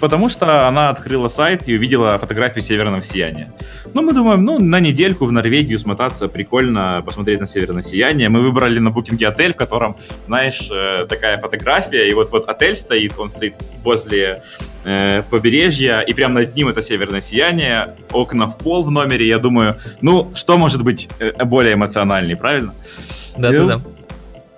потому 0.00 0.28
что 0.28 0.68
она 0.68 0.90
открыла 0.90 1.28
сайт 1.28 1.68
и 1.68 1.74
увидела 1.74 2.18
фотографию 2.18 2.62
северного 2.62 3.02
сияния. 3.02 3.52
Ну, 3.94 4.02
мы 4.02 4.12
думаем, 4.12 4.44
ну, 4.44 4.58
на 4.58 4.80
недельку 4.80 5.24
в 5.24 5.32
Норвегию 5.32 5.78
смотаться, 5.78 6.28
прикольно 6.28 7.02
посмотреть 7.04 7.40
на 7.40 7.46
северное 7.46 7.82
сияние. 7.82 8.28
Мы 8.28 8.42
выбрали 8.42 8.78
на 8.78 8.90
букинге 8.90 9.28
отель, 9.28 9.54
в 9.54 9.56
котором, 9.56 9.96
знаешь, 10.26 10.68
э, 11.02 11.06
такая 11.06 11.38
фотография, 11.38 12.08
и 12.08 12.14
вот, 12.14 12.30
вот 12.30 12.48
отель 12.48 12.76
стоит, 12.76 13.12
он 13.18 13.30
стоит 13.30 13.56
возле 13.82 14.42
э, 14.84 15.22
побережья, 15.30 16.00
и 16.00 16.12
прямо 16.14 16.40
над 16.40 16.56
ним 16.56 16.68
это 16.68 16.82
северное 16.82 17.20
сияние, 17.20 17.94
окна 18.12 18.46
в 18.46 18.58
пол 18.58 18.82
в 18.82 18.90
номере, 18.90 19.26
я 19.26 19.38
думаю, 19.38 19.76
ну, 20.00 20.30
что 20.34 20.58
может 20.58 20.82
быть 20.82 21.08
э, 21.18 21.44
более 21.44 21.74
эмоциональнее, 21.74 22.36
правильно? 22.36 22.74
Да-да-да 23.36 23.80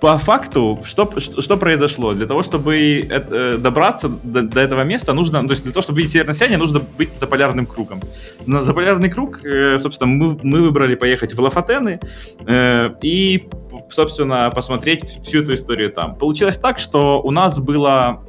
по 0.01 0.19
факту, 0.19 0.79
что, 0.85 1.11
что, 1.19 1.41
что 1.41 1.57
произошло? 1.57 2.13
Для 2.13 2.27
того, 2.27 2.43
чтобы 2.43 3.01
э, 3.01 3.57
добраться 3.57 4.09
до, 4.09 4.43
до 4.43 4.61
этого 4.61 4.85
места, 4.85 5.15
нужно, 5.15 5.43
то 5.47 5.53
есть 5.53 5.63
для 5.63 5.73
того, 5.73 5.83
чтобы 5.83 5.99
видеть 5.99 6.13
северное 6.13 6.35
сияние, 6.35 6.59
нужно 6.59 6.81
быть 6.99 7.15
за 7.15 7.27
полярным 7.27 7.67
кругом. 7.67 8.01
На 8.47 8.63
за 8.63 8.75
полярный 8.75 9.11
круг, 9.11 9.45
э, 9.45 9.79
собственно, 9.81 10.11
мы, 10.11 10.39
мы 10.43 10.61
выбрали 10.61 10.97
поехать 10.97 11.35
в 11.35 11.41
Лафатены 11.41 11.99
э, 12.47 12.91
и, 13.03 13.49
собственно, 13.89 14.51
посмотреть 14.55 15.03
всю 15.23 15.43
эту 15.43 15.55
историю 15.55 15.91
там. 15.91 16.15
Получилось 16.17 16.59
так, 16.59 16.79
что 16.79 17.21
у 17.23 17.31
нас 17.31 17.59
было, 17.59 18.25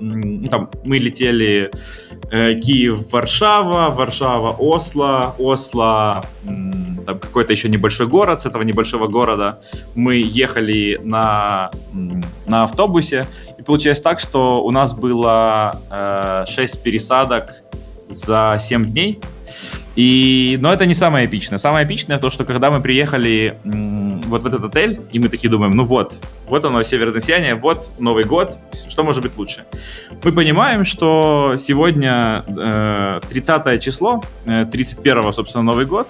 там, 0.50 0.70
мы 0.86 0.98
летели 0.98 1.72
э, 2.32 2.56
Киев, 2.56 3.12
Варшава, 3.12 3.90
Варшава, 3.90 4.52
Осло, 4.52 5.36
Осло, 5.38 6.24
там 6.44 7.20
какой-то 7.20 7.54
еще 7.54 7.70
небольшой 7.70 8.08
город, 8.08 8.42
с 8.42 8.46
этого 8.46 8.64
небольшого 8.64 9.08
города 9.08 9.60
мы 9.96 10.16
ехали 10.16 11.00
на, 11.04 11.72
на 12.46 12.64
автобусе, 12.64 13.26
и 13.58 13.62
получилось 13.62 14.02
так, 14.02 14.20
что 14.20 14.64
у 14.64 14.72
нас 14.72 14.94
было 14.94 15.80
э, 15.90 16.46
6 16.48 16.84
пересадок 16.84 17.64
за 18.10 18.58
7 18.60 18.86
дней, 18.92 19.20
и, 19.98 20.60
но 20.62 20.72
это 20.72 20.86
не 20.86 20.94
самое 20.94 21.26
эпичное. 21.26 21.58
Самое 21.58 21.86
эпичное 21.86 22.20
то, 22.20 22.30
что 22.30 22.46
когда 22.46 22.70
мы 22.70 22.82
приехали 22.82 23.58
вот 24.28 24.44
в 24.44 24.46
этот 24.46 24.64
отель, 24.64 25.00
и 25.12 25.20
мы 25.20 25.30
такие 25.30 25.50
думаем, 25.50 25.72
ну 25.72 25.86
вот, 25.86 26.14
вот 26.48 26.66
оно, 26.66 26.84
северное 26.84 27.22
сияние, 27.22 27.56
вот 27.56 27.92
Новый 28.00 28.24
год, 28.24 28.60
что 28.88 29.04
может 29.04 29.24
быть 29.24 29.38
лучше? 29.38 29.66
Мы 30.24 30.32
понимаем, 30.32 30.86
что 30.86 31.56
сегодня 31.58 32.44
э, 32.48 33.20
30 33.30 33.82
число, 33.82 34.22
э, 34.46 34.66
31, 34.72 35.34
собственно, 35.34 35.64
Новый 35.64 35.86
год, 35.86 36.08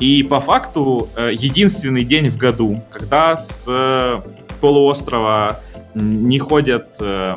и 0.00 0.22
по 0.22 0.40
факту 0.40 1.08
э, 1.16 1.30
единственный 1.32 2.04
день 2.04 2.28
в 2.28 2.36
году, 2.36 2.82
когда 2.90 3.36
с 3.36 3.64
э, 3.68 4.20
полуострова 4.60 5.60
не 5.94 6.38
ходят, 6.38 6.96
э, 7.00 7.36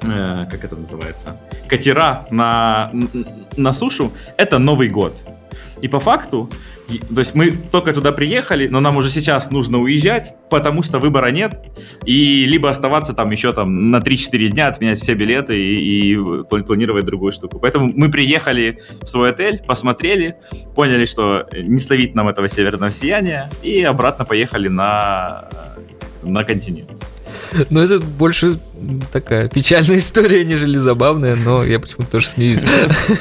как 0.00 0.64
это 0.64 0.76
называется, 0.76 1.36
катера 1.68 2.26
на, 2.30 2.90
на 3.56 3.72
сушу, 3.72 4.12
это 4.36 4.58
Новый 4.58 4.88
год. 4.88 5.14
И 5.80 5.88
по 5.88 6.00
факту 6.00 6.50
то 6.86 7.18
есть 7.18 7.34
мы 7.34 7.50
только 7.50 7.92
туда 7.92 8.12
приехали, 8.12 8.68
но 8.68 8.80
нам 8.80 8.96
уже 8.96 9.10
сейчас 9.10 9.50
нужно 9.50 9.80
уезжать, 9.80 10.34
потому 10.48 10.82
что 10.82 11.00
выбора 11.00 11.32
нет. 11.32 11.52
И 12.04 12.46
либо 12.46 12.70
оставаться 12.70 13.12
там 13.12 13.30
еще 13.32 13.52
там 13.52 13.90
на 13.90 13.96
3-4 13.96 14.48
дня, 14.48 14.68
отменять 14.68 15.00
все 15.00 15.14
билеты 15.14 15.60
и, 15.60 16.12
и 16.12 16.16
планировать 16.44 17.04
другую 17.04 17.32
штуку. 17.32 17.58
Поэтому 17.58 17.92
мы 17.92 18.08
приехали 18.08 18.78
в 19.02 19.06
свой 19.06 19.30
отель, 19.30 19.62
посмотрели, 19.66 20.36
поняли, 20.76 21.06
что 21.06 21.48
не 21.52 21.78
словить 21.78 22.14
нам 22.14 22.28
этого 22.28 22.48
северного 22.48 22.92
сияния, 22.92 23.50
и 23.64 23.82
обратно 23.82 24.24
поехали 24.24 24.68
на, 24.68 25.48
на 26.22 26.44
континент. 26.44 27.15
Ну, 27.70 27.80
это 27.80 28.00
больше 28.00 28.58
такая 29.12 29.48
печальная 29.48 29.98
история, 29.98 30.44
нежели 30.44 30.78
забавная, 30.78 31.36
но 31.36 31.64
я 31.64 31.80
почему-то 31.80 32.12
тоже 32.12 32.28
смеюсь. 32.28 32.60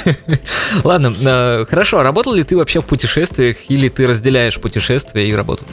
Ладно, 0.84 1.14
а, 1.26 1.66
хорошо, 1.66 2.00
а 2.00 2.04
работал 2.04 2.34
ли 2.34 2.44
ты 2.44 2.58
вообще 2.58 2.82
в 2.82 2.86
путешествиях, 2.86 3.58
или 3.70 3.90
ты 3.90 4.08
разделяешь 4.08 4.60
путешествия 4.60 5.28
и 5.28 5.34
работу? 5.34 5.66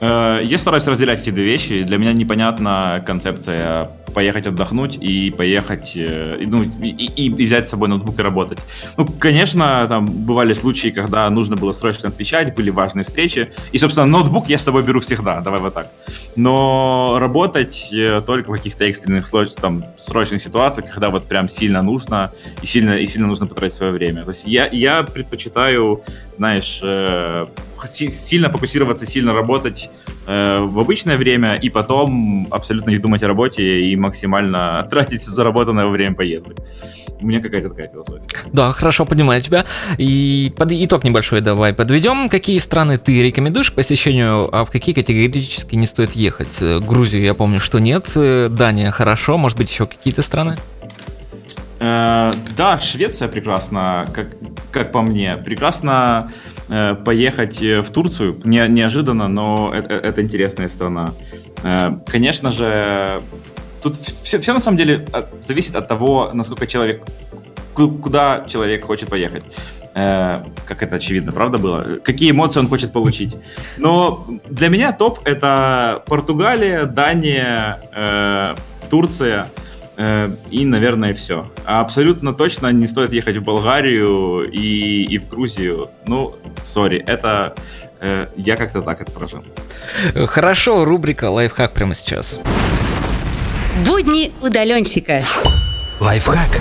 Э, 0.00 0.40
я 0.42 0.58
стараюсь 0.58 0.86
разделять 0.86 1.22
эти 1.22 1.30
две 1.30 1.44
вещи. 1.44 1.84
Для 1.84 1.96
меня 1.96 2.12
непонятна 2.12 3.02
концепция 3.06 3.90
поехать 4.12 4.46
отдохнуть 4.46 4.96
и 5.00 5.30
поехать, 5.30 5.92
э, 5.96 6.42
ну, 6.46 6.62
и, 6.62 7.26
и 7.26 7.30
взять 7.30 7.66
с 7.66 7.70
собой 7.70 7.88
ноутбук 7.88 8.18
и 8.18 8.22
работать. 8.22 8.58
Ну, 8.96 9.06
конечно, 9.06 9.86
там 9.88 10.06
бывали 10.06 10.52
случаи, 10.52 10.88
когда 10.88 11.28
нужно 11.30 11.56
было 11.56 11.72
срочно 11.72 12.08
отвечать, 12.08 12.54
были 12.54 12.70
важные 12.70 13.04
встречи. 13.04 13.48
И, 13.72 13.78
собственно, 13.78 14.06
ноутбук 14.06 14.48
я 14.48 14.58
с 14.58 14.62
собой 14.62 14.82
беру 14.82 15.00
всегда, 15.00 15.40
давай 15.40 15.60
вот 15.60 15.74
так. 15.74 15.90
Но 16.36 17.16
работать 17.18 17.90
э, 17.92 18.22
только 18.26 18.50
в 18.52 18.56
каких-то 18.56 18.84
экстренных, 18.84 19.26
там, 19.60 19.84
срочных 19.96 20.42
ситуациях, 20.42 20.90
когда 20.90 21.10
вот 21.10 21.24
прям 21.24 21.48
сильно 21.48 21.82
нужно 21.82 22.32
и 22.62 22.66
сильно, 22.66 22.96
и 22.96 23.06
сильно 23.06 23.26
нужно 23.26 23.46
потратить 23.46 23.76
свое 23.76 23.92
время. 23.92 24.22
То 24.22 24.30
есть 24.30 24.46
я, 24.46 24.68
я 24.68 25.02
предпочитаю, 25.02 26.02
знаешь, 26.36 26.80
э, 26.82 27.46
сильно 27.86 28.50
фокусироваться, 28.50 29.06
сильно 29.06 29.32
работать 29.32 29.90
э, 30.26 30.58
в 30.60 30.78
обычное 30.78 31.16
время 31.18 31.54
и 31.54 31.70
потом 31.70 32.46
абсолютно 32.50 32.90
не 32.90 32.98
думать 32.98 33.22
о 33.22 33.28
работе 33.28 33.80
и 33.80 33.96
максимально 33.96 34.86
тратить 34.90 35.22
заработанное 35.22 35.84
во 35.84 35.90
время 35.90 36.14
поездок. 36.14 36.58
У 37.20 37.26
меня 37.26 37.40
какая-то 37.40 37.68
такая 37.68 37.88
философия. 37.88 38.24
Да, 38.52 38.72
хорошо, 38.72 39.04
понимаю 39.04 39.40
тебя. 39.40 39.64
И 39.96 40.52
под 40.56 40.72
итог 40.72 41.04
небольшой 41.04 41.40
давай 41.40 41.72
подведем. 41.72 42.28
Какие 42.28 42.58
страны 42.58 42.98
ты 42.98 43.22
рекомендуешь 43.22 43.70
к 43.70 43.74
посещению, 43.74 44.48
а 44.52 44.64
в 44.64 44.70
какие 44.70 44.94
категорически 44.94 45.76
не 45.76 45.86
стоит 45.86 46.16
ехать? 46.16 46.60
Грузию 46.60 47.22
я 47.22 47.34
помню, 47.34 47.60
что 47.60 47.78
нет. 47.78 48.08
Дания 48.14 48.90
хорошо, 48.90 49.38
может 49.38 49.58
быть 49.58 49.70
еще 49.70 49.86
какие-то 49.86 50.22
страны? 50.22 50.56
Э, 51.82 52.30
да, 52.56 52.78
Швеция 52.78 53.26
прекрасна, 53.26 54.06
как, 54.14 54.28
как 54.72 54.92
по 54.92 55.02
мне. 55.02 55.36
Прекрасно 55.36 56.32
э, 56.68 56.94
поехать 56.94 57.60
в 57.60 57.90
Турцию. 57.90 58.40
Не, 58.44 58.66
неожиданно, 58.68 59.28
но 59.28 59.72
это, 59.74 59.94
это 59.94 60.22
интересная 60.22 60.68
страна. 60.68 61.12
Э, 61.62 61.92
конечно 62.06 62.50
же, 62.50 63.20
тут 63.82 63.96
все, 63.96 64.38
все 64.38 64.52
на 64.52 64.60
самом 64.60 64.78
деле 64.78 65.06
зависит 65.46 65.76
от 65.76 65.86
того, 65.86 66.30
насколько 66.32 66.66
человек, 66.66 67.02
куда 67.74 68.44
человек 68.48 68.84
хочет 68.84 69.10
поехать. 69.10 69.44
Э, 69.94 70.40
как 70.66 70.82
это 70.82 70.96
очевидно, 70.96 71.32
правда 71.32 71.58
было? 71.58 71.98
Какие 72.02 72.30
эмоции 72.30 72.60
он 72.60 72.68
хочет 72.68 72.92
получить. 72.92 73.36
Но 73.76 74.26
для 74.48 74.68
меня 74.68 74.92
топ 74.92 75.20
это 75.24 76.02
Португалия, 76.06 76.84
Дания, 76.84 77.78
э, 77.92 78.54
Турция 78.88 79.48
э, 79.56 79.61
и, 79.96 80.64
наверное, 80.64 81.14
все. 81.14 81.46
А 81.64 81.80
абсолютно 81.80 82.32
точно 82.32 82.72
не 82.72 82.86
стоит 82.86 83.12
ехать 83.12 83.36
в 83.36 83.44
Болгарию 83.44 84.42
и, 84.50 85.04
и 85.04 85.18
в 85.18 85.28
Грузию. 85.28 85.90
Ну, 86.06 86.34
сори, 86.62 87.02
это 87.06 87.54
э, 88.00 88.26
я 88.36 88.56
как-то 88.56 88.82
так 88.82 89.00
это 89.00 89.12
прожил. 89.12 89.44
Хорошо, 90.26 90.84
рубрика 90.84 91.30
лайфхак 91.30 91.72
прямо 91.72 91.94
сейчас. 91.94 92.40
Будни 93.86 94.32
удаленщика. 94.40 95.24
Лайфхак. 96.02 96.60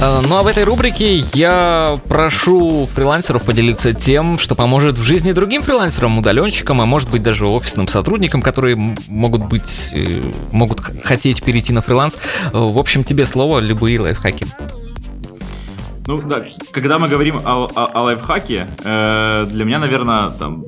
А, 0.00 0.20
ну 0.28 0.36
а 0.36 0.42
в 0.42 0.48
этой 0.48 0.64
рубрике 0.64 1.18
я 1.32 2.00
прошу 2.08 2.88
фрилансеров 2.92 3.44
поделиться 3.44 3.94
тем, 3.94 4.36
что 4.36 4.56
поможет 4.56 4.98
в 4.98 5.02
жизни 5.02 5.30
другим 5.30 5.62
фрилансерам, 5.62 6.18
удаленщикам, 6.18 6.80
а 6.80 6.86
может 6.86 7.08
быть 7.08 7.22
даже 7.22 7.46
офисным 7.46 7.86
сотрудникам, 7.86 8.42
которые 8.42 8.74
могут 9.06 9.46
быть, 9.46 9.90
э, 9.92 10.04
могут 10.50 10.80
хотеть 11.04 11.40
перейти 11.44 11.72
на 11.72 11.82
фриланс. 11.82 12.18
В 12.52 12.78
общем, 12.78 13.04
тебе 13.04 13.26
слово, 13.26 13.60
любые 13.60 14.00
лайфхаки. 14.00 14.44
Ну 16.08 16.20
да, 16.22 16.42
когда 16.72 16.98
мы 16.98 17.06
говорим 17.06 17.36
о, 17.44 17.70
о, 17.72 17.84
о 17.94 18.02
лайфхаке, 18.02 18.66
э, 18.82 19.46
для 19.48 19.64
меня, 19.64 19.78
наверное, 19.78 20.30
там 20.30 20.64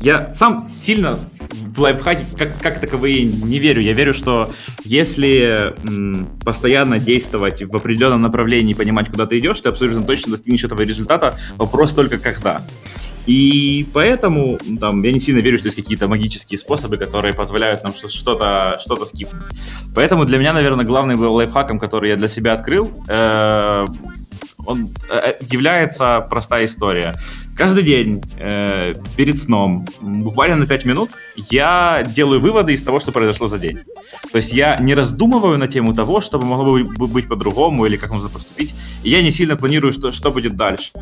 я 0.00 0.30
сам 0.30 0.66
сильно 0.68 1.18
в 1.50 1.80
лайфхаки 1.80 2.24
как, 2.36 2.58
как 2.60 2.80
таковые 2.80 3.24
не 3.24 3.58
верю. 3.58 3.80
Я 3.80 3.92
верю, 3.92 4.14
что 4.14 4.50
если 4.84 5.74
м, 5.86 6.26
постоянно 6.44 6.98
действовать 6.98 7.62
в 7.62 7.76
определенном 7.76 8.22
направлении 8.22 8.72
и 8.72 8.74
понимать, 8.74 9.10
куда 9.10 9.26
ты 9.26 9.38
идешь, 9.38 9.60
ты 9.60 9.68
абсолютно 9.68 10.02
точно 10.02 10.32
достигнешь 10.32 10.64
этого 10.64 10.82
результата. 10.82 11.38
Вопрос 11.56 11.94
только 11.94 12.18
когда. 12.18 12.62
И 13.26 13.86
поэтому 13.92 14.58
там, 14.80 15.02
я 15.02 15.12
не 15.12 15.18
сильно 15.18 15.40
верю, 15.40 15.58
что 15.58 15.66
есть 15.66 15.76
какие-то 15.76 16.06
магические 16.06 16.58
способы, 16.58 16.96
которые 16.96 17.34
позволяют 17.34 17.82
нам 17.82 17.92
что-то 17.92 18.78
что 18.80 19.04
скипнуть. 19.04 19.42
Поэтому 19.94 20.24
для 20.24 20.38
меня, 20.38 20.52
наверное, 20.52 20.84
главным 20.84 21.20
лайфхаком, 21.20 21.80
который 21.80 22.10
я 22.10 22.16
для 22.16 22.28
себя 22.28 22.52
открыл, 22.52 22.92
э, 23.08 23.86
он 24.64 24.88
э, 25.10 25.32
является 25.50 26.20
простая 26.30 26.66
история. 26.66 27.14
Каждый 27.56 27.84
день 27.84 28.22
э, 28.38 28.92
перед 29.16 29.38
сном, 29.38 29.86
буквально 30.02 30.56
на 30.56 30.66
5 30.66 30.84
минут, 30.84 31.10
я 31.50 32.04
делаю 32.06 32.38
выводы 32.38 32.74
из 32.74 32.82
того, 32.82 33.00
что 33.00 33.12
произошло 33.12 33.48
за 33.48 33.58
день. 33.58 33.78
То 34.30 34.36
есть 34.36 34.52
я 34.52 34.76
не 34.76 34.94
раздумываю 34.94 35.56
на 35.56 35.66
тему 35.66 35.94
того, 35.94 36.20
что 36.20 36.38
могло 36.38 36.78
бы 36.78 37.06
быть 37.06 37.28
по-другому 37.28 37.86
или 37.86 37.96
как 37.96 38.10
нужно 38.10 38.28
поступить. 38.28 38.74
И 39.02 39.10
я 39.10 39.22
не 39.22 39.30
сильно 39.30 39.56
планирую, 39.56 39.94
что, 39.94 40.12
что 40.12 40.30
будет 40.30 40.54
дальше. 40.54 40.92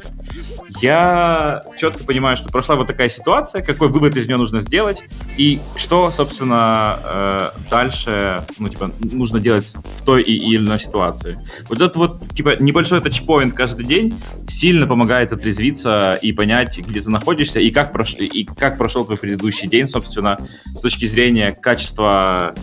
Я 0.81 1.63
четко 1.79 2.05
понимаю, 2.05 2.37
что 2.37 2.49
прошла 2.49 2.77
вот 2.77 2.87
такая 2.87 3.09
ситуация, 3.09 3.63
какой 3.63 3.89
вывод 3.89 4.17
из 4.17 4.27
нее 4.27 4.37
нужно 4.37 4.61
сделать, 4.61 5.03
и 5.37 5.61
что, 5.77 6.11
собственно, 6.11 6.99
э, 7.05 7.51
дальше 7.71 8.45
ну, 8.59 8.69
типа, 8.69 8.91
нужно 9.01 9.41
делать 9.41 9.75
в 9.97 10.03
той 10.03 10.23
или 10.23 10.57
иной 10.57 10.81
ситуации. 10.81 11.45
Вот 11.69 11.81
этот 11.81 11.97
вот 11.97 12.35
типа 12.35 12.57
небольшой 12.61 13.01
тачпоинт 13.01 13.55
каждый 13.55 13.87
день 13.87 14.15
сильно 14.49 14.87
помогает 14.87 15.33
отрезвиться 15.33 16.19
и 16.21 16.33
понять, 16.33 16.79
где 16.79 17.01
ты 17.01 17.11
находишься 17.11 17.61
и 17.61 17.71
как, 17.71 17.93
прош... 17.93 18.15
и 18.15 18.45
как 18.45 18.79
прошел 18.79 19.05
твой 19.05 19.19
предыдущий 19.19 19.69
день, 19.69 19.89
собственно, 19.89 20.39
с 20.75 20.81
точки 20.81 21.07
зрения 21.07 21.53
качества, 21.53 22.55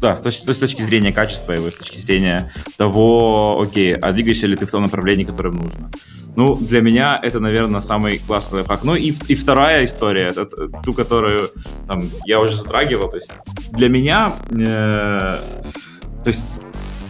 да, 0.00 0.16
с 0.16 0.20
точки, 0.20 0.50
с 0.50 0.58
точки 0.58 0.82
зрения 0.82 1.12
качества 1.12 1.52
его, 1.52 1.70
с 1.70 1.74
точки 1.74 1.98
зрения 1.98 2.52
того, 2.76 3.60
окей, 3.60 3.94
а 3.94 4.12
двигаешься 4.12 4.46
ли 4.46 4.56
ты 4.56 4.66
в 4.66 4.70
том 4.70 4.82
направлении, 4.82 5.24
которое 5.24 5.50
нужно. 5.50 5.90
Ну, 6.36 6.54
для 6.54 6.82
меня 6.82 7.18
это, 7.22 7.40
наверное, 7.40 7.80
самый 7.80 8.18
классный 8.18 8.58
лайфхак. 8.58 8.84
Ну 8.84 8.94
и, 8.94 9.14
и 9.28 9.34
вторая 9.34 9.86
история, 9.86 10.26
это 10.26 10.46
ту, 10.84 10.92
которую 10.92 11.50
там, 11.88 12.10
я 12.26 12.40
уже 12.40 12.54
затрагивал, 12.54 13.08
то 13.08 13.16
есть 13.16 13.32
для 13.72 13.88
меня, 13.88 14.34
э, 14.50 15.40
то 16.22 16.28
есть 16.28 16.42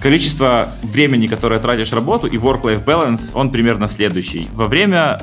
количество 0.00 0.68
времени, 0.84 1.26
которое 1.26 1.58
тратишь 1.58 1.92
работу 1.92 2.28
и 2.28 2.36
work-life 2.36 2.84
balance, 2.84 3.30
он 3.34 3.50
примерно 3.50 3.88
следующий. 3.88 4.48
Во 4.52 4.68
время 4.68 5.20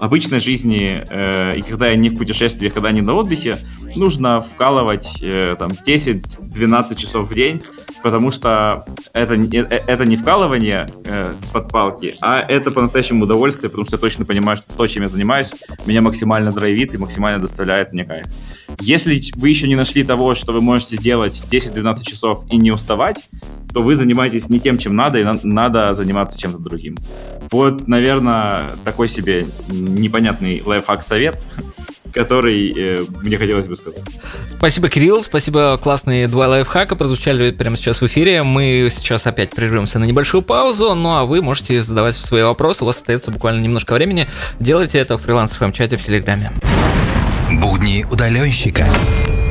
обычной 0.00 0.40
жизни, 0.40 1.04
э, 1.08 1.58
и 1.58 1.62
когда 1.62 1.86
я 1.86 1.94
не 1.94 2.08
в 2.08 2.18
путешествиях, 2.18 2.74
когда 2.74 2.90
не 2.90 3.02
на 3.02 3.14
отдыхе, 3.14 3.56
нужно 3.96 4.40
вкалывать 4.40 5.18
э, 5.22 5.56
там 5.58 5.70
10-12 5.70 6.94
часов 6.96 7.28
в 7.30 7.34
день, 7.34 7.62
потому 8.02 8.30
что 8.30 8.84
это, 9.12 9.34
э, 9.34 9.64
это 9.86 10.04
не 10.04 10.16
вкалывание 10.16 10.88
э, 11.04 11.32
с 11.38 11.48
подпалки, 11.50 12.16
а 12.20 12.40
это 12.40 12.70
по-настоящему 12.70 13.24
удовольствие, 13.24 13.70
потому 13.70 13.84
что 13.86 13.96
я 13.96 14.00
точно 14.00 14.24
понимаю, 14.24 14.56
что 14.56 14.66
то, 14.76 14.86
чем 14.86 15.02
я 15.02 15.08
занимаюсь, 15.08 15.52
меня 15.86 16.02
максимально 16.02 16.52
драйвит 16.52 16.94
и 16.94 16.98
максимально 16.98 17.40
доставляет 17.40 17.92
мне 17.92 18.04
кайф. 18.04 18.26
Если 18.80 19.22
вы 19.36 19.48
еще 19.50 19.68
не 19.68 19.76
нашли 19.76 20.02
того, 20.04 20.34
что 20.34 20.52
вы 20.52 20.60
можете 20.60 20.96
делать 20.96 21.42
10-12 21.50 22.02
часов 22.04 22.44
и 22.50 22.56
не 22.56 22.70
уставать, 22.72 23.18
то 23.72 23.82
вы 23.82 23.96
занимаетесь 23.96 24.48
не 24.48 24.60
тем, 24.60 24.78
чем 24.78 24.96
надо, 24.96 25.18
и 25.18 25.24
на- 25.24 25.38
надо 25.42 25.94
заниматься 25.94 26.38
чем-то 26.38 26.58
другим. 26.58 26.96
Вот, 27.50 27.88
наверное, 27.88 28.70
такой 28.84 29.08
себе 29.08 29.46
непонятный 29.70 30.62
лайфхак-совет, 30.64 31.40
который 32.12 32.72
э, 32.76 33.04
мне 33.22 33.38
хотелось 33.38 33.66
бы 33.66 33.76
сказать. 33.76 34.02
Спасибо, 34.56 34.88
Кирилл, 34.88 35.22
спасибо, 35.24 35.78
классные 35.82 36.28
два 36.28 36.48
лайфхака 36.48 36.96
прозвучали 36.96 37.50
прямо 37.50 37.76
сейчас 37.76 38.00
в 38.00 38.06
эфире. 38.06 38.42
Мы 38.42 38.88
сейчас 38.90 39.26
опять 39.26 39.50
прервемся 39.50 39.98
на 39.98 40.04
небольшую 40.04 40.42
паузу, 40.42 40.94
ну 40.94 41.16
а 41.16 41.24
вы 41.24 41.42
можете 41.42 41.82
задавать 41.82 42.14
свои 42.14 42.42
вопросы, 42.42 42.84
у 42.84 42.86
вас 42.86 42.96
остается 42.96 43.30
буквально 43.30 43.60
немножко 43.60 43.94
времени. 43.94 44.28
Делайте 44.60 44.98
это 44.98 45.16
в 45.16 45.22
фрилансовом 45.22 45.72
чате 45.72 45.96
в 45.96 46.04
Телеграме. 46.04 46.52
Будни 47.50 48.06
удаленщика 48.10 48.86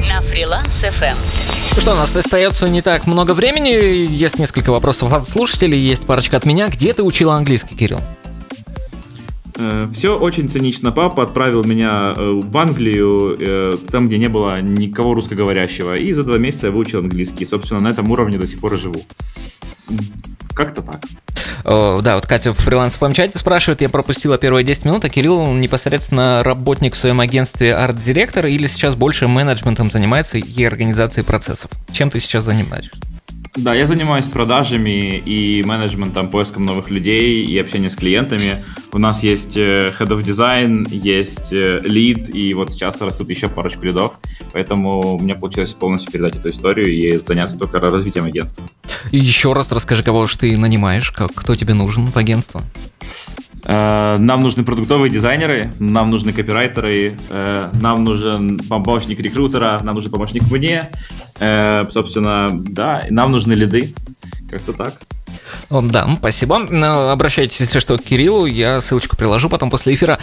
на 0.09 0.21
фриланс 0.21 0.83
FM. 0.83 1.15
Ну 1.75 1.81
что, 1.81 1.93
у 1.93 1.95
нас 1.95 2.15
остается 2.15 2.67
не 2.67 2.81
так 2.81 3.07
много 3.07 3.33
времени. 3.33 3.69
Есть 3.69 4.39
несколько 4.39 4.71
вопросов 4.71 5.13
от 5.13 5.29
слушателей, 5.29 5.79
есть 5.79 6.05
парочка 6.05 6.37
от 6.37 6.45
меня. 6.45 6.67
Где 6.67 6.93
ты 6.93 7.03
учил 7.03 7.31
английский, 7.31 7.75
Кирилл? 7.75 8.01
Э, 9.57 9.87
Все 9.93 10.17
очень 10.17 10.49
цинично. 10.49 10.91
Папа 10.91 11.23
отправил 11.23 11.63
меня 11.63 12.13
э, 12.15 12.39
в 12.41 12.57
Англию, 12.57 13.37
э, 13.39 13.73
там, 13.91 14.07
где 14.07 14.17
не 14.17 14.29
было 14.29 14.61
никого 14.61 15.13
русскоговорящего, 15.13 15.95
и 15.95 16.13
за 16.13 16.23
два 16.23 16.37
месяца 16.37 16.67
я 16.67 16.73
выучил 16.73 16.99
английский. 16.99 17.45
Собственно, 17.45 17.81
на 17.81 17.89
этом 17.89 18.09
уровне 18.11 18.37
до 18.37 18.47
сих 18.47 18.59
пор 18.59 18.75
и 18.75 18.77
живу. 18.77 19.03
Как-то 20.53 20.81
так. 20.81 21.01
О, 21.63 22.01
да, 22.01 22.15
вот 22.15 22.25
Катя 22.25 22.53
в 22.53 22.57
фрилансовом 22.57 23.13
чате 23.13 23.37
спрашивает, 23.37 23.81
я 23.81 23.89
пропустила 23.89 24.37
первые 24.37 24.63
10 24.63 24.85
минут, 24.85 25.05
а 25.05 25.09
Кирилл 25.09 25.53
непосредственно 25.53 26.43
работник 26.43 26.95
в 26.95 26.97
своем 26.97 27.19
агентстве 27.19 27.75
арт-директор 27.75 28.47
или 28.47 28.67
сейчас 28.67 28.95
больше 28.95 29.27
менеджментом 29.27 29.91
занимается 29.91 30.37
и 30.37 30.63
организацией 30.63 31.25
процессов? 31.25 31.71
Чем 31.91 32.09
ты 32.09 32.19
сейчас 32.19 32.43
занимаешься? 32.43 32.91
Да, 33.57 33.75
я 33.75 33.85
занимаюсь 33.85 34.27
продажами 34.27 35.17
и 35.17 35.61
менеджментом, 35.63 36.29
поиском 36.29 36.65
новых 36.65 36.89
людей 36.89 37.43
и 37.43 37.59
общением 37.59 37.89
с 37.89 37.97
клиентами. 37.97 38.63
У 38.93 38.97
нас 38.97 39.23
есть 39.23 39.57
э, 39.57 39.93
Head 39.99 40.07
of 40.07 40.23
Design, 40.23 40.87
есть 40.89 41.51
лид, 41.51 42.29
э, 42.29 42.31
и 42.31 42.53
вот 42.53 42.71
сейчас 42.71 43.01
растут 43.01 43.29
еще 43.29 43.49
парочку 43.49 43.83
лидов, 43.83 44.13
поэтому 44.53 45.15
у 45.15 45.19
меня 45.19 45.35
получилось 45.35 45.73
полностью 45.73 46.13
передать 46.13 46.37
эту 46.37 46.49
историю 46.49 46.87
и 46.87 47.17
заняться 47.17 47.59
только 47.59 47.81
развитием 47.81 48.23
агентства. 48.23 48.63
И 49.11 49.17
еще 49.17 49.51
раз 49.51 49.69
расскажи, 49.73 50.01
кого 50.01 50.27
же 50.27 50.37
ты 50.37 50.57
нанимаешь, 50.57 51.11
как, 51.11 51.33
кто 51.33 51.53
тебе 51.55 51.73
нужен 51.73 52.05
в 52.05 52.15
агентство? 52.15 52.61
Э, 53.65 54.17
нам 54.17 54.41
нужны 54.41 54.63
продуктовые 54.63 55.11
дизайнеры, 55.11 55.71
нам 55.79 56.09
нужны 56.09 56.33
копирайтеры, 56.33 57.17
нам 57.73 58.03
нужен 58.03 58.59
помощник 58.59 59.19
рекрутера, 59.19 59.79
нам 59.83 59.95
нужен 59.95 60.11
помощник 60.11 60.49
мне, 60.49 60.89
Э, 61.41 61.87
собственно, 61.89 62.49
да, 62.51 63.03
нам 63.09 63.31
нужны 63.31 63.53
лиды. 63.53 63.93
Как-то 64.49 64.73
так. 64.73 64.93
Да, 65.69 66.15
спасибо. 66.19 66.57
Обращайтесь, 67.11 67.59
если 67.59 67.79
что, 67.79 67.97
к 67.97 68.03
Кириллу, 68.03 68.45
я 68.45 68.79
ссылочку 68.79 69.17
приложу 69.17 69.49
потом 69.49 69.71
после 69.71 69.95
эфира. 69.95 70.19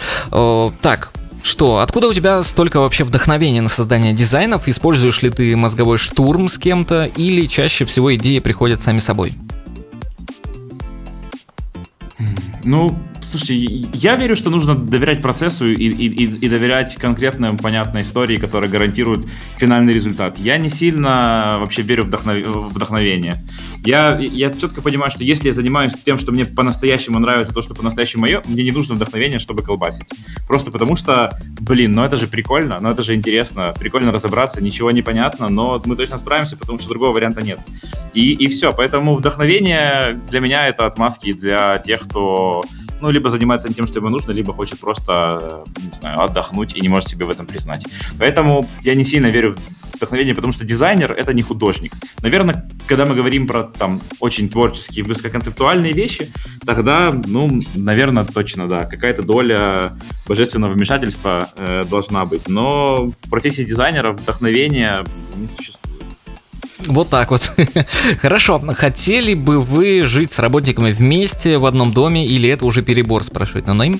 Так, 0.81 1.11
что, 1.43 1.79
откуда 1.79 2.07
у 2.07 2.13
тебя 2.13 2.41
столько 2.43 2.79
вообще 2.79 3.03
вдохновения 3.03 3.61
на 3.61 3.67
создание 3.67 4.13
дизайнов? 4.13 4.67
Используешь 4.67 5.21
ли 5.21 5.29
ты 5.29 5.57
мозговой 5.57 5.97
штурм 5.97 6.47
с 6.47 6.57
кем-то 6.57 7.05
или 7.05 7.47
чаще 7.47 7.83
всего 7.83 8.15
идеи 8.15 8.39
приходят 8.39 8.81
сами 8.81 8.99
собой? 8.99 9.33
Ну, 12.63 12.97
Слушайте, 13.29 13.87
я 13.93 14.15
верю, 14.15 14.35
что 14.35 14.49
нужно 14.49 14.73
доверять 14.73 15.21
процессу 15.21 15.67
и, 15.67 15.73
и, 15.73 16.23
и 16.23 16.49
доверять 16.49 16.95
конкретной, 16.95 17.55
понятной 17.55 18.01
истории, 18.01 18.37
которая 18.37 18.71
гарантирует 18.71 19.27
финальный 19.55 19.93
результат. 19.93 20.39
Я 20.39 20.57
не 20.57 20.71
сильно 20.71 21.57
вообще 21.59 21.83
верю 21.83 22.05
в 22.05 22.69
вдохновение. 22.73 23.45
Я, 23.85 24.17
я 24.19 24.51
четко 24.51 24.81
понимаю, 24.81 25.11
что 25.11 25.23
если 25.23 25.47
я 25.47 25.53
занимаюсь 25.53 25.93
тем, 26.03 26.17
что 26.17 26.31
мне 26.31 26.45
по-настоящему 26.45 27.19
нравится, 27.19 27.53
то, 27.53 27.61
что 27.61 27.75
по-настоящему 27.75 28.21
мое, 28.21 28.41
мне 28.47 28.63
не 28.63 28.71
нужно 28.71 28.95
вдохновение, 28.95 29.37
чтобы 29.37 29.61
колбасить. 29.61 30.07
Просто 30.47 30.71
потому 30.71 30.95
что, 30.95 31.29
блин, 31.61 31.93
ну 31.93 32.03
это 32.03 32.17
же 32.17 32.27
прикольно, 32.27 32.79
ну 32.79 32.89
это 32.89 33.03
же 33.03 33.13
интересно, 33.13 33.75
прикольно 33.77 34.11
разобраться, 34.11 34.61
ничего 34.61 34.89
не 34.89 35.03
понятно, 35.03 35.49
но 35.49 35.79
мы 35.85 35.95
точно 35.95 36.17
справимся, 36.17 36.57
потому 36.57 36.79
что 36.79 36.89
другого 36.89 37.13
варианта 37.13 37.43
нет. 37.43 37.59
И, 38.15 38.33
и 38.33 38.47
все, 38.47 38.73
поэтому 38.73 39.13
вдохновение 39.13 40.19
для 40.29 40.39
меня 40.39 40.67
это 40.67 40.87
отмазки 40.87 41.31
для 41.31 41.77
тех, 41.77 42.01
кто 42.01 42.63
ну, 43.01 43.09
либо 43.09 43.29
занимается 43.29 43.73
тем, 43.73 43.87
что 43.87 43.99
ему 43.99 44.09
нужно, 44.09 44.31
либо 44.31 44.53
хочет 44.53 44.79
просто, 44.79 45.63
не 45.77 45.91
знаю, 45.91 46.21
отдохнуть 46.21 46.75
и 46.75 46.81
не 46.81 46.89
может 46.89 47.09
себе 47.09 47.25
в 47.25 47.29
этом 47.29 47.45
признать. 47.45 47.85
Поэтому 48.17 48.67
я 48.81 48.95
не 48.95 49.05
сильно 49.05 49.27
верю 49.27 49.55
в 49.55 49.79
вдохновение, 49.99 50.33
потому 50.33 50.53
что 50.53 50.65
дизайнер— 50.65 51.11
это 51.17 51.33
не 51.33 51.41
художник. 51.41 51.93
Наверное, 52.21 52.69
когда 52.87 53.05
мы 53.05 53.15
говорим 53.15 53.47
про 53.47 53.63
там 53.63 54.01
очень 54.19 54.49
творческие, 54.49 55.03
высококонцептуальные 55.03 55.93
вещи, 55.93 56.31
тогда, 56.65 57.13
ну, 57.27 57.59
наверное, 57.75 58.23
точно, 58.23 58.67
да, 58.67 58.85
какая-то 58.85 59.23
доля 59.23 59.97
божественного 60.27 60.73
вмешательства 60.73 61.49
э, 61.57 61.83
должна 61.89 62.25
быть. 62.25 62.47
Но 62.47 63.11
в 63.11 63.29
профессии 63.29 63.63
дизайнера 63.63 64.13
вдохновения 64.13 65.03
не 65.35 65.47
существует. 65.47 65.78
Вот 66.87 67.09
так 67.09 67.31
вот. 67.31 67.51
Хорошо. 68.21 68.59
Хотели 68.59 69.33
бы 69.33 69.61
вы 69.61 70.03
жить 70.05 70.31
с 70.31 70.39
работниками 70.39 70.91
вместе 70.91 71.57
в 71.57 71.65
одном 71.65 71.93
доме 71.93 72.25
или 72.25 72.49
это 72.49 72.65
уже 72.65 72.81
перебор, 72.81 73.23
спрашивает 73.23 73.67
Нанаим? 73.67 73.99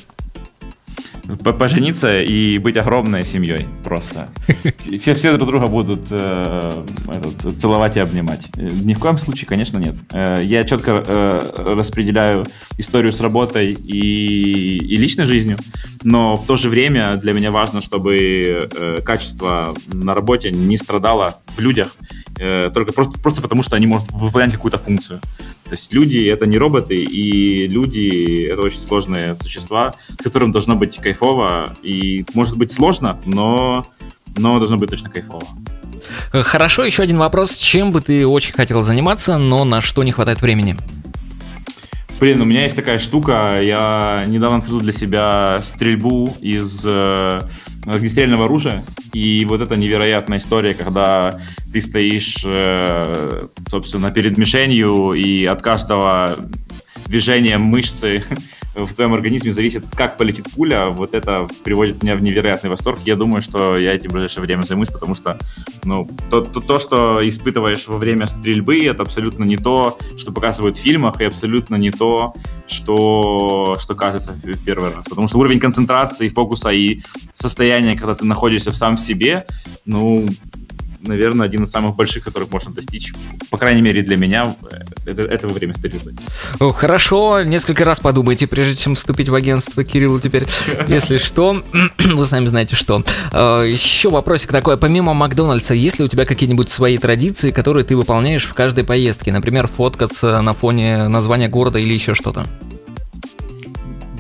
Пожениться 1.38 2.22
и 2.22 2.58
быть 2.58 2.78
огромной 2.78 3.24
семьей 3.24 3.68
просто. 3.84 4.30
Все, 5.00 5.14
все 5.14 5.38
друг 5.38 5.50
друга 5.50 5.68
будут 5.68 6.08
э, 6.10 6.86
этот, 7.08 7.60
целовать 7.60 7.98
и 7.98 8.00
обнимать. 8.00 8.50
Ни 8.56 8.94
в 8.94 9.00
коем 9.00 9.18
случае, 9.18 9.48
конечно, 9.48 9.78
нет. 9.78 9.96
Э, 10.12 10.38
я 10.42 10.64
четко 10.64 11.04
э, 11.06 11.42
распределяю 11.58 12.46
историю 12.78 13.12
с 13.12 13.20
работой 13.22 13.74
и, 13.74 14.78
и 14.78 14.96
личной 14.98 15.26
жизнью, 15.26 15.58
но 16.04 16.36
в 16.36 16.46
то 16.46 16.58
же 16.58 16.70
время 16.70 17.18
для 17.18 17.34
меня 17.34 17.52
важно, 17.52 17.82
чтобы 17.82 18.70
э, 18.76 19.00
качество 19.04 19.76
на 19.88 20.16
работе 20.16 20.52
не 20.52 20.78
страдало 20.78 21.40
в 21.56 21.60
людях, 21.60 21.96
э, 22.40 22.72
только 22.74 22.94
просто, 22.94 23.20
просто 23.20 23.42
потому, 23.42 23.64
что 23.64 23.76
они 23.76 23.88
могут 23.88 24.12
выполнять 24.12 24.54
какую-то 24.54 24.78
функцию. 24.78 25.20
То 25.70 25.76
есть 25.76 25.94
люди— 25.94 26.18
это 26.28 26.48
не 26.48 26.58
роботы, 26.58 26.96
и 26.96 27.68
люди— 27.68 28.48
это 28.52 28.64
очень 28.64 28.82
сложные 28.82 29.36
существа, 29.36 29.94
с 30.20 30.24
которым 30.24 30.52
должно 30.52 30.76
быть 30.76 30.98
кайфово, 30.98 31.76
и 31.84 32.26
может 32.34 32.58
быть 32.58 32.72
сложно, 32.72 33.20
но, 33.26 33.86
но 34.36 34.58
должно 34.58 34.78
быть 34.78 34.90
точно 34.90 35.12
кайфово. 35.12 35.46
Хорошо, 36.32 36.84
еще 36.84 37.04
один 37.04 37.20
вопрос. 37.20 37.56
Чем 37.56 37.92
бы 37.92 38.02
ты 38.02 38.26
очень 38.26 38.54
хотел 38.54 38.82
заниматься, 38.82 39.38
но 39.38 39.64
на 39.64 39.80
что 39.80 40.04
не 40.04 40.12
хватает 40.12 40.42
времени? 40.42 40.76
Блин, 42.20 42.42
у 42.42 42.46
меня 42.46 42.64
есть 42.64 42.76
такая 42.76 42.98
штука. 42.98 43.62
Я 43.62 44.26
недавно 44.28 44.58
открыл 44.58 44.80
для 44.82 44.92
себя 44.92 45.60
стрельбу 45.64 46.36
из 46.42 46.84
э, 46.84 47.42
огнестрельного 47.86 48.46
оружия. 48.46 48.84
И 49.14 49.46
вот 49.46 49.62
это 49.62 49.76
невероятная 49.76 50.38
история, 50.38 50.74
когда 50.74 51.40
ты 51.72 51.82
стоишь, 51.82 52.38
э, 52.44 53.42
собственно, 53.70 54.12
перед 54.12 54.38
мишенью, 54.38 55.14
и 55.14 55.46
от 55.46 55.62
каждого 55.62 56.36
движения 57.06 57.58
мышцы 57.58 58.24
в 58.86 58.94
твоем 58.94 59.14
организме 59.14 59.54
зависит, 59.54 59.86
как 59.96 60.18
полетит 60.18 60.48
пуля, 60.52 60.88
вот 60.88 61.14
это 61.14 61.48
приводит 61.64 62.04
меня 62.04 62.16
в 62.16 62.22
невероятный 62.22 62.70
восторг. 62.70 63.00
Я 63.06 63.16
думаю, 63.16 63.42
что 63.42 63.78
я 63.78 63.94
этим 63.94 64.10
в 64.10 64.14
ближайшее 64.14 64.44
время 64.44 64.64
займусь, 64.64 64.90
потому 64.90 65.16
что 65.16 65.38
ну, 65.84 66.10
то, 66.30 66.42
то, 66.42 66.60
то, 66.62 66.80
что 66.80 67.28
испытываешь 67.28 67.88
во 67.88 67.98
время 67.98 68.28
стрельбы, 68.28 68.86
это 68.86 69.04
абсолютно 69.04 69.44
не 69.44 69.58
то, 69.58 69.98
что 70.18 70.32
показывают 70.32 70.78
в 70.78 70.82
фильмах, 70.82 71.22
и 71.22 71.26
абсолютно 71.26 71.76
не 71.76 71.92
то, 71.92 72.34
что, 72.68 73.78
что 73.80 73.96
кажется 73.96 74.34
в 74.34 74.66
первый 74.66 74.92
раз. 74.92 75.06
Потому 75.10 75.28
что 75.28 75.40
уровень 75.40 75.60
концентрации, 75.60 76.30
фокуса 76.30 76.70
и 76.70 77.02
состояние, 77.34 77.96
когда 77.96 78.16
ты 78.16 78.26
находишься 78.26 78.72
сам 78.72 78.96
в 78.96 79.00
себе, 79.00 79.46
ну, 79.86 80.26
наверное, 81.02 81.46
один 81.46 81.64
из 81.64 81.72
самых 81.72 81.96
больших, 81.96 82.24
которых 82.24 82.52
можно 82.52 82.74
достичь. 82.74 83.14
По 83.50 83.58
крайней 83.58 83.82
мере, 83.82 84.02
для 84.02 84.18
меня 84.18 84.56
это, 85.06 85.22
это 85.22 85.48
во 85.48 85.54
время 85.54 85.74
стрельбы. 85.74 86.14
Хорошо, 86.74 87.44
несколько 87.44 87.86
раз 87.86 88.00
подумайте, 88.00 88.48
прежде 88.48 88.76
чем 88.76 88.96
вступить 88.96 89.30
в 89.30 89.36
агентство 89.36 89.84
Кирилла 89.84 90.20
теперь. 90.20 90.46
Если 90.88 91.18
что, 91.18 91.64
вы 91.98 92.26
сами 92.26 92.48
знаете 92.48 92.76
что. 92.76 93.04
А, 93.32 93.64
Еще 93.64 94.10
вопросик 94.10 94.52
такой. 94.52 94.78
Помимо 94.78 95.14
Макдональдса, 95.14 95.74
есть 95.74 96.00
ли 96.00 96.06
у 96.06 96.08
тебя 96.08 96.26
какие-нибудь 96.26 96.70
свои 96.70 96.98
традиции, 96.98 97.52
которые 97.52 97.86
ты 97.86 97.96
выполняешь 97.96 98.46
в 98.46 98.54
каждой 98.54 98.84
поездке? 98.84 99.32
Например, 99.32 99.68
фоткаться 99.68 100.42
на 100.42 100.54
фоне 100.54 101.08
названия 101.08 101.48
города 101.50 101.80
или 101.80 101.94
еще 101.94 102.14
что-то? 102.16 102.46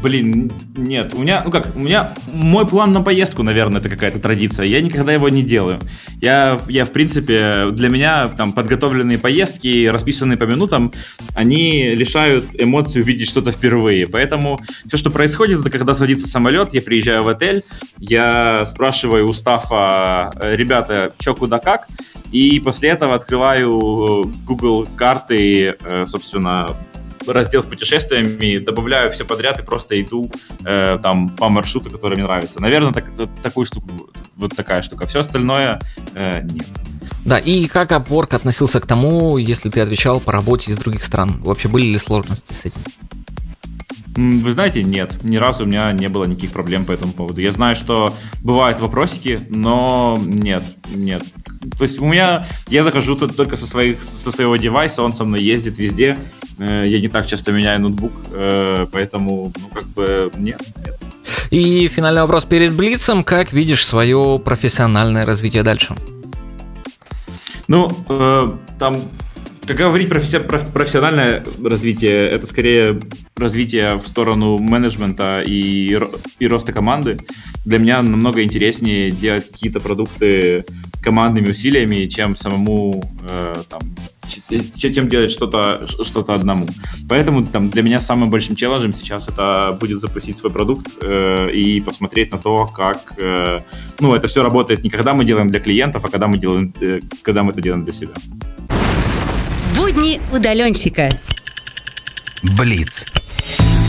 Блин, 0.01 0.49
нет. 0.77 1.13
У 1.13 1.21
меня, 1.21 1.41
ну 1.43 1.51
как, 1.51 1.75
у 1.75 1.79
меня 1.79 2.13
мой 2.31 2.65
план 2.65 2.93
на 2.93 3.01
поездку, 3.01 3.43
наверное, 3.43 3.81
это 3.81 3.89
какая-то 3.89 4.19
традиция. 4.19 4.65
Я 4.65 4.81
никогда 4.81 5.11
его 5.11 5.27
не 5.27 5.43
делаю. 5.43 5.79
Я, 6.21 6.59
я 6.69 6.85
в 6.85 6.91
принципе, 6.91 7.71
для 7.71 7.89
меня 7.89 8.29
там 8.29 8.53
подготовленные 8.53 9.17
поездки, 9.17 9.87
расписанные 9.87 10.37
по 10.37 10.45
минутам, 10.45 10.93
они 11.35 11.91
лишают 11.95 12.45
эмоций 12.57 13.01
увидеть 13.01 13.29
что-то 13.29 13.51
впервые. 13.51 14.07
Поэтому 14.07 14.59
все, 14.87 14.95
что 14.95 15.11
происходит, 15.11 15.59
это 15.59 15.69
когда 15.69 15.93
садится 15.93 16.27
самолет, 16.27 16.73
я 16.73 16.81
приезжаю 16.81 17.23
в 17.23 17.27
отель, 17.27 17.63
я 17.97 18.65
спрашиваю 18.65 19.27
у 19.27 19.33
стафа, 19.33 20.31
ребята, 20.41 21.11
что, 21.19 21.35
куда, 21.35 21.59
как, 21.59 21.87
и 22.31 22.59
после 22.59 22.89
этого 22.89 23.15
открываю 23.15 24.31
Google 24.45 24.87
карты, 24.95 25.75
э, 25.79 26.05
собственно, 26.05 26.75
раздел 27.33 27.61
с 27.61 27.65
путешествиями, 27.65 28.57
добавляю 28.59 29.11
все 29.11 29.25
подряд 29.25 29.59
и 29.59 29.63
просто 29.63 29.99
иду 30.01 30.29
э, 30.65 30.99
там 31.01 31.29
по 31.29 31.49
маршруту, 31.49 31.89
который 31.89 32.15
мне 32.15 32.23
нравится. 32.23 32.61
Наверное, 32.61 32.93
так, 32.93 33.05
такую 33.41 33.65
штуку, 33.65 33.87
вот 34.35 34.55
такая 34.55 34.81
штука. 34.81 35.07
Все 35.07 35.19
остальное 35.19 35.79
э, 36.15 36.41
нет. 36.41 36.67
Да, 37.25 37.37
и 37.37 37.67
как 37.67 37.91
Upwork 37.91 38.35
относился 38.35 38.79
к 38.79 38.85
тому, 38.85 39.37
если 39.37 39.69
ты 39.69 39.81
отвечал 39.81 40.19
по 40.19 40.31
работе 40.31 40.71
из 40.71 40.77
других 40.77 41.03
стран? 41.03 41.41
Вообще 41.43 41.67
были 41.67 41.85
ли 41.85 41.97
сложности 41.97 42.53
с 42.53 42.65
этим? 42.65 42.81
Вы 44.15 44.51
знаете, 44.51 44.83
нет, 44.83 45.23
ни 45.23 45.37
разу 45.37 45.63
у 45.63 45.67
меня 45.67 45.91
не 45.93 46.09
было 46.09 46.25
никаких 46.25 46.51
проблем 46.51 46.85
по 46.85 46.91
этому 46.91 47.13
поводу. 47.13 47.39
Я 47.39 47.51
знаю, 47.51 47.75
что 47.75 48.13
бывают 48.41 48.79
вопросики, 48.79 49.39
но 49.49 50.17
нет, 50.21 50.63
нет. 50.93 51.23
То 51.77 51.83
есть 51.83 51.99
у 51.99 52.05
меня, 52.05 52.45
я 52.67 52.83
захожу 52.83 53.15
тут 53.15 53.35
только 53.35 53.55
со, 53.55 53.67
своих, 53.67 54.01
со 54.03 54.31
своего 54.31 54.55
девайса, 54.55 55.03
он 55.03 55.13
со 55.13 55.23
мной 55.25 55.41
ездит 55.41 55.77
везде, 55.77 56.17
Э, 56.59 56.83
я 56.85 56.99
не 56.99 57.07
так 57.07 57.25
часто 57.25 57.51
меняю 57.51 57.79
ноутбук, 57.81 58.11
э, 58.31 58.85
поэтому, 58.91 59.51
ну, 59.59 59.67
как 59.73 59.87
бы, 59.87 60.29
нет, 60.37 60.61
нет. 60.85 60.99
И 61.51 61.87
финальный 61.87 62.21
вопрос 62.21 62.45
перед 62.45 62.73
Блицем. 62.73 63.23
Как 63.23 63.53
видишь 63.53 63.85
свое 63.85 64.41
профессиональное 64.43 65.25
развитие 65.25 65.63
дальше? 65.63 65.95
Ну, 67.67 67.89
э, 68.09 68.51
там, 68.77 68.97
как 69.65 69.77
говорить 69.77 70.09
про 70.09 70.19
профессиональное 70.19 71.43
развитие, 71.63 72.29
это 72.29 72.45
скорее 72.45 72.99
развитие 73.37 73.95
в 73.95 74.05
сторону 74.05 74.57
менеджмента 74.57 75.41
и, 75.41 75.97
и 76.39 76.47
роста 76.47 76.73
команды. 76.73 77.19
Для 77.63 77.77
меня 77.77 78.01
намного 78.01 78.43
интереснее 78.43 79.11
делать 79.11 79.49
какие-то 79.49 79.79
продукты 79.79 80.65
командными 81.01 81.49
усилиями, 81.49 82.07
чем 82.07 82.35
самому 82.35 83.03
э, 83.23 83.55
там, 83.69 83.81
чем 84.75 85.09
делать 85.09 85.31
что-то 85.31 85.87
что 85.87 86.21
одному. 86.27 86.67
Поэтому 87.07 87.45
там 87.45 87.69
для 87.69 87.81
меня 87.81 87.99
самым 87.99 88.29
большим 88.29 88.55
челленджем 88.55 88.93
сейчас 88.93 89.27
это 89.27 89.77
будет 89.79 89.99
запустить 89.99 90.37
свой 90.37 90.51
продукт 90.51 90.87
э, 91.01 91.51
и 91.51 91.79
посмотреть 91.81 92.31
на 92.31 92.37
то, 92.37 92.65
как 92.67 93.13
э, 93.17 93.61
ну 93.99 94.13
это 94.13 94.27
все 94.27 94.43
работает 94.43 94.83
не 94.83 94.89
когда 94.89 95.13
мы 95.13 95.25
делаем 95.25 95.49
для 95.49 95.59
клиентов, 95.59 96.05
а 96.05 96.09
когда 96.09 96.27
мы 96.27 96.37
делаем, 96.37 96.73
э, 96.81 96.99
когда 97.23 97.43
мы 97.43 97.51
это 97.51 97.61
делаем 97.61 97.85
для 97.85 97.93
себя. 97.93 98.13
Будни 99.75 100.19
удаленщика. 100.31 101.09
Блиц. 102.43 103.05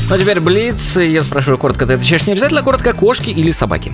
Ну 0.09 0.15
а 0.15 0.19
теперь 0.19 0.41
Блиц, 0.41 0.97
я 0.97 1.23
спрашиваю 1.23 1.59
коротко, 1.59 1.87
ты 1.87 1.93
отвечаешь 1.93 2.27
не 2.27 2.33
обязательно 2.33 2.63
коротко, 2.63 2.93
кошки 2.93 3.31
или 3.31 3.51
собаки? 3.51 3.93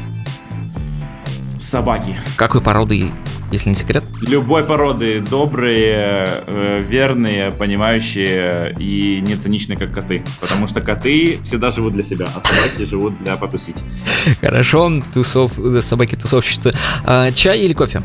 Собаки. 1.66 2.16
Какой 2.36 2.60
породы 2.60 3.10
если 3.50 3.68
не 3.68 3.74
секрет? 3.74 4.04
Любой 4.20 4.64
породы. 4.64 5.20
Добрые, 5.20 6.28
э, 6.46 6.84
верные, 6.86 7.52
понимающие 7.52 8.74
и 8.78 9.20
не 9.20 9.36
циничные, 9.36 9.78
как 9.78 9.92
коты. 9.92 10.24
Потому 10.40 10.66
что 10.66 10.80
коты 10.80 11.38
всегда 11.42 11.70
живут 11.70 11.94
для 11.94 12.02
себя, 12.02 12.28
а 12.34 12.46
собаки 12.46 12.88
живут 12.88 13.18
для 13.22 13.36
потусить. 13.36 13.82
Хорошо, 14.40 15.00
тусов, 15.14 15.52
собаки 15.80 16.16
тусовщицы. 16.16 16.72
А, 17.04 17.30
чай 17.32 17.60
или 17.60 17.72
кофе? 17.72 18.02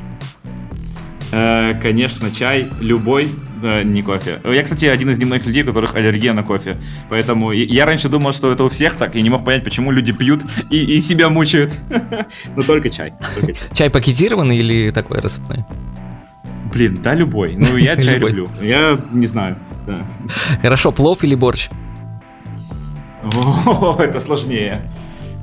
Э, 1.32 1.74
конечно, 1.82 2.30
чай, 2.32 2.68
любой, 2.80 3.30
да, 3.62 3.84
не 3.84 4.02
кофе. 4.02 4.42
Я, 4.44 4.64
кстати, 4.64 4.86
один 4.86 5.10
из 5.10 5.18
немногих 5.18 5.46
людей, 5.46 5.64
у 5.64 5.68
которых 5.68 5.96
аллергия 5.96 6.34
на 6.34 6.44
кофе. 6.44 6.78
Поэтому 7.10 7.52
я 7.52 7.86
раньше 7.86 8.10
думал, 8.10 8.34
что 8.34 8.52
это 8.52 8.64
у 8.64 8.70
всех 8.70 8.96
так, 8.96 9.16
и 9.16 9.22
не 9.22 9.30
мог 9.30 9.46
понять, 9.46 9.64
почему 9.64 9.92
люди 9.92 10.12
пьют 10.12 10.42
и, 10.70 10.96
и 10.96 11.00
себя 11.00 11.30
мучают. 11.30 11.78
Но 12.56 12.64
только 12.64 12.90
чай. 12.90 13.14
Только 13.36 13.54
чай. 13.54 13.64
Чай 13.74 13.90
пакетированный 13.90 14.58
или 14.58 14.92
такой 14.92 15.20
рассыпной? 15.20 15.64
Блин, 16.74 17.00
да, 17.02 17.14
любой. 17.14 17.56
Ну, 17.56 17.78
я 17.78 17.96
чай 17.96 18.18
люблю. 18.18 18.48
Я 18.62 18.98
не 19.12 19.28
знаю. 19.28 19.58
Да. 19.88 20.08
Хорошо, 20.62 20.92
плов 20.92 21.24
или 21.24 21.36
борщ? 21.36 21.70
О, 23.66 23.96
это 24.00 24.20
сложнее. 24.20 24.82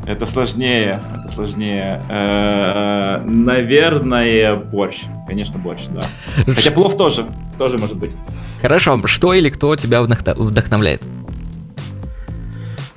Это 0.08 0.24
сложнее, 0.24 1.02
это 1.14 1.34
сложнее. 1.34 2.02
Э, 2.08 3.22
наверное, 3.26 4.54
борщ. 4.54 5.02
Конечно, 5.26 5.58
борщ, 5.58 5.82
да. 5.90 6.00
Хотя 6.46 6.70
плов 6.70 6.96
тоже, 6.96 7.26
тоже 7.58 7.76
может 7.76 7.98
быть. 7.98 8.12
Хорошо, 8.62 8.98
что 9.04 9.34
или 9.34 9.50
кто 9.50 9.76
тебя 9.76 10.00
вдохновляет? 10.00 11.02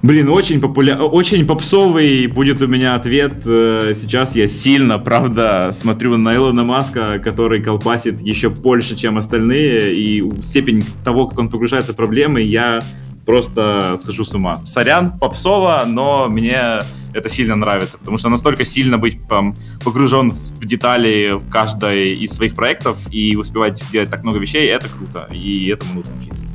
Блин, 0.01 0.29
очень 0.29 0.61
популя... 0.61 0.99
очень 1.03 1.45
попсовый 1.45 2.27
будет 2.27 2.61
у 2.61 2.67
меня 2.67 2.95
ответ. 2.95 3.43
Э, 3.45 3.93
сейчас 3.93 4.37
я 4.37 4.47
сильно, 4.47 4.97
правда, 4.97 5.71
смотрю 5.73 6.15
на 6.15 6.33
Илона 6.33 6.63
Маска, 6.63 7.19
который 7.19 7.61
колпасит 7.61 8.21
еще 8.21 8.49
больше, 8.49 8.95
чем 8.95 9.17
остальные, 9.17 9.95
и 9.95 10.41
степень 10.41 10.85
того, 11.03 11.27
как 11.27 11.37
он 11.39 11.49
погружается 11.49 11.91
в 11.91 11.97
проблемы, 11.97 12.41
я 12.41 12.79
просто 13.25 13.95
схожу 13.97 14.23
с 14.23 14.33
ума. 14.33 14.57
Сорян, 14.65 15.17
попсово, 15.19 15.83
но 15.85 16.27
мне 16.27 16.81
это 17.13 17.29
сильно 17.29 17.55
нравится, 17.55 17.97
потому 17.97 18.17
что 18.17 18.29
настолько 18.29 18.65
сильно 18.65 18.97
быть 18.97 19.27
там, 19.27 19.55
погружен 19.83 20.31
в 20.31 20.65
детали 20.65 21.33
в 21.37 21.49
каждой 21.49 22.15
из 22.15 22.31
своих 22.31 22.55
проектов 22.55 22.97
и 23.11 23.35
успевать 23.35 23.81
делать 23.91 24.09
так 24.09 24.23
много 24.23 24.39
вещей, 24.39 24.67
это 24.67 24.87
круто, 24.87 25.27
и 25.31 25.67
этому 25.67 25.95
нужно 25.95 26.13
учиться. 26.17 26.45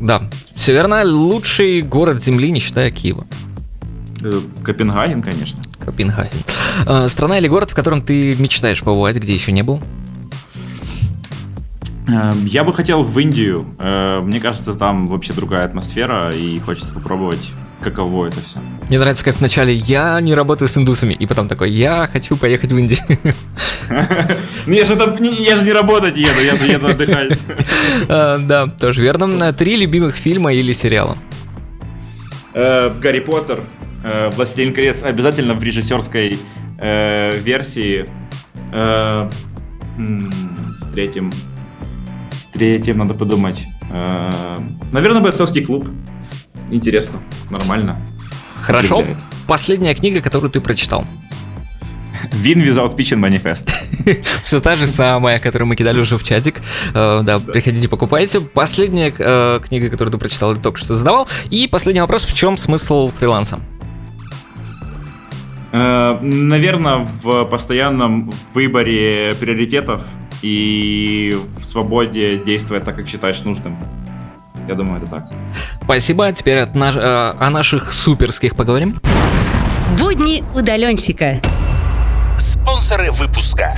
Да, 0.00 0.28
все 0.54 0.72
верно. 0.72 1.04
Лучший 1.04 1.82
город 1.82 2.22
Земли, 2.22 2.50
не 2.50 2.60
считая 2.60 2.90
Киева. 2.90 3.26
Э, 4.22 4.40
Копенгаген, 4.62 5.22
конечно. 5.22 5.60
Копенгаген. 5.78 6.30
А, 6.86 7.08
страна 7.08 7.38
или 7.38 7.48
город, 7.48 7.70
в 7.70 7.74
котором 7.74 8.02
ты 8.02 8.36
мечтаешь 8.36 8.80
побывать, 8.80 9.16
где 9.16 9.34
еще 9.34 9.52
не 9.52 9.62
был? 9.62 9.80
Эм, 12.08 12.46
я 12.46 12.64
бы 12.64 12.74
хотел 12.74 13.02
в 13.02 13.16
Индию. 13.18 13.64
Э, 13.78 14.20
мне 14.20 14.40
кажется, 14.40 14.74
там 14.74 15.06
вообще 15.06 15.32
другая 15.32 15.64
атмосфера, 15.64 16.32
и 16.34 16.58
хочется 16.58 16.92
попробовать, 16.92 17.52
каково 17.80 18.26
это 18.26 18.40
все. 18.40 18.58
Мне 18.88 18.98
нравится, 18.98 19.24
как 19.24 19.36
вначале 19.36 19.72
я 19.72 20.20
не 20.20 20.34
работаю 20.34 20.66
с 20.66 20.76
индусами, 20.76 21.12
и 21.12 21.26
потом 21.26 21.46
такой, 21.46 21.70
я 21.70 22.08
хочу 22.12 22.36
поехать 22.36 22.72
в 22.72 22.78
Индию. 22.78 22.98
Ну 24.64 24.72
я 24.72 24.86
же 24.86 24.94
я 24.94 25.56
же 25.56 25.64
не 25.64 25.72
работать 25.72 26.16
еду, 26.16 26.40
я 26.40 26.56
же 26.56 26.64
еду 26.64 26.86
отдыхать. 26.86 27.38
А, 28.08 28.38
да, 28.46 28.66
тоже 28.66 29.02
верно. 29.02 29.52
Три 29.52 29.76
любимых 29.76 30.16
фильма 30.16 30.54
или 30.54 30.72
сериала? 30.72 31.16
Э, 32.54 32.90
Гарри 33.00 33.20
Поттер, 33.20 33.60
э, 34.02 34.30
Властелин 34.30 34.72
колец 34.72 35.02
обязательно 35.02 35.54
в 35.54 35.62
режиссерской 35.62 36.38
версии. 36.80 38.06
С 38.72 40.86
третьим 40.94 41.32
третьим 42.62 42.98
надо 42.98 43.14
подумать. 43.14 43.66
Э, 43.90 44.56
наверное, 44.92 45.20
бойцовский 45.20 45.64
клуб. 45.64 45.88
Интересно, 46.70 47.18
нормально. 47.50 47.96
Хорошо. 48.62 48.98
Удивляет. 48.98 49.18
Последняя 49.48 49.94
книга, 49.94 50.20
которую 50.20 50.48
ты 50.50 50.60
прочитал. 50.60 51.04
Win 52.44 52.64
Without 52.64 52.96
Pitch 52.96 53.18
Manifest. 53.18 53.68
Все 54.44 54.60
та 54.60 54.76
же 54.76 54.86
самая, 54.86 55.40
которую 55.40 55.66
мы 55.66 55.74
кидали 55.74 56.00
уже 56.00 56.16
в 56.16 56.22
чатик. 56.22 56.60
Uh, 56.94 57.22
да, 57.22 57.40
приходите, 57.40 57.88
покупайте. 57.88 58.40
Последняя 58.40 59.10
uh, 59.10 59.60
книга, 59.60 59.90
которую 59.90 60.12
ты 60.12 60.18
прочитал, 60.18 60.54
только 60.56 60.78
что 60.78 60.94
задавал. 60.94 61.28
И 61.50 61.66
последний 61.66 62.00
вопрос, 62.00 62.22
в 62.22 62.32
чем 62.32 62.56
смысл 62.56 63.10
фриланса? 63.18 63.58
Наверное, 65.72 67.08
в 67.22 67.44
постоянном 67.46 68.30
выборе 68.52 69.34
приоритетов 69.40 70.02
и 70.42 71.38
в 71.58 71.64
свободе 71.64 72.38
действовать 72.38 72.84
так, 72.84 72.96
как 72.96 73.08
считаешь 73.08 73.40
нужным. 73.42 73.78
Я 74.68 74.74
думаю, 74.74 75.02
это 75.02 75.10
так. 75.10 75.32
Спасибо. 75.82 76.30
Теперь 76.32 76.58
от 76.58 76.74
наш, 76.74 76.96
э, 76.96 77.00
о 77.00 77.50
наших 77.50 77.92
суперских 77.92 78.54
поговорим. 78.54 79.00
Будни 79.98 80.44
удаленщика. 80.54 81.40
Спонсоры 82.36 83.10
выпуска. 83.12 83.74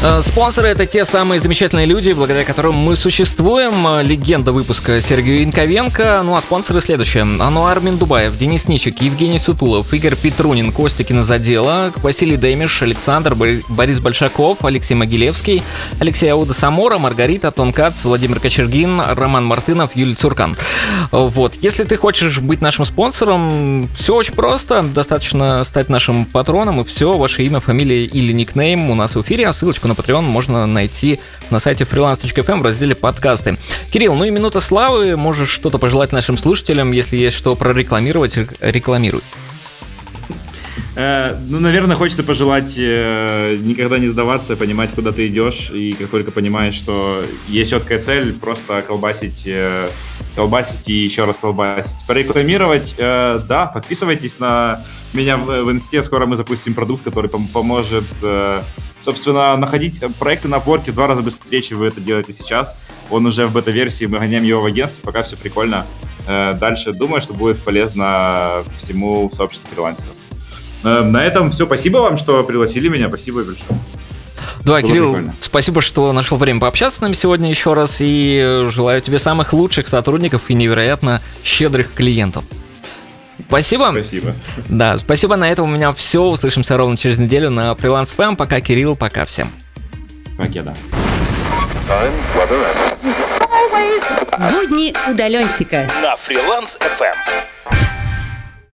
Э, 0.00 0.22
спонсоры 0.22 0.68
это 0.68 0.86
те 0.86 1.04
самые 1.04 1.40
замечательные 1.40 1.84
люди, 1.84 2.12
благодаря 2.12 2.44
которым 2.44 2.76
мы 2.76 2.94
существуем. 2.94 3.84
Э, 3.84 4.04
легенда 4.04 4.52
выпуска 4.52 5.00
Сергей 5.00 5.42
Инковенко. 5.42 6.20
Ну 6.22 6.36
а 6.36 6.40
спонсоры 6.40 6.80
следующие. 6.80 7.22
Ануар 7.22 7.80
Миндубаев, 7.80 8.38
Денис 8.38 8.68
Ничик, 8.68 9.02
Евгений 9.02 9.40
Сутулов, 9.40 9.92
Игорь 9.92 10.14
Петрунин, 10.14 10.70
Костя 10.70 11.02
Кинозадела, 11.02 11.92
Василий 11.96 12.36
Демиш, 12.36 12.80
Александр, 12.80 13.34
Борис 13.34 13.98
Большаков, 13.98 14.64
Алексей 14.64 14.94
Могилевский, 14.94 15.64
Алексей 15.98 16.28
Ауда 16.28 16.52
Самора, 16.52 16.98
Маргарита 16.98 17.50
Тонкац, 17.50 18.04
Владимир 18.04 18.38
Кочергин, 18.38 19.00
Роман 19.00 19.46
Мартынов, 19.46 19.96
Юлий 19.96 20.14
Цуркан. 20.14 20.54
Э, 21.10 21.26
вот. 21.28 21.56
Если 21.60 21.82
ты 21.82 21.96
хочешь 21.96 22.38
быть 22.38 22.60
нашим 22.60 22.84
спонсором, 22.84 23.88
все 23.96 24.14
очень 24.14 24.34
просто. 24.34 24.84
Достаточно 24.84 25.64
стать 25.64 25.88
нашим 25.88 26.24
патроном, 26.24 26.82
и 26.82 26.84
все, 26.84 27.18
ваше 27.18 27.42
имя, 27.42 27.58
фамилия 27.58 28.04
или 28.04 28.32
никнейм 28.32 28.90
у 28.90 28.94
нас 28.94 29.16
в 29.16 29.22
эфире, 29.22 29.48
а 29.48 29.52
ссылочку 29.52 29.87
на 29.88 29.92
Patreon 29.92 30.22
можно 30.22 30.66
найти 30.66 31.20
на 31.50 31.58
сайте 31.58 31.84
freelance.fm 31.84 32.60
в 32.60 32.62
разделе 32.62 32.94
подкасты. 32.94 33.56
Кирилл, 33.90 34.14
ну 34.14 34.24
и 34.24 34.30
минута 34.30 34.60
славы, 34.60 35.16
можешь 35.16 35.50
что-то 35.50 35.78
пожелать 35.78 36.12
нашим 36.12 36.36
слушателям, 36.36 36.92
если 36.92 37.16
есть 37.16 37.36
что 37.36 37.56
прорекламировать, 37.56 38.38
рекламируй. 38.60 39.22
Э, 40.98 41.36
ну, 41.48 41.60
наверное, 41.60 41.94
хочется 41.94 42.24
пожелать 42.24 42.74
э, 42.76 43.56
никогда 43.60 44.00
не 44.00 44.08
сдаваться, 44.08 44.56
понимать, 44.56 44.90
куда 44.90 45.12
ты 45.12 45.28
идешь, 45.28 45.70
и 45.70 45.92
как 45.92 46.08
только 46.08 46.32
понимаешь, 46.32 46.74
что 46.74 47.22
есть 47.46 47.70
четкая 47.70 48.00
цель, 48.00 48.32
просто 48.32 48.82
колбасить, 48.82 49.44
э, 49.46 49.88
колбасить 50.34 50.88
и 50.88 50.94
еще 50.94 51.24
раз 51.24 51.36
колбасить. 51.40 52.04
Порекламировать, 52.08 52.96
да, 52.98 53.70
подписывайтесь 53.72 54.40
на 54.40 54.84
меня 55.12 55.36
в, 55.36 55.46
в 55.62 55.70
инсте, 55.70 56.02
скоро 56.02 56.26
мы 56.26 56.34
запустим 56.34 56.74
продукт, 56.74 57.04
который 57.04 57.30
пом- 57.30 57.46
поможет, 57.52 58.04
собственно, 59.00 59.56
находить 59.56 60.00
проекты 60.18 60.48
на 60.48 60.58
порке 60.58 60.90
в 60.90 60.94
два 60.96 61.06
раза 61.06 61.22
быстрее, 61.22 61.62
чем 61.62 61.78
вы 61.78 61.86
это 61.86 62.00
делаете 62.00 62.32
сейчас. 62.32 62.76
Он 63.08 63.24
уже 63.26 63.46
в 63.46 63.52
бета-версии, 63.52 64.06
мы 64.06 64.18
гоняем 64.18 64.42
его 64.42 64.62
в 64.62 64.66
агентстве, 64.66 65.02
пока 65.04 65.22
все 65.22 65.36
прикольно. 65.36 65.86
Дальше 66.26 66.92
думаю, 66.92 67.20
что 67.20 67.34
будет 67.34 67.58
полезно 67.62 68.64
всему 68.76 69.30
сообществу 69.32 69.68
фрилансеров. 69.72 70.17
Э, 70.84 71.02
на 71.02 71.24
этом 71.24 71.50
все. 71.50 71.66
Спасибо 71.66 71.98
вам, 71.98 72.18
что 72.18 72.42
пригласили 72.44 72.88
меня. 72.88 73.08
Спасибо 73.08 73.38
большое. 73.44 73.56
Да, 74.64 74.72
Было 74.80 74.82
Кирилл, 74.82 75.12
прикольно. 75.14 75.34
спасибо, 75.40 75.80
что 75.80 76.12
нашел 76.12 76.36
время 76.36 76.60
пообщаться 76.60 76.98
с 76.98 77.00
нами 77.00 77.14
сегодня 77.14 77.48
еще 77.48 77.72
раз. 77.74 77.96
И 78.00 78.66
желаю 78.70 79.00
тебе 79.00 79.18
самых 79.18 79.52
лучших 79.52 79.88
сотрудников 79.88 80.42
и 80.48 80.54
невероятно 80.54 81.20
щедрых 81.42 81.92
клиентов. 81.94 82.44
Спасибо. 83.46 83.90
Спасибо. 83.92 84.34
Да, 84.68 84.98
спасибо. 84.98 85.36
На 85.36 85.50
этом 85.50 85.70
у 85.70 85.74
меня 85.74 85.92
все. 85.92 86.22
Услышимся 86.22 86.76
ровно 86.76 86.96
через 86.96 87.18
неделю 87.18 87.50
на 87.50 87.72
Freelance 87.72 88.14
FM. 88.16 88.36
Пока, 88.36 88.60
Кирилл, 88.60 88.96
пока 88.96 89.24
всем. 89.24 89.50
Покеда. 90.36 90.74
Будни 94.50 94.94
удаленщика. 95.10 95.88
На 96.02 96.14
Freelance 96.14 96.78
FM. 96.80 97.77